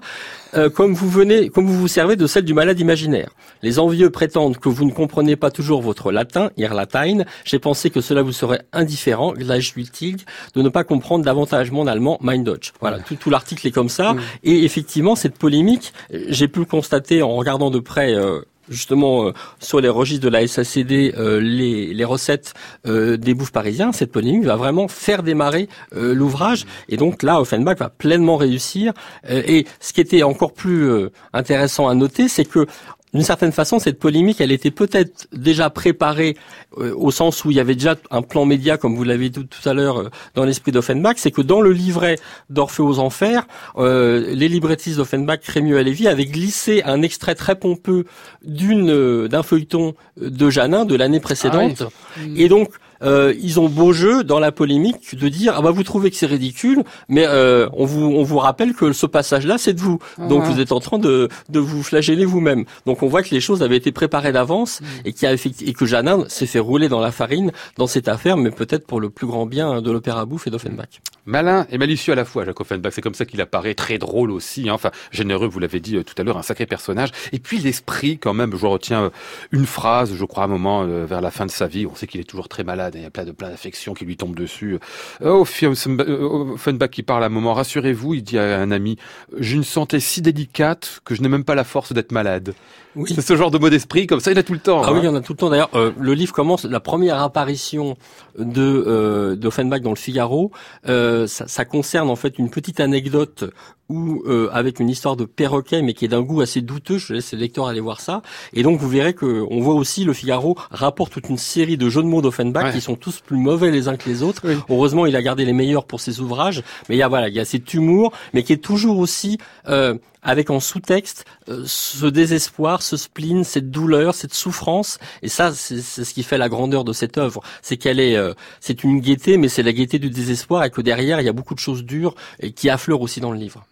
euh, 0.54 0.70
comme 0.70 0.94
vous 0.94 1.08
venez, 1.08 1.48
comme 1.48 1.66
vous 1.66 1.78
vous 1.78 1.88
servez 1.88 2.16
de 2.16 2.26
celle 2.26 2.44
du 2.44 2.54
malade 2.54 2.78
imaginaire. 2.80 3.30
Les 3.62 3.78
envieux 3.78 4.10
prétendent 4.10 4.58
que 4.58 4.68
vous 4.68 4.84
ne 4.84 4.92
comprenez 4.92 5.36
pas 5.36 5.50
toujours 5.50 5.82
votre 5.82 6.12
latin, 6.12 6.50
ihr 6.56 6.74
Latein. 6.74 7.24
J'ai 7.44 7.58
pensé 7.58 7.90
que 7.90 8.00
cela 8.00 8.22
vous 8.22 8.32
serait 8.32 8.62
indifférent, 8.72 9.32
gleichgültig, 9.32 10.24
de 10.54 10.62
ne 10.62 10.68
pas 10.68 10.84
comprendre 10.84 11.24
davantage 11.24 11.70
mon 11.70 11.86
allemand, 11.86 12.18
mein 12.20 12.42
Deutsch. 12.42 12.72
Voilà, 12.80 12.98
tout, 12.98 13.16
tout 13.16 13.30
l'article 13.30 13.66
est 13.66 13.72
comme 13.72 13.88
ça. 13.88 14.14
Et 14.44 14.64
effectivement, 14.64 15.16
cette 15.16 15.36
polémique, 15.38 15.92
j'ai 16.10 16.48
pu 16.48 16.60
le 16.60 16.64
constater 16.64 17.22
en 17.22 17.34
regardant 17.34 17.70
de 17.70 17.78
près. 17.78 18.14
Euh, 18.14 18.40
justement 18.70 19.26
euh, 19.26 19.32
sur 19.60 19.80
les 19.80 19.88
registres 19.88 20.24
de 20.24 20.30
la 20.30 20.46
SACD 20.46 21.14
euh, 21.16 21.40
les, 21.40 21.92
les, 21.94 22.04
recettes 22.04 22.54
des 22.84 23.34
bouffes 23.34 23.52
parisiens, 23.52 23.92
cette 23.92 24.12
polémique 24.12 24.44
va 24.44 24.56
vraiment 24.56 24.88
faire 24.88 25.22
démarrer 25.22 25.68
l'ouvrage. 25.92 26.64
Et 26.88 26.96
donc 26.96 27.22
là, 27.22 27.40
Offenbach 27.40 27.78
va 27.78 27.90
pleinement 27.90 28.36
réussir. 28.36 28.92
et 29.28 29.66
ce 29.80 29.92
qui 29.92 30.00
était 30.00 30.22
encore 30.22 30.52
plus 30.52 31.08
intéressant 31.32 31.88
à 31.88 31.94
noter, 31.94 32.28
c'est 32.28 32.46
que 32.46 32.66
d'une 33.14 33.22
certaine 33.22 33.52
façon, 33.52 33.78
cette 33.78 33.98
polémique, 33.98 34.40
elle 34.40 34.52
était 34.52 34.70
peut-être 34.70 35.28
déjà 35.32 35.70
préparée 35.70 36.36
euh, 36.76 36.94
au 36.96 37.10
sens 37.10 37.44
où 37.44 37.50
il 37.50 37.56
y 37.56 37.60
avait 37.60 37.74
déjà 37.74 37.96
un 38.10 38.22
plan 38.22 38.44
média, 38.44 38.76
comme 38.76 38.96
vous 38.96 39.04
l'avez 39.04 39.30
dit 39.30 39.46
tout 39.46 39.68
à 39.68 39.72
l'heure, 39.72 40.00
euh, 40.00 40.10
dans 40.34 40.44
l'esprit 40.44 40.72
d'Offenbach. 40.72 41.14
C'est 41.16 41.30
que 41.30 41.40
dans 41.40 41.60
le 41.60 41.72
livret 41.72 42.16
d'Orphée 42.50 42.82
aux 42.82 42.98
Enfers, 42.98 43.46
euh, 43.76 44.34
les 44.34 44.48
librettistes 44.48 44.98
d'Offenbach, 44.98 45.40
Crémieux 45.40 45.78
et 45.78 45.84
Lévy, 45.84 46.06
avaient 46.06 46.26
glissé 46.26 46.82
un 46.84 47.02
extrait 47.02 47.34
très 47.34 47.58
pompeux 47.58 48.04
d'une 48.44 49.28
d'un 49.28 49.42
feuilleton 49.42 49.94
de 50.20 50.50
Janin 50.50 50.84
de 50.84 50.94
l'année 50.94 51.20
précédente. 51.20 51.82
Ah 51.82 52.20
et 52.36 52.48
donc, 52.48 52.70
euh, 53.02 53.34
ils 53.40 53.60
ont 53.60 53.68
beau 53.68 53.92
jeu 53.92 54.24
dans 54.24 54.38
la 54.38 54.52
polémique 54.52 55.16
de 55.16 55.28
dire 55.28 55.54
ah 55.56 55.62
bah 55.62 55.70
vous 55.70 55.82
trouvez 55.82 56.10
que 56.10 56.16
c'est 56.16 56.26
ridicule, 56.26 56.84
mais 57.08 57.26
euh, 57.26 57.68
on 57.72 57.84
vous 57.84 58.04
on 58.04 58.22
vous 58.22 58.38
rappelle 58.38 58.74
que 58.74 58.92
ce 58.92 59.06
passage-là 59.06 59.58
c'est 59.58 59.74
de 59.74 59.80
vous, 59.80 59.98
donc 60.28 60.44
vous 60.44 60.60
êtes 60.60 60.72
en 60.72 60.80
train 60.80 60.98
de 60.98 61.28
de 61.48 61.58
vous 61.58 61.82
flageller 61.82 62.24
vous-même. 62.24 62.64
Donc 62.86 63.02
on 63.02 63.08
voit 63.08 63.22
que 63.22 63.30
les 63.30 63.40
choses 63.40 63.62
avaient 63.62 63.76
été 63.76 63.92
préparées 63.92 64.32
d'avance 64.32 64.80
mm. 64.80 64.84
et 65.06 65.12
qui 65.12 65.26
a 65.26 65.34
et 65.34 65.72
que 65.72 65.86
Janin 65.86 66.24
s'est 66.28 66.46
fait 66.46 66.58
rouler 66.58 66.88
dans 66.88 67.00
la 67.00 67.12
farine 67.12 67.52
dans 67.76 67.86
cette 67.86 68.08
affaire, 68.08 68.36
mais 68.36 68.50
peut-être 68.50 68.86
pour 68.86 69.00
le 69.00 69.10
plus 69.10 69.26
grand 69.26 69.46
bien 69.46 69.80
de 69.80 69.90
l'opéra 69.90 70.24
bouffe 70.24 70.46
et 70.46 70.50
d'Offenbach. 70.50 71.00
Malin 71.26 71.66
et 71.70 71.78
malicieux 71.78 72.14
à 72.14 72.16
la 72.16 72.24
fois, 72.24 72.44
Jacques 72.44 72.60
Offenbach. 72.60 72.92
C'est 72.94 73.02
comme 73.02 73.14
ça 73.14 73.26
qu'il 73.26 73.40
apparaît, 73.40 73.74
très 73.74 73.98
drôle 73.98 74.30
aussi. 74.30 74.68
Hein. 74.68 74.72
Enfin, 74.72 74.90
généreux, 75.12 75.46
vous 75.46 75.58
l'avez 75.58 75.78
dit 75.78 75.96
euh, 75.96 76.02
tout 76.02 76.14
à 76.16 76.22
l'heure, 76.22 76.38
un 76.38 76.42
sacré 76.42 76.64
personnage. 76.64 77.10
Et 77.32 77.38
puis 77.38 77.58
l'esprit, 77.58 78.18
quand 78.18 78.32
même. 78.32 78.56
Je 78.56 78.66
retiens 78.66 79.10
une 79.52 79.66
phrase, 79.66 80.14
je 80.14 80.24
crois, 80.24 80.44
à 80.44 80.46
un 80.46 80.48
moment 80.48 80.84
vers 80.84 81.20
la 81.20 81.30
fin 81.30 81.46
de 81.46 81.50
sa 81.50 81.66
vie. 81.66 81.86
On 81.86 81.94
sait 81.94 82.06
qu'il 82.06 82.20
est 82.20 82.24
toujours 82.24 82.48
très 82.48 82.64
malade. 82.64 82.87
Il 82.94 83.02
y 83.02 83.04
a 83.04 83.10
plein 83.10 83.24
de 83.24 83.32
plein 83.32 83.50
d'affections 83.50 83.94
qui 83.94 84.04
lui 84.04 84.16
tombent 84.16 84.36
dessus. 84.36 84.78
Oh, 85.24 85.44
Offenbach 85.62 86.90
qui 86.90 87.02
parle 87.02 87.22
à 87.22 87.26
un 87.26 87.30
moment. 87.30 87.54
Rassurez-vous, 87.54 88.14
il 88.14 88.22
dit 88.22 88.38
à 88.38 88.60
un 88.60 88.70
ami, 88.70 88.96
j'ai 89.38 89.56
une 89.56 89.64
santé 89.64 90.00
si 90.00 90.22
délicate 90.22 91.00
que 91.04 91.14
je 91.14 91.22
n'ai 91.22 91.28
même 91.28 91.44
pas 91.44 91.54
la 91.54 91.64
force 91.64 91.92
d'être 91.92 92.12
malade. 92.12 92.54
Oui. 92.98 93.12
C'est 93.14 93.22
ce 93.22 93.36
genre 93.36 93.52
de 93.52 93.58
mot 93.58 93.70
d'esprit, 93.70 94.08
comme 94.08 94.18
ça, 94.18 94.32
il 94.32 94.38
a 94.38 94.42
tout 94.42 94.52
le 94.52 94.58
temps. 94.58 94.82
Ah 94.82 94.92
oui, 94.92 94.98
hein. 94.98 95.02
il 95.02 95.06
y 95.06 95.08
en 95.08 95.14
a 95.14 95.20
tout 95.20 95.32
le 95.32 95.38
temps. 95.38 95.50
D'ailleurs, 95.50 95.70
euh, 95.74 95.92
le 96.00 96.14
livre 96.14 96.32
commence, 96.32 96.64
la 96.64 96.80
première 96.80 97.22
apparition 97.22 97.96
de 98.36 98.84
euh, 98.86 99.36
d'Offenbach 99.36 99.80
dans 99.80 99.90
le 99.90 99.96
Figaro, 99.96 100.50
euh, 100.88 101.28
ça, 101.28 101.46
ça, 101.46 101.64
concerne 101.64 102.10
en 102.10 102.16
fait 102.16 102.38
une 102.38 102.50
petite 102.50 102.80
anecdote 102.80 103.44
ou 103.88 104.22
euh, 104.26 104.48
avec 104.52 104.80
une 104.80 104.90
histoire 104.90 105.16
de 105.16 105.24
perroquet, 105.24 105.80
mais 105.82 105.94
qui 105.94 106.04
est 106.04 106.08
d'un 106.08 106.20
goût 106.20 106.40
assez 106.40 106.60
douteux. 106.60 106.98
Je 106.98 107.14
laisse 107.14 107.32
les 107.32 107.38
lecteurs 107.38 107.66
aller 107.66 107.80
voir 107.80 108.00
ça. 108.00 108.22
Et 108.52 108.62
donc 108.62 108.78
vous 108.78 108.88
verrez 108.88 109.14
que 109.14 109.44
on 109.50 109.60
voit 109.60 109.74
aussi 109.74 110.04
le 110.04 110.12
Figaro 110.12 110.56
rapporte 110.70 111.12
toute 111.12 111.28
une 111.28 111.38
série 111.38 111.76
de 111.76 111.88
jeux 111.88 112.02
de 112.02 112.08
mots 112.08 112.20
d'Offenbach 112.20 112.72
qui 112.72 112.80
sont 112.80 112.96
tous 112.96 113.20
plus 113.20 113.38
mauvais 113.38 113.70
les 113.70 113.88
uns 113.88 113.96
que 113.96 114.08
les 114.08 114.22
autres. 114.22 114.42
Heureusement, 114.68 115.06
il 115.06 115.16
a 115.16 115.22
gardé 115.22 115.44
les 115.44 115.52
meilleurs 115.52 115.84
pour 115.84 116.00
ses 116.00 116.20
ouvrages, 116.20 116.62
mais 116.88 116.96
il 116.96 116.98
y 116.98 117.02
a 117.02 117.08
voilà, 117.08 117.28
il 117.28 117.34
y 117.34 117.40
a 117.40 117.44
cet 117.44 117.72
humour, 117.72 118.12
mais 118.34 118.42
qui 118.42 118.52
est 118.52 118.62
toujours 118.62 118.98
aussi 118.98 119.38
euh, 119.68 119.94
avec 120.22 120.50
en 120.50 120.60
sous-texte 120.60 121.24
euh, 121.48 121.64
ce 121.66 122.06
désespoir, 122.06 122.82
ce 122.82 122.96
spleen, 122.96 123.44
cette 123.44 123.70
douleur, 123.70 124.14
cette 124.14 124.34
souffrance. 124.34 124.98
Et 125.22 125.28
ça, 125.28 125.52
c'est 125.54 125.80
ce 125.80 126.14
qui 126.14 126.22
fait 126.22 126.38
la 126.38 126.48
grandeur 126.48 126.84
de 126.84 126.92
cette 126.92 127.18
œuvre. 127.18 127.42
C'est 127.62 127.76
qu'elle 127.76 128.00
est, 128.00 128.16
euh, 128.16 128.34
c'est 128.60 128.84
une 128.84 129.00
gaieté, 129.00 129.36
mais 129.36 129.48
c'est 129.48 129.62
la 129.62 129.72
gaieté 129.72 129.98
du 129.98 130.10
désespoir, 130.10 130.64
et 130.64 130.70
que 130.70 130.80
derrière, 130.80 131.20
il 131.20 131.24
y 131.24 131.28
a 131.28 131.32
beaucoup 131.32 131.54
de 131.54 131.60
choses 131.60 131.84
dures 131.84 132.14
et 132.40 132.52
qui 132.52 132.70
affleurent 132.70 133.02
aussi 133.02 133.20
dans 133.20 133.32
le 133.32 133.38
livre. 133.38 133.66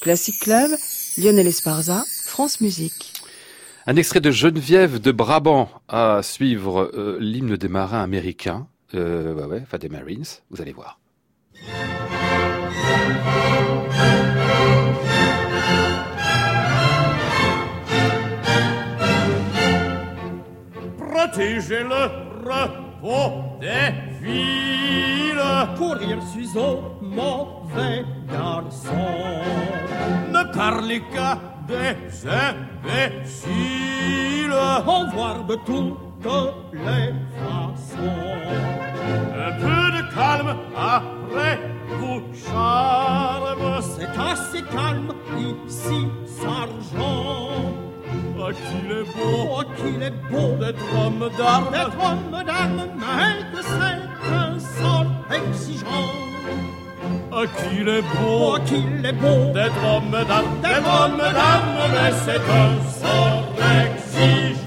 Classic 0.00 0.38
Club, 0.38 0.70
Lionel 1.16 1.46
Esparza, 1.46 2.04
France 2.24 2.60
Musique. 2.60 3.12
Un 3.86 3.96
extrait 3.96 4.20
de 4.20 4.30
Geneviève 4.30 4.98
de 4.98 5.12
Brabant 5.12 5.68
à 5.88 6.20
suivre 6.22 6.90
euh, 6.94 7.18
l'hymne 7.20 7.56
des 7.56 7.68
marins 7.68 8.02
américains, 8.02 8.66
euh, 8.94 9.34
ouais, 9.34 9.44
ouais, 9.44 9.60
enfin 9.62 9.78
des 9.78 9.88
Marines, 9.90 10.24
vous 10.50 10.62
allez 10.62 10.72
voir. 10.72 10.98
Protégez 21.34 21.82
le 21.82 22.04
repos 22.46 23.58
des 23.60 23.90
villes. 24.22 25.42
Courir 25.76 26.22
suis 26.32 26.56
au 26.56 26.94
mauvais 27.02 28.04
garçon. 28.30 29.42
Ne 30.30 30.44
parlez 30.54 31.02
qu'à 31.12 31.40
des 31.66 31.96
imbéciles. 32.28 33.42
En 34.86 35.08
voir 35.08 35.42
de 35.42 35.56
toutes 35.66 35.98
les 36.72 37.12
façons. 37.42 38.30
Un 39.34 39.52
peu 39.58 39.90
de 39.96 40.02
calme 40.14 40.52
après 40.76 41.58
vous 41.98 42.22
charme. 42.46 43.82
C'est 43.82 44.16
assez 44.20 44.62
calme 44.70 45.12
ici, 45.66 46.06
sergent. 46.24 47.83
Oh, 48.46 48.50
qu'il 48.52 48.92
est 48.92 49.04
beau, 49.04 49.56
oh, 49.56 49.62
qu'il 49.74 50.02
est 50.02 50.10
beau 50.30 50.54
d'être 50.60 50.84
homme 50.94 51.30
d'armes, 51.38 51.70
d'être 51.72 51.96
homme 51.98 52.44
d'armes, 52.44 52.88
mais 52.98 53.40
que 53.50 53.62
c'est 53.62 54.00
un 54.34 54.58
sort 54.58 55.06
exigeant. 55.32 56.12
Oh, 57.32 57.46
qu'il 57.56 57.88
est 57.88 58.02
beau, 58.02 58.54
oh, 58.54 58.58
qu'il 58.66 59.06
est 59.06 59.12
beau 59.14 59.50
d'être 59.54 59.82
homme 59.82 60.10
d'armes, 60.28 60.60
d'être 60.60 61.04
homme 61.04 61.16
d'armes, 61.16 61.84
mais 61.90 62.12
c'est 62.26 62.44
un 62.52 62.72
sort 63.00 63.48
exigeant. 63.80 64.64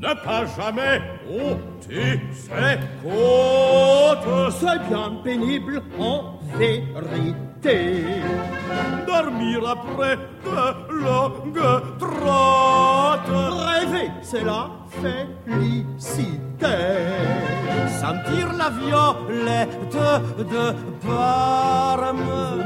Ne 0.00 0.14
pas 0.24 0.46
jamais 0.56 1.00
ôter 1.84 2.20
ses 2.32 2.78
côtes, 3.02 4.52
c'est 4.60 4.88
bien 4.88 5.10
pénible 5.22 5.82
en 5.98 6.38
vérité. 6.56 8.04
Dormir 9.06 9.68
après 9.68 10.18
de 10.44 11.02
longues 11.02 11.82
trottes, 11.98 13.36
rêver, 13.66 14.10
c'est 14.22 14.44
la 14.44 14.70
félicité. 15.00 16.76
Sentir 17.88 18.52
la 18.52 18.70
violette 18.70 19.96
de 20.38 20.74
Parme, 21.06 22.18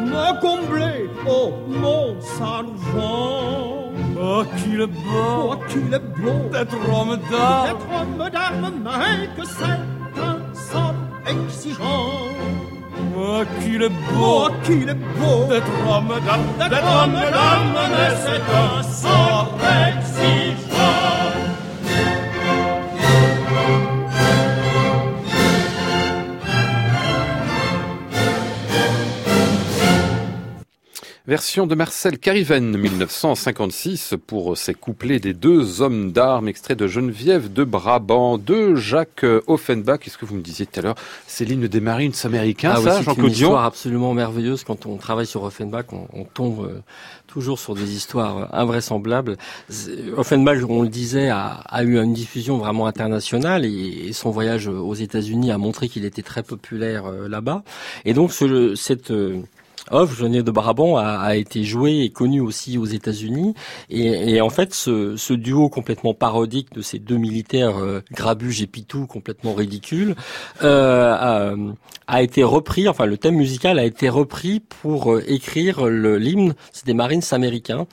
me 0.05 0.41
combler, 0.41 1.09
oh 1.29 1.53
mon 1.69 2.21
sergent. 2.21 3.68
Oh, 4.21 4.43
qu'il 4.57 4.81
est 4.81 4.87
beau, 4.87 5.53
oh, 5.53 5.57
qu'il 5.69 5.95
est 5.95 5.99
beau. 5.99 6.49
D'être 6.51 6.75
homme 6.93 7.19
d'armes, 7.31 7.69
d'être 7.69 7.87
homme 7.95 8.31
d'armes, 8.31 8.73
mais 8.85 9.29
que 9.37 9.47
c'est 9.47 10.21
un 10.21 10.39
sort 10.55 10.95
exigeant. 11.25 12.11
Oh, 13.17 13.43
qu'il 13.61 13.83
est 13.83 13.89
beau, 13.89 14.47
oh, 14.47 14.51
qu'il 14.65 14.89
est 14.89 14.95
beau. 14.95 15.47
D'être 15.49 15.67
homme 15.89 16.15
d'armes, 16.27 16.53
d'être 16.59 17.03
homme 17.03 17.13
d'armes, 17.15 17.79
mais 17.93 18.11
c'est 18.25 18.43
un 18.55 18.83
sort 18.83 19.55
exigeant. 19.87 20.48
Version 31.29 31.67
de 31.67 31.75
Marcel 31.75 32.19
Cariven, 32.19 32.75
1956, 32.79 34.15
pour 34.27 34.57
ces 34.57 34.73
couplets 34.73 35.21
des 35.21 35.35
deux 35.35 35.83
hommes 35.83 36.11
d'armes, 36.11 36.49
extrait 36.49 36.75
de 36.75 36.87
Geneviève 36.87 37.53
de 37.53 37.65
Brabant, 37.65 38.39
de 38.39 38.75
Jacques 38.77 39.27
Offenbach. 39.47 39.99
Qu'est-ce 39.99 40.17
que 40.17 40.25
vous 40.25 40.37
me 40.37 40.41
disiez 40.41 40.65
tout 40.65 40.81
à 40.81 40.83
l'heure? 40.83 40.95
C'est 41.27 41.45
l'hymne 41.45 41.69
des 41.69 41.81
Marines 41.81 42.15
américains, 42.25 42.73
ah, 42.77 42.81
ça, 42.81 42.97
oui, 42.97 43.05
Jean-Claude 43.05 43.17
C'est 43.17 43.21
une 43.21 43.33
histoire 43.33 43.65
absolument 43.67 44.15
merveilleuse. 44.15 44.65
Quand 44.65 44.87
on 44.87 44.97
travaille 44.97 45.27
sur 45.27 45.43
Offenbach, 45.43 45.85
on, 45.93 46.09
on 46.15 46.25
tombe 46.25 46.65
euh, 46.65 46.81
toujours 47.27 47.59
sur 47.59 47.75
des 47.75 47.95
histoires 47.95 48.49
invraisemblables. 48.55 49.37
Offenbach, 50.17 50.61
on 50.67 50.81
le 50.81 50.89
disait, 50.89 51.29
a, 51.29 51.61
a 51.67 51.83
eu 51.83 51.99
une 51.99 52.15
diffusion 52.15 52.57
vraiment 52.57 52.87
internationale 52.87 53.67
et, 53.67 54.07
et 54.09 54.13
son 54.15 54.31
voyage 54.31 54.67
aux 54.67 54.95
États-Unis 54.95 55.53
a 55.53 55.59
montré 55.59 55.91
qu'il 55.91 56.07
était 56.07 56.23
très 56.23 56.43
populaire 56.43 57.05
euh, 57.05 57.29
là-bas. 57.29 57.65
Et 58.07 58.15
donc, 58.15 58.33
ce, 58.33 58.75
cette... 58.77 59.11
Euh, 59.11 59.43
Off, 59.91 60.17
Geneviève 60.19 60.45
de 60.45 60.51
Brabant, 60.51 60.97
a, 60.97 61.05
a, 61.05 61.37
été 61.37 61.65
joué 61.65 62.01
et 62.01 62.11
connu 62.11 62.41
aussi 62.41 62.79
aux 62.79 62.85
États-Unis. 62.85 63.55
Et, 63.91 64.35
et, 64.35 64.41
en 64.41 64.51
fait, 64.51 64.75
ce, 64.75 65.17
ce, 65.17 65.33
duo 65.33 65.69
complètement 65.69 66.15
parodique 66.15 66.73
de 66.75 66.83
ces 66.83 66.99
deux 66.99 67.17
militaires, 67.17 67.79
euh, 67.79 68.01
Grabuge 68.13 68.63
et 68.63 68.67
Pitou, 68.67 69.07
complètement 69.07 69.55
ridicule, 69.55 70.15
euh, 70.63 71.13
a, 71.13 71.55
a, 72.07 72.23
été 72.23 72.43
repris. 72.43 72.89
Enfin, 72.89 73.07
le 73.07 73.17
thème 73.17 73.37
musical 73.37 73.79
a 73.79 73.85
été 73.85 74.09
repris 74.09 74.61
pour 74.61 75.13
euh, 75.13 75.25
écrire 75.27 75.87
l'hymne. 75.87 76.55
C'est 76.73 76.87
des 76.87 76.95
Marines 76.95 77.23
américains. 77.33 77.87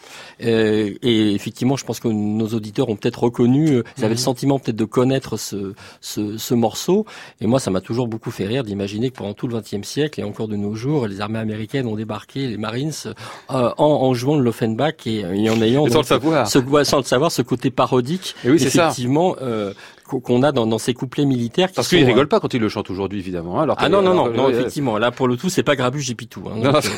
Euh, 0.44 0.94
et 1.02 1.34
effectivement, 1.34 1.76
je 1.76 1.86
pense 1.86 2.00
que 2.00 2.08
nos 2.08 2.48
auditeurs 2.48 2.90
ont 2.90 2.96
peut-être 2.96 3.24
reconnu. 3.24 3.70
Euh, 3.70 3.84
ils 3.98 4.06
avaient 4.06 4.16
le 4.16 4.20
sentiment 4.20 4.60
peut-être 4.60 4.76
de 4.76 4.86
connaître 4.86 5.38
ce, 5.38 5.74
ce, 6.02 6.38
ce, 6.38 6.54
morceau. 6.54 7.06
Et 7.42 7.48
moi, 7.48 7.60
ça 7.60 7.72
m'a 7.72 7.82
toujours 7.82 8.08
beaucoup 8.08 8.32
fait 8.32 8.46
rire 8.46 8.64
d'imaginer 8.64 9.10
que 9.10 9.18
pendant 9.18 9.34
tout 9.34 9.48
le 9.48 9.60
XXe 9.60 9.88
siècle 9.88 10.20
et 10.20 10.24
encore 10.24 10.48
de 10.48 10.56
nos 10.56 10.76
jours, 10.76 11.08
les 11.08 11.22
armées 11.22 11.40
américaines 11.40 11.85
ont 11.86 11.96
débarqué 11.96 12.48
les 12.48 12.58
Marines 12.58 12.92
euh, 13.06 13.14
en, 13.50 13.72
en, 13.78 14.14
jouant 14.14 14.38
de 14.38 14.42
l'Offenbach 14.42 15.06
et, 15.06 15.20
et, 15.20 15.50
en 15.50 15.62
ayant 15.62 15.86
et 15.86 15.90
sans, 15.90 15.96
donc, 15.96 16.04
le 16.04 16.08
savoir. 16.08 16.48
Ce, 16.48 16.60
sans 16.84 16.98
le 16.98 17.04
savoir 17.04 17.32
ce 17.32 17.42
côté 17.42 17.72
parodique 17.72 18.36
et 18.44 18.50
oui, 18.50 18.64
effectivement 18.64 19.36
euh, 19.42 19.74
qu'on 20.06 20.44
a 20.44 20.52
dans, 20.52 20.68
dans, 20.68 20.78
ces 20.78 20.94
couplets 20.94 21.26
militaires. 21.26 21.70
Parce 21.76 21.88
qu'il 21.88 22.04
rigole 22.06 22.28
pas 22.28 22.40
quand 22.40 22.54
il 22.54 22.62
le 22.62 22.70
chante 22.70 22.90
aujourd'hui, 22.90 23.20
évidemment. 23.20 23.60
Alors 23.60 23.76
ah 23.80 23.90
non, 23.90 24.02
non, 24.02 24.14
non, 24.14 24.30
non, 24.30 24.50
effectivement. 24.50 24.98
Là, 24.98 25.12
pour 25.12 25.28
le 25.28 25.38
tout, 25.38 25.50
c'est 25.50 25.64
pas 25.64 25.76
Grabuge 25.76 26.10
et 26.12 26.16
Pitou. 26.16 26.44
Hein, 26.48 26.60
donc, 26.62 26.86
euh, 26.86 26.90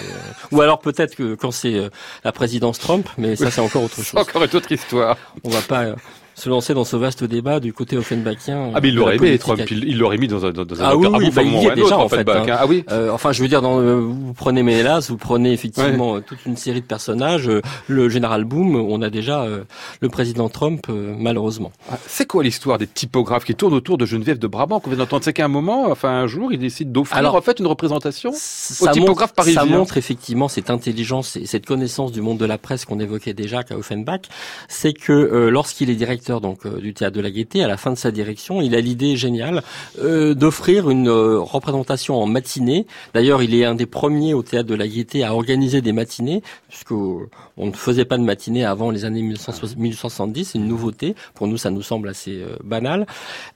ou 0.52 0.62
alors 0.62 0.80
peut-être 0.80 1.16
que 1.16 1.36
quand 1.36 1.52
c'est 1.52 1.76
euh, 1.76 1.90
la 2.24 2.32
présidence 2.32 2.80
Trump, 2.80 3.08
mais 3.18 3.36
ça, 3.36 3.52
c'est 3.52 3.62
encore 3.62 3.84
autre 3.84 3.96
chose. 4.04 4.20
encore 4.20 4.44
une 4.44 4.56
autre 4.56 4.72
histoire. 4.72 5.18
On 5.44 5.50
va 5.50 5.62
pas 5.62 5.96
se 6.38 6.50
lancer 6.50 6.76
dans 6.76 6.84
ce 6.84 6.96
vaste 6.96 7.24
débat 7.24 7.60
du 7.60 7.74
côté 7.74 7.98
Offenbachien. 7.98 8.72
Ah 8.76 8.80
mais 8.80 8.90
il 8.90 8.96
l'aurait 8.96 9.16
aimé 9.16 9.40
Trump, 9.40 9.60
il 9.72 9.98
l'aurait 9.98 10.20
mis 10.20 10.28
dans 10.28 10.46
un, 10.46 10.52
dans 10.52 10.62
un 10.62 10.86
ah, 10.86 10.96
oui, 10.96 11.08
oui, 11.12 11.32
bah, 11.32 11.42
il 11.42 11.52
y 11.52 11.66
est 11.66 11.74
déjà 11.74 11.98
en 11.98 12.08
fait. 12.08 12.30
Hein. 12.30 12.46
Ah 12.52 12.68
oui. 12.68 12.86
Euh, 12.92 13.10
enfin, 13.10 13.32
je 13.32 13.42
veux 13.42 13.48
dire, 13.48 13.64
dans, 13.64 13.82
vous 13.82 14.34
prenez 14.36 14.62
Ménélas, 14.62 15.08
vous 15.10 15.18
prenez 15.18 15.52
effectivement 15.52 16.14
ouais. 16.14 16.22
toute 16.22 16.46
une 16.46 16.56
série 16.56 16.82
de 16.82 16.86
personnages. 16.86 17.50
Le 17.88 18.10
général 18.10 18.46
Boom, 18.46 18.76
on 18.76 19.02
a 19.02 19.10
déjà 19.10 19.42
euh, 19.42 19.64
le 20.00 20.10
président 20.10 20.48
Trump, 20.48 20.86
euh, 20.90 21.16
malheureusement. 21.18 21.72
C'est 22.06 22.28
quoi 22.28 22.44
l'histoire 22.44 22.78
des 22.78 22.86
typographes 22.86 23.44
qui 23.44 23.56
tournent 23.56 23.74
autour 23.74 23.98
de 23.98 24.06
Geneviève 24.06 24.38
de 24.38 24.48
Brabant 24.48 24.80
qu'on 24.80 24.92
vient 24.92 25.00
d'entendre? 25.00 25.24
C'est 25.24 25.34
qu'à 25.34 25.46
un 25.46 25.48
moment, 25.48 25.90
enfin 25.90 26.10
un 26.10 26.28
jour, 26.28 26.54
il 26.54 26.60
décide 26.60 26.92
d'offrir 26.92 27.34
en 27.34 27.42
fait 27.42 27.60
une 27.60 27.68
représentation 27.68 28.30
aux 28.30 28.88
typographes 28.90 29.34
parisiens. 29.34 29.62
Ça 29.62 29.66
montre 29.66 29.98
effectivement 29.98 30.50
cette 30.50 30.70
intelligence 30.70 31.36
et 31.36 31.48
cette 31.48 31.66
connaissance 31.66 32.12
du 32.12 32.22
monde 32.22 32.38
de 32.38 32.46
la 32.46 32.60
presse 32.60 32.86
qu'on 32.86 33.00
évoquait 33.00 33.34
déjà 33.34 33.64
qu'à 33.64 33.76
Offenbach. 33.76 34.22
C'est 34.68 34.94
que 34.94 35.14
euh, 35.14 35.50
lorsqu'il 35.50 35.90
est 35.90 35.96
directeur 35.96 36.27
donc 36.28 36.68
du 36.68 36.94
théâtre 36.94 37.16
de 37.16 37.22
la 37.22 37.32
Gaîté, 37.32 37.64
à 37.64 37.68
la 37.68 37.78
fin 37.78 37.92
de 37.92 37.98
sa 37.98 38.12
direction, 38.12 38.62
il 38.62 38.76
a 38.76 38.82
l'idée 38.82 39.16
géniale 39.16 39.64
euh, 40.00 40.34
d'offrir 40.34 40.90
une 40.90 41.08
euh, 41.08 41.40
représentation 41.40 42.16
en 42.22 42.26
matinée. 42.26 42.86
D'ailleurs, 43.14 43.42
il 43.42 43.56
est 43.56 43.66
un 43.66 43.76
des 43.76 43.86
premiers 43.86 44.34
au 44.34 44.44
théâtre 44.44 44.70
de 44.70 44.76
la 44.76 44.88
Gaîté 44.88 45.24
à 45.24 45.34
organiser 45.34 45.82
des 45.82 45.94
matinées, 45.94 46.42
puisque 46.68 46.92
on 46.92 47.66
ne 47.66 47.72
faisait 47.72 48.06
pas 48.06 48.18
de 48.18 48.24
matinée 48.24 48.66
avant 48.66 48.92
les 48.92 49.06
années 49.06 49.22
1870. 49.22 50.46
C'est 50.46 50.58
une 50.58 50.68
nouveauté. 50.68 51.16
Pour 51.34 51.48
nous, 51.48 51.58
ça 51.58 51.70
nous 51.70 51.82
semble 51.82 52.10
assez 52.10 52.42
euh, 52.42 52.58
banal, 52.64 53.08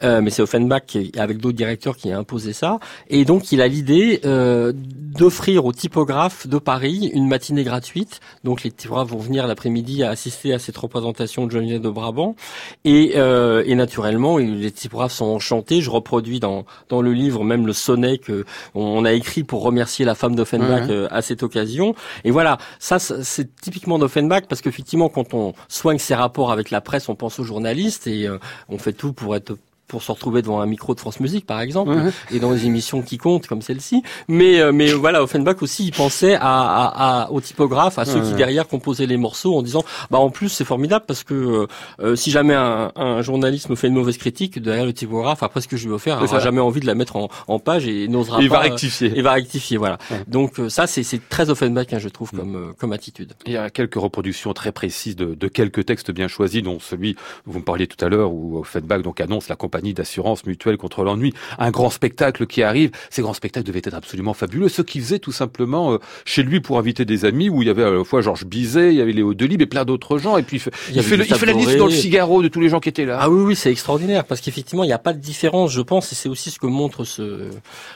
mais 0.01 0.29
c'est 0.29 0.41
Offenbach 0.41 0.97
avec 1.17 1.37
d'autres 1.37 1.57
directeurs 1.57 1.97
qui 1.97 2.11
a 2.11 2.17
imposé 2.17 2.53
ça. 2.53 2.79
Et 3.09 3.25
donc, 3.25 3.51
il 3.51 3.61
a 3.61 3.67
l'idée 3.67 4.21
d'offrir 4.23 5.65
aux 5.65 5.73
typographes 5.73 6.47
de 6.47 6.57
Paris 6.57 7.11
une 7.13 7.27
matinée 7.27 7.63
gratuite. 7.63 8.19
Donc, 8.43 8.63
les 8.63 8.71
typographes 8.71 9.09
vont 9.09 9.19
venir 9.19 9.47
l'après-midi 9.47 10.03
à 10.03 10.09
assister 10.09 10.53
à 10.53 10.59
cette 10.59 10.77
représentation 10.77 11.45
de 11.45 11.51
Geneviève 11.51 11.81
de 11.81 11.89
Brabant. 11.89 12.35
Et 12.85 13.13
euh, 13.15 13.63
et, 13.65 13.75
naturellement, 13.75 14.37
les 14.37 14.71
typographes 14.71 15.13
sont 15.13 15.25
enchantés. 15.25 15.81
Je 15.81 15.89
reproduis 15.89 16.39
dans, 16.39 16.65
dans 16.89 17.01
le 17.01 17.13
livre 17.13 17.43
même 17.43 17.67
le 17.67 17.73
sonnet 17.73 18.17
que 18.17 18.45
on 18.75 19.05
a 19.05 19.13
écrit 19.13 19.43
pour 19.43 19.63
remercier 19.63 20.05
la 20.05 20.15
femme 20.15 20.35
d'Offenbach 20.35 20.87
mmh. 20.87 21.07
à 21.09 21.21
cette 21.21 21.43
occasion. 21.43 21.95
Et 22.23 22.31
voilà, 22.31 22.57
ça 22.79 22.99
c'est 22.99 23.55
typiquement 23.55 23.99
d'Offenbach 23.99 24.43
parce 24.47 24.61
qu'effectivement, 24.61 25.09
quand 25.09 25.33
on 25.33 25.53
soigne 25.67 25.97
ses 25.97 26.15
rapports 26.15 26.51
avec 26.51 26.71
la 26.71 26.81
presse, 26.81 27.09
on 27.09 27.15
pense 27.15 27.39
aux 27.39 27.43
journalistes 27.43 28.07
et 28.07 28.27
euh, 28.27 28.37
on 28.69 28.77
fait 28.77 28.93
tout 28.93 29.13
pour 29.13 29.35
être 29.35 29.57
pour 29.91 30.01
se 30.01 30.11
retrouver 30.11 30.41
devant 30.41 30.61
un 30.61 30.65
micro 30.65 30.95
de 30.95 31.01
France 31.01 31.19
Musique, 31.19 31.45
par 31.45 31.59
exemple, 31.59 31.91
et 32.31 32.39
dans 32.39 32.53
des 32.53 32.65
émissions 32.65 33.01
qui 33.01 33.17
comptent 33.17 33.47
comme 33.47 33.61
celle-ci. 33.61 34.03
Mais 34.29 34.61
euh, 34.61 34.71
mais 34.71 34.93
voilà, 34.93 35.21
Offenbach 35.21 35.61
aussi, 35.61 35.85
il 35.85 35.91
pensait 35.91 36.35
à, 36.35 36.39
à, 36.41 37.23
à 37.25 37.31
aux 37.31 37.41
typographes, 37.41 37.99
à 37.99 38.05
ceux 38.05 38.21
qui 38.21 38.33
derrière 38.33 38.67
composaient 38.69 39.05
les 39.05 39.17
morceaux, 39.17 39.57
en 39.57 39.61
disant, 39.61 39.83
bah 40.09 40.17
en 40.17 40.29
plus 40.29 40.47
c'est 40.47 40.63
formidable 40.63 41.03
parce 41.05 41.23
que 41.23 41.67
euh, 41.99 42.15
si 42.15 42.31
jamais 42.31 42.53
un, 42.53 42.93
un, 42.95 43.21
journaliste 43.21 43.69
me 43.69 43.75
fait 43.75 43.87
une 43.87 43.95
mauvaise 43.95 44.17
critique 44.17 44.59
derrière 44.59 44.85
le 44.85 44.93
typographe, 44.93 45.43
après 45.43 45.59
ce 45.59 45.67
que 45.67 45.75
je 45.75 45.89
offert, 45.89 46.19
il 46.21 46.23
n'aura 46.23 46.39
jamais 46.39 46.61
envie 46.61 46.79
de 46.79 46.87
la 46.87 46.95
mettre 46.95 47.17
en, 47.17 47.27
en 47.49 47.59
page 47.59 47.85
et 47.85 48.07
n'osera 48.07 48.37
pas. 48.37 48.43
Il 48.43 48.49
va 48.49 48.59
rectifier. 48.59 49.11
Il 49.13 49.23
va 49.23 49.33
rectifier, 49.33 49.75
voilà. 49.75 49.97
Ouais. 50.09 50.23
Donc 50.27 50.59
euh, 50.59 50.69
ça, 50.69 50.87
c'est 50.87 51.03
très 51.27 51.49
Offenbach, 51.49 51.87
hein, 51.91 51.99
je 51.99 52.07
trouve, 52.07 52.31
comme 52.31 52.69
mm. 52.69 52.73
comme 52.77 52.93
attitude. 52.93 53.33
Il 53.45 53.51
y 53.51 53.57
a 53.57 53.69
quelques 53.69 53.95
reproductions 53.95 54.53
très 54.53 54.71
précises 54.71 55.17
de, 55.17 55.35
de 55.35 55.47
quelques 55.49 55.85
textes 55.85 56.11
bien 56.11 56.29
choisis, 56.29 56.63
dont 56.63 56.79
celui 56.79 57.17
vous 57.45 57.59
me 57.59 57.65
parliez 57.65 57.87
tout 57.87 58.03
à 58.03 58.07
l'heure 58.07 58.31
où 58.31 58.59
Offenbach 58.59 59.01
donc 59.01 59.19
annonce 59.19 59.49
la 59.49 59.57
compagnie 59.57 59.80
d'assurance 59.93 60.45
mutuelle 60.45 60.77
contre 60.77 61.03
l'ennui, 61.03 61.33
un 61.59 61.71
grand 61.71 61.89
spectacle 61.89 62.47
qui 62.47 62.63
arrive. 62.63 62.91
Ces 63.09 63.21
grands 63.21 63.33
spectacles 63.33 63.65
devaient 63.65 63.81
être 63.83 63.93
absolument 63.93 64.33
fabuleux. 64.33 64.69
Ce 64.69 64.81
qu'il 64.81 65.01
faisait 65.01 65.19
tout 65.19 65.31
simplement 65.31 65.93
euh, 65.93 65.97
chez 66.25 66.43
lui 66.43 66.61
pour 66.61 66.77
inviter 66.79 67.05
des 67.05 67.25
amis, 67.25 67.49
où 67.49 67.61
il 67.61 67.67
y 67.67 67.71
avait 67.71 67.83
à 67.83 67.91
la 67.91 68.03
fois 68.03 68.21
Georges 68.21 68.45
Bizet, 68.45 68.93
il 68.93 68.97
y 68.97 69.01
avait 69.01 69.11
Léo 69.11 69.33
Delibes 69.33 69.61
et 69.61 69.65
plein 69.65 69.85
d'autres 69.85 70.17
gens. 70.17 70.37
Et 70.37 70.43
puis 70.43 70.61
il, 70.89 70.95
il, 70.95 70.97
il 70.97 71.03
fait, 71.03 71.17
le, 71.17 71.25
il 71.25 71.35
fait 71.35 71.45
la 71.45 71.53
liste 71.53 71.77
dans 71.77 71.87
le 71.87 71.91
Figaro 71.91 72.41
de 72.41 72.47
tous 72.47 72.61
les 72.61 72.69
gens 72.69 72.79
qui 72.79 72.89
étaient 72.89 73.05
là. 73.05 73.17
Ah 73.19 73.29
oui, 73.29 73.43
oui, 73.43 73.55
c'est 73.55 73.71
extraordinaire 73.71 74.25
parce 74.25 74.41
qu'effectivement, 74.41 74.83
il 74.83 74.87
n'y 74.87 74.93
a 74.93 74.99
pas 74.99 75.13
de 75.13 75.19
différence, 75.19 75.71
je 75.71 75.81
pense, 75.81 76.11
et 76.11 76.15
c'est 76.15 76.29
aussi 76.29 76.51
ce 76.51 76.59
que 76.59 76.67
montre 76.67 77.03
ce, 77.03 77.49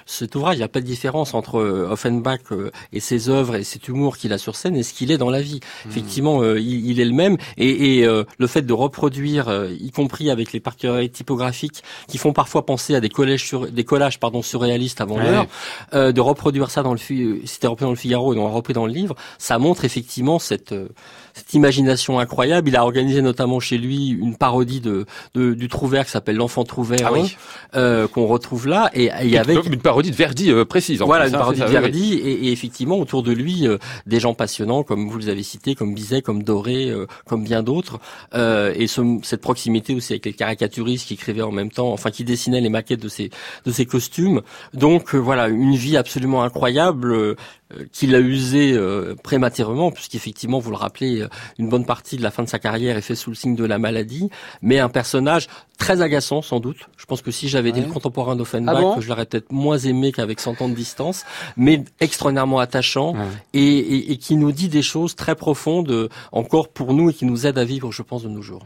cet 0.06 0.36
ouvrage. 0.36 0.56
Il 0.56 0.60
n'y 0.60 0.64
a 0.64 0.70
pas 0.70 0.82
de 0.82 0.86
différence 0.86 1.34
entre 1.34 1.60
euh, 1.60 1.90
Offenbach 1.92 2.40
euh, 2.52 2.72
et 2.94 3.00
ses 3.00 3.30
œuvres 3.30 3.56
et 3.56 3.64
cet 3.64 3.88
humour 3.88 4.18
qu'il 4.18 4.34
a 4.34 4.38
sur 4.38 4.56
scène 4.56 4.76
et 4.76 4.84
ce 4.84 4.94
qu'il 4.94 5.12
est 5.12 5.18
dans 5.18 5.30
la 5.30 5.42
vie. 5.42 5.60
Mmh. 5.86 5.90
Effectivement, 5.90 6.44
il, 6.56 6.90
il, 6.90 7.00
est 7.00 7.06
le 7.06 7.14
même. 7.14 7.38
Et, 7.58 8.00
et 8.00 8.06
le 8.06 8.48
fait 8.48 8.62
de 8.62 8.74
reproduire, 8.74 9.68
y 9.80 9.92
compris 9.92 10.30
avec 10.30 10.54
les 10.54 10.60
particularités 10.60 11.18
typographiques, 11.18 11.75
qui 12.08 12.18
font 12.18 12.34
parfois 12.34 12.66
penser 12.66 12.96
à 12.96 13.00
des 13.00 13.10
collèges 13.10 13.46
sur, 13.46 13.72
des 13.72 13.84
collages 13.84 14.20
pardon 14.20 14.42
surréalistes 14.42 15.02
avant 15.02 15.18
l'heure, 15.18 15.48
euh, 15.94 16.12
de 16.12 16.22
reproduire 16.22 16.70
ça 16.70 16.84
dans 16.84 16.94
le 16.94 17.00
c'était 17.46 17.68
repris 17.68 17.86
dans 17.86 17.92
le 17.92 17.98
Figaro 17.98 18.34
et 18.34 18.38
on 18.38 18.52
repris 18.52 18.74
dans 18.74 18.86
le 18.86 18.94
livre, 18.94 19.16
ça 19.38 19.60
montre 19.60 19.86
effectivement 19.86 20.40
cette 20.40 20.72
euh, 20.72 20.90
cette 21.36 21.54
imagination 21.54 22.18
incroyable. 22.18 22.70
Il 22.70 22.76
a 22.76 22.84
organisé 22.84 23.22
notamment 23.22 23.60
chez 23.60 23.78
lui 23.78 24.08
une 24.10 24.38
parodie 24.38 24.80
de, 24.80 25.06
de 25.34 25.54
du 25.54 25.68
Trouvert 25.68 26.06
qui 26.06 26.12
s'appelle 26.12 26.38
l'enfant 26.38 26.64
Trouvert, 26.64 27.12
ah 27.14 27.78
euh, 27.78 28.08
qu'on 28.08 28.26
retrouve 28.26 28.68
là, 28.68 28.90
et, 28.94 29.12
et 29.22 29.38
avec 29.38 29.66
une 29.66 29.82
parodie 29.82 30.12
de 30.12 30.16
Verdi 30.16 30.50
euh, 30.50 30.64
précise. 30.64 31.02
En 31.02 31.06
voilà, 31.06 31.28
une 31.28 31.36
hein, 31.36 31.40
parodie 31.40 31.60
de 31.60 31.66
Verdi, 31.66 32.14
et, 32.14 32.48
et, 32.48 32.52
effectivement 32.52 32.98
autour 32.98 33.22
de 33.22 33.34
lui 33.34 33.68
euh, 33.68 33.78
des 34.06 34.20
gens 34.20 34.34
passionnants 34.34 34.84
comme 34.84 35.10
vous 35.10 35.18
les 35.18 35.30
avez 35.30 35.44
cités, 35.44 35.76
comme 35.76 35.94
Bizet, 35.94 36.22
comme 36.22 36.42
Doré, 36.42 36.90
euh, 36.90 37.06
comme 37.26 37.44
bien 37.44 37.64
d'autres, 37.64 38.00
et 38.34 38.88
ce, 38.88 39.02
cette 39.24 39.42
proximité 39.42 39.94
aussi 39.94 40.14
avec 40.14 40.26
les 40.26 40.34
caricaturistes 40.34 41.08
qui 41.08 41.16
écrivaient 41.16 41.42
en 41.42 41.52
même 41.52 41.72
temps, 41.72 41.92
enfin 41.92 42.12
qui 42.12 42.24
dessinaient 42.24 42.62
les 42.62 42.70
maquettes 42.70 43.02
de 43.02 43.10
ces 43.10 43.30
de 43.66 43.72
ces 43.72 43.86
costumes. 43.86 44.42
Donc 44.74 45.14
voilà, 45.14 45.50
une 45.50 45.76
vie 45.76 45.98
absolument 45.98 46.44
incroyable 46.44 47.36
qu'il 47.91 48.13
a 48.13 48.20
usé 48.20 48.74
euh, 48.74 49.16
prématurément, 49.16 49.91
puisqu'effectivement, 49.91 50.59
vous 50.59 50.70
le 50.70 50.78
rappelez, 50.78 51.22
euh, 51.22 51.28
une 51.57 51.68
bonne 51.68 51.86
partie 51.86 52.18
de 52.18 52.22
la 52.22 52.32
fin 52.32 52.43
de 52.43 52.49
sa 52.49 52.59
carrière 52.59 52.95
est 52.95 53.01
faite 53.01 53.18
sous 53.18 53.32
le 53.32 53.36
signe 53.36 53.55
de 53.55 53.66
la 53.66 53.80
maladie, 53.80 54.30
mais 54.61 54.80
un 54.80 54.89
personnage 54.89 55.47
très 55.78 56.01
agaçant 56.01 56.41
sans 56.41 56.59
doute. 56.59 56.89
Je 56.97 57.05
pense 57.05 57.22
que 57.22 57.32
si 57.32 57.49
j'avais 57.49 57.70
été 57.70 57.82
le 57.82 57.91
contemporain 57.91 58.36
d'Offenbach, 58.36 58.95
ah 58.97 58.99
je 58.99 59.09
l'aurais 59.09 59.26
peut-être 59.26 59.51
moins 59.51 59.78
aimé 59.78 60.11
qu'avec 60.11 60.39
100 60.39 60.61
ans 60.61 60.70
de 60.70 60.76
distance, 60.76 61.26
mais 61.57 61.84
extraordinairement 61.99 62.59
attachant 62.59 63.16
et, 63.53 64.11
et, 64.11 64.18
qui 64.18 64.36
nous 64.36 64.51
dit 64.51 64.70
des 64.70 64.84
choses 64.84 65.16
très 65.16 65.36
profondes 65.36 65.91
euh, 65.91 66.09
encore 66.32 66.70
pour 66.70 66.93
nous 66.93 67.09
et 67.09 67.13
qui 67.13 67.26
nous 67.26 67.47
aide 67.47 67.57
à 67.57 67.66
vivre, 67.66 67.91
je 67.91 68.03
pense, 68.03 68.24
de 68.24 68.30
nos 68.30 68.41
jours. 68.41 68.66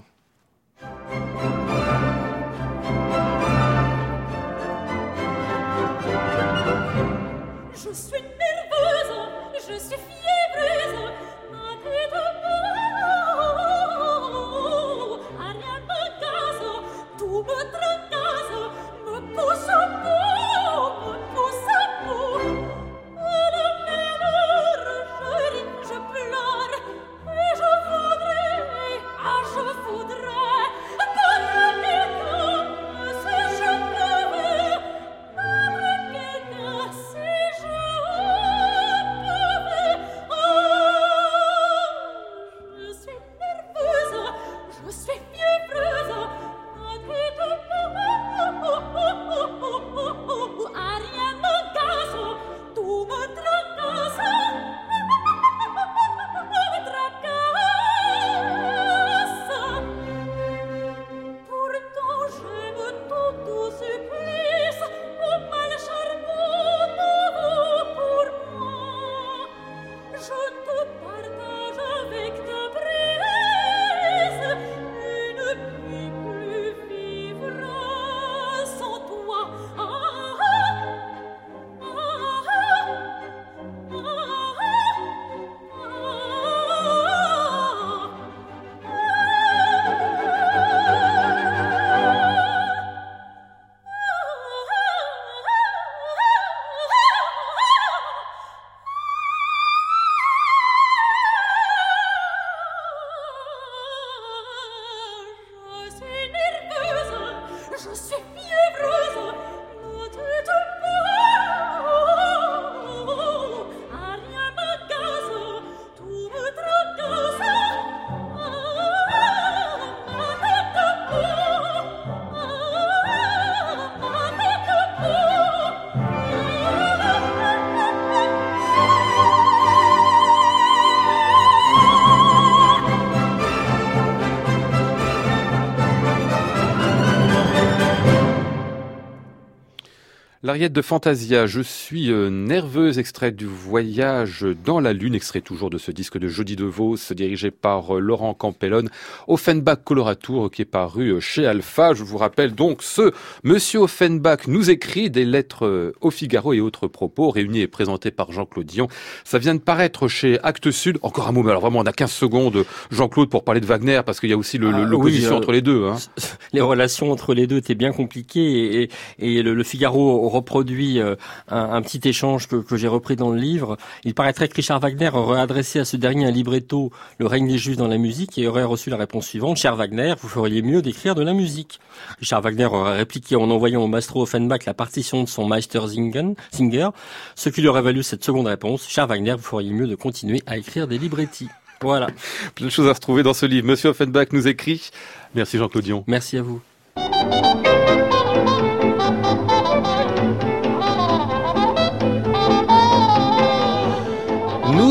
L'Ariette 140.41 140.71
de 140.71 140.81
Fantasia, 140.81 141.47
je 141.47 141.59
suis 141.59 142.09
euh, 142.13 142.29
nerveuse, 142.29 142.97
extrait 142.97 143.33
du 143.33 143.45
voyage 143.45 144.45
dans 144.63 144.79
la 144.79 144.93
Lune, 144.93 145.13
extrait 145.13 145.41
toujours 145.41 145.69
de 145.69 145.77
ce 145.77 145.91
disque 145.91 146.17
de 146.17 146.29
Jody 146.29 146.55
DeVos, 146.55 146.95
dirigé 147.11 147.51
par 147.51 147.97
euh, 147.97 147.99
Laurent 147.99 148.33
Campellone, 148.33 148.87
Offenbach 149.27 149.79
Coloratour, 149.83 150.49
qui 150.49 150.61
est 150.61 150.65
paru 150.65 151.09
euh, 151.09 151.19
chez 151.19 151.45
Alpha. 151.45 151.93
Je 151.93 152.05
vous 152.05 152.17
rappelle 152.17 152.55
donc 152.55 152.83
ce 152.83 153.11
Monsieur 153.43 153.79
Offenbach 153.79 154.47
nous 154.47 154.69
écrit 154.69 155.09
des 155.09 155.25
lettres 155.25 155.93
au 155.99 156.09
Figaro 156.09 156.53
et 156.53 156.61
autres 156.61 156.87
propos, 156.87 157.31
réunis 157.31 157.59
et 157.59 157.67
présentés 157.67 158.09
par 158.09 158.31
Jean-Claude 158.31 158.65
Dion. 158.65 158.87
Ça 159.25 159.39
vient 159.39 159.55
de 159.55 159.59
paraître 159.59 160.07
chez 160.07 160.39
Actes 160.41 160.71
Sud. 160.71 160.99
Encore 161.01 161.27
un 161.27 161.33
mot, 161.33 161.43
mais 161.43 161.49
alors 161.49 161.63
vraiment, 161.63 161.79
on 161.79 161.85
a 161.85 161.91
15 161.91 162.09
secondes, 162.09 162.63
Jean-Claude, 162.91 163.29
pour 163.29 163.43
parler 163.43 163.59
de 163.59 163.65
Wagner, 163.65 164.03
parce 164.05 164.21
qu'il 164.21 164.29
y 164.29 164.33
a 164.33 164.37
aussi 164.37 164.57
ah 164.63 164.85
l'opposition 164.85 165.35
entre 165.35 165.51
les 165.51 165.61
deux. 165.61 165.87
Hein. 165.87 165.97
Les 166.53 166.61
relations 166.61 167.11
entre 167.11 167.33
les 167.33 167.45
deux 167.45 167.57
étaient 167.57 167.75
bien 167.75 167.91
compliquées 167.91 168.83
et, 168.83 168.89
et 169.19 169.43
le, 169.43 169.53
le 169.53 169.63
Figaro 169.63 170.28
reproduit 170.29 170.99
euh, 170.99 171.15
un, 171.49 171.81
petit 171.81 172.07
échange 172.07 172.47
que, 172.47 172.77
j'ai 172.77 172.87
repris 172.87 173.15
dans 173.15 173.31
le 173.31 173.39
livre. 173.39 173.77
Il 174.03 174.13
paraîtrait 174.13 174.47
que 174.47 174.55
Richard 174.55 174.79
Wagner 174.79 175.09
aurait 175.13 175.41
adressé 175.41 175.79
à 175.79 175.85
ce 175.85 175.97
dernier 175.97 176.25
un 176.25 176.31
libretto, 176.31 176.91
Le 177.17 177.27
règne 177.27 177.47
des 177.47 177.57
juifs 177.57 177.77
dans 177.77 177.87
la 177.87 177.97
musique, 177.97 178.37
et 178.37 178.47
aurait 178.47 178.63
reçu 178.63 178.89
la 178.89 178.97
réponse 178.97 179.27
suivante, 179.27 179.57
Cher 179.57 179.75
Wagner, 179.75 180.13
vous 180.21 180.29
feriez 180.29 180.61
mieux 180.61 180.81
d'écrire 180.81 181.15
de 181.15 181.23
la 181.23 181.33
musique. 181.33 181.79
Richard 182.19 182.41
Wagner 182.41 182.65
aurait 182.65 182.97
répliqué 182.97 183.35
en 183.35 183.49
envoyant 183.49 183.81
au 183.83 183.87
maestro 183.87 184.21
Offenbach 184.21 184.65
la 184.65 184.73
partition 184.73 185.23
de 185.23 185.29
son 185.29 185.47
Meister 185.47 185.81
Singer, 185.87 186.89
ce 187.35 187.49
qui 187.49 187.61
lui 187.61 187.67
aurait 187.67 187.81
valu 187.81 188.03
cette 188.03 188.23
seconde 188.23 188.47
réponse, 188.47 188.87
Cher 188.87 189.07
Wagner, 189.07 189.33
vous 189.33 189.43
feriez 189.43 189.71
mieux 189.71 189.87
de 189.87 189.95
continuer 189.95 190.41
à 190.45 190.57
écrire 190.57 190.87
des 190.87 190.97
librettis. 190.97 191.49
Voilà. 191.81 192.07
Plein 192.55 192.67
de 192.67 192.71
choses 192.71 192.87
à 192.87 192.93
se 192.93 192.99
trouver 192.99 193.23
dans 193.23 193.33
ce 193.33 193.45
livre. 193.45 193.67
Monsieur 193.67 193.89
Offenbach 193.89 194.27
nous 194.31 194.47
écrit. 194.47 194.89
Merci 195.35 195.57
Jean-Claude 195.57 195.83
Dion. 195.83 196.03
Merci 196.07 196.37
à 196.37 196.41
vous. 196.41 196.61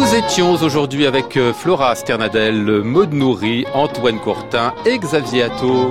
Nous 0.08 0.14
étions 0.14 0.52
aujourd'hui 0.52 1.04
avec 1.04 1.36
euh, 1.36 1.52
Flora 1.52 1.94
Sternadel, 1.94 2.62
Maud 2.82 3.12
Nourri, 3.12 3.66
Antoine 3.74 4.18
Courtin 4.18 4.72
et 4.86 4.98
Xavier 4.98 5.42
Atto. 5.42 5.90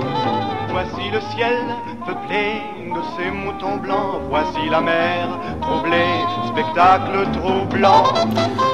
Voici 0.72 1.12
le 1.12 1.22
ciel 1.36 1.64
peuplé 2.04 2.64
de 2.96 3.00
ces 3.16 3.30
moutons 3.30 3.78
blancs, 3.78 4.22
voici 4.28 4.70
la 4.72 4.82
mer 4.82 5.40
troublée, 5.62 6.24
spectacle 6.48 7.28
troublant. 7.34 8.06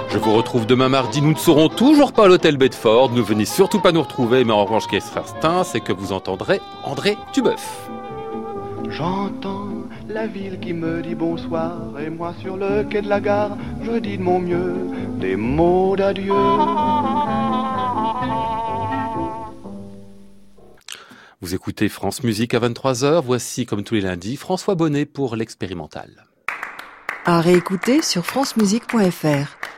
Je 0.08 0.18
vous 0.18 0.34
retrouve 0.34 0.66
demain 0.66 0.88
mardi, 0.88 1.22
nous 1.22 1.34
ne 1.34 1.38
serons 1.38 1.68
toujours 1.68 2.14
pas 2.14 2.24
à 2.24 2.28
l'hôtel 2.30 2.56
Bedford, 2.56 3.12
ne 3.12 3.22
venez 3.22 3.44
surtout 3.44 3.82
pas 3.82 3.92
nous 3.92 4.02
retrouver, 4.02 4.46
mais 4.46 4.54
en 4.54 4.64
revanche 4.64 4.84
ce 4.84 4.88
qui 4.88 4.96
est 4.96 5.02
certain, 5.02 5.66
c'est 5.66 5.82
que 5.82 5.92
vous 5.92 6.14
entendrez 6.14 6.62
André 6.86 7.18
Tubeuf. 7.34 7.90
J'entends 8.88 9.83
la 10.14 10.28
ville 10.28 10.60
qui 10.60 10.74
me 10.74 11.02
dit 11.02 11.16
bonsoir, 11.16 12.00
et 12.00 12.10
moi 12.10 12.36
sur 12.40 12.56
le 12.56 12.84
quai 12.84 13.02
de 13.02 13.10
la 13.10 13.20
gare, 13.20 13.58
je 13.82 13.98
dis 13.98 14.18
de 14.18 14.24
mon 14.24 14.40
mieux 14.40 14.76
des 15.20 15.36
mots 15.36 15.96
d'adieu. 15.96 16.34
Vous 21.42 21.56
écoutez 21.56 21.90
France 21.90 22.24
Musique 22.24 22.54
à 22.54 22.60
23h. 22.60 23.24
Voici, 23.24 23.66
comme 23.66 23.84
tous 23.84 23.96
les 23.96 24.02
lundis, 24.02 24.38
François 24.38 24.76
Bonnet 24.76 25.06
pour 25.06 25.36
l'expérimental. 25.36 26.26
À 27.26 27.42
réécouter 27.42 28.02
sur 28.02 28.26
francemusique.fr. 28.26 29.73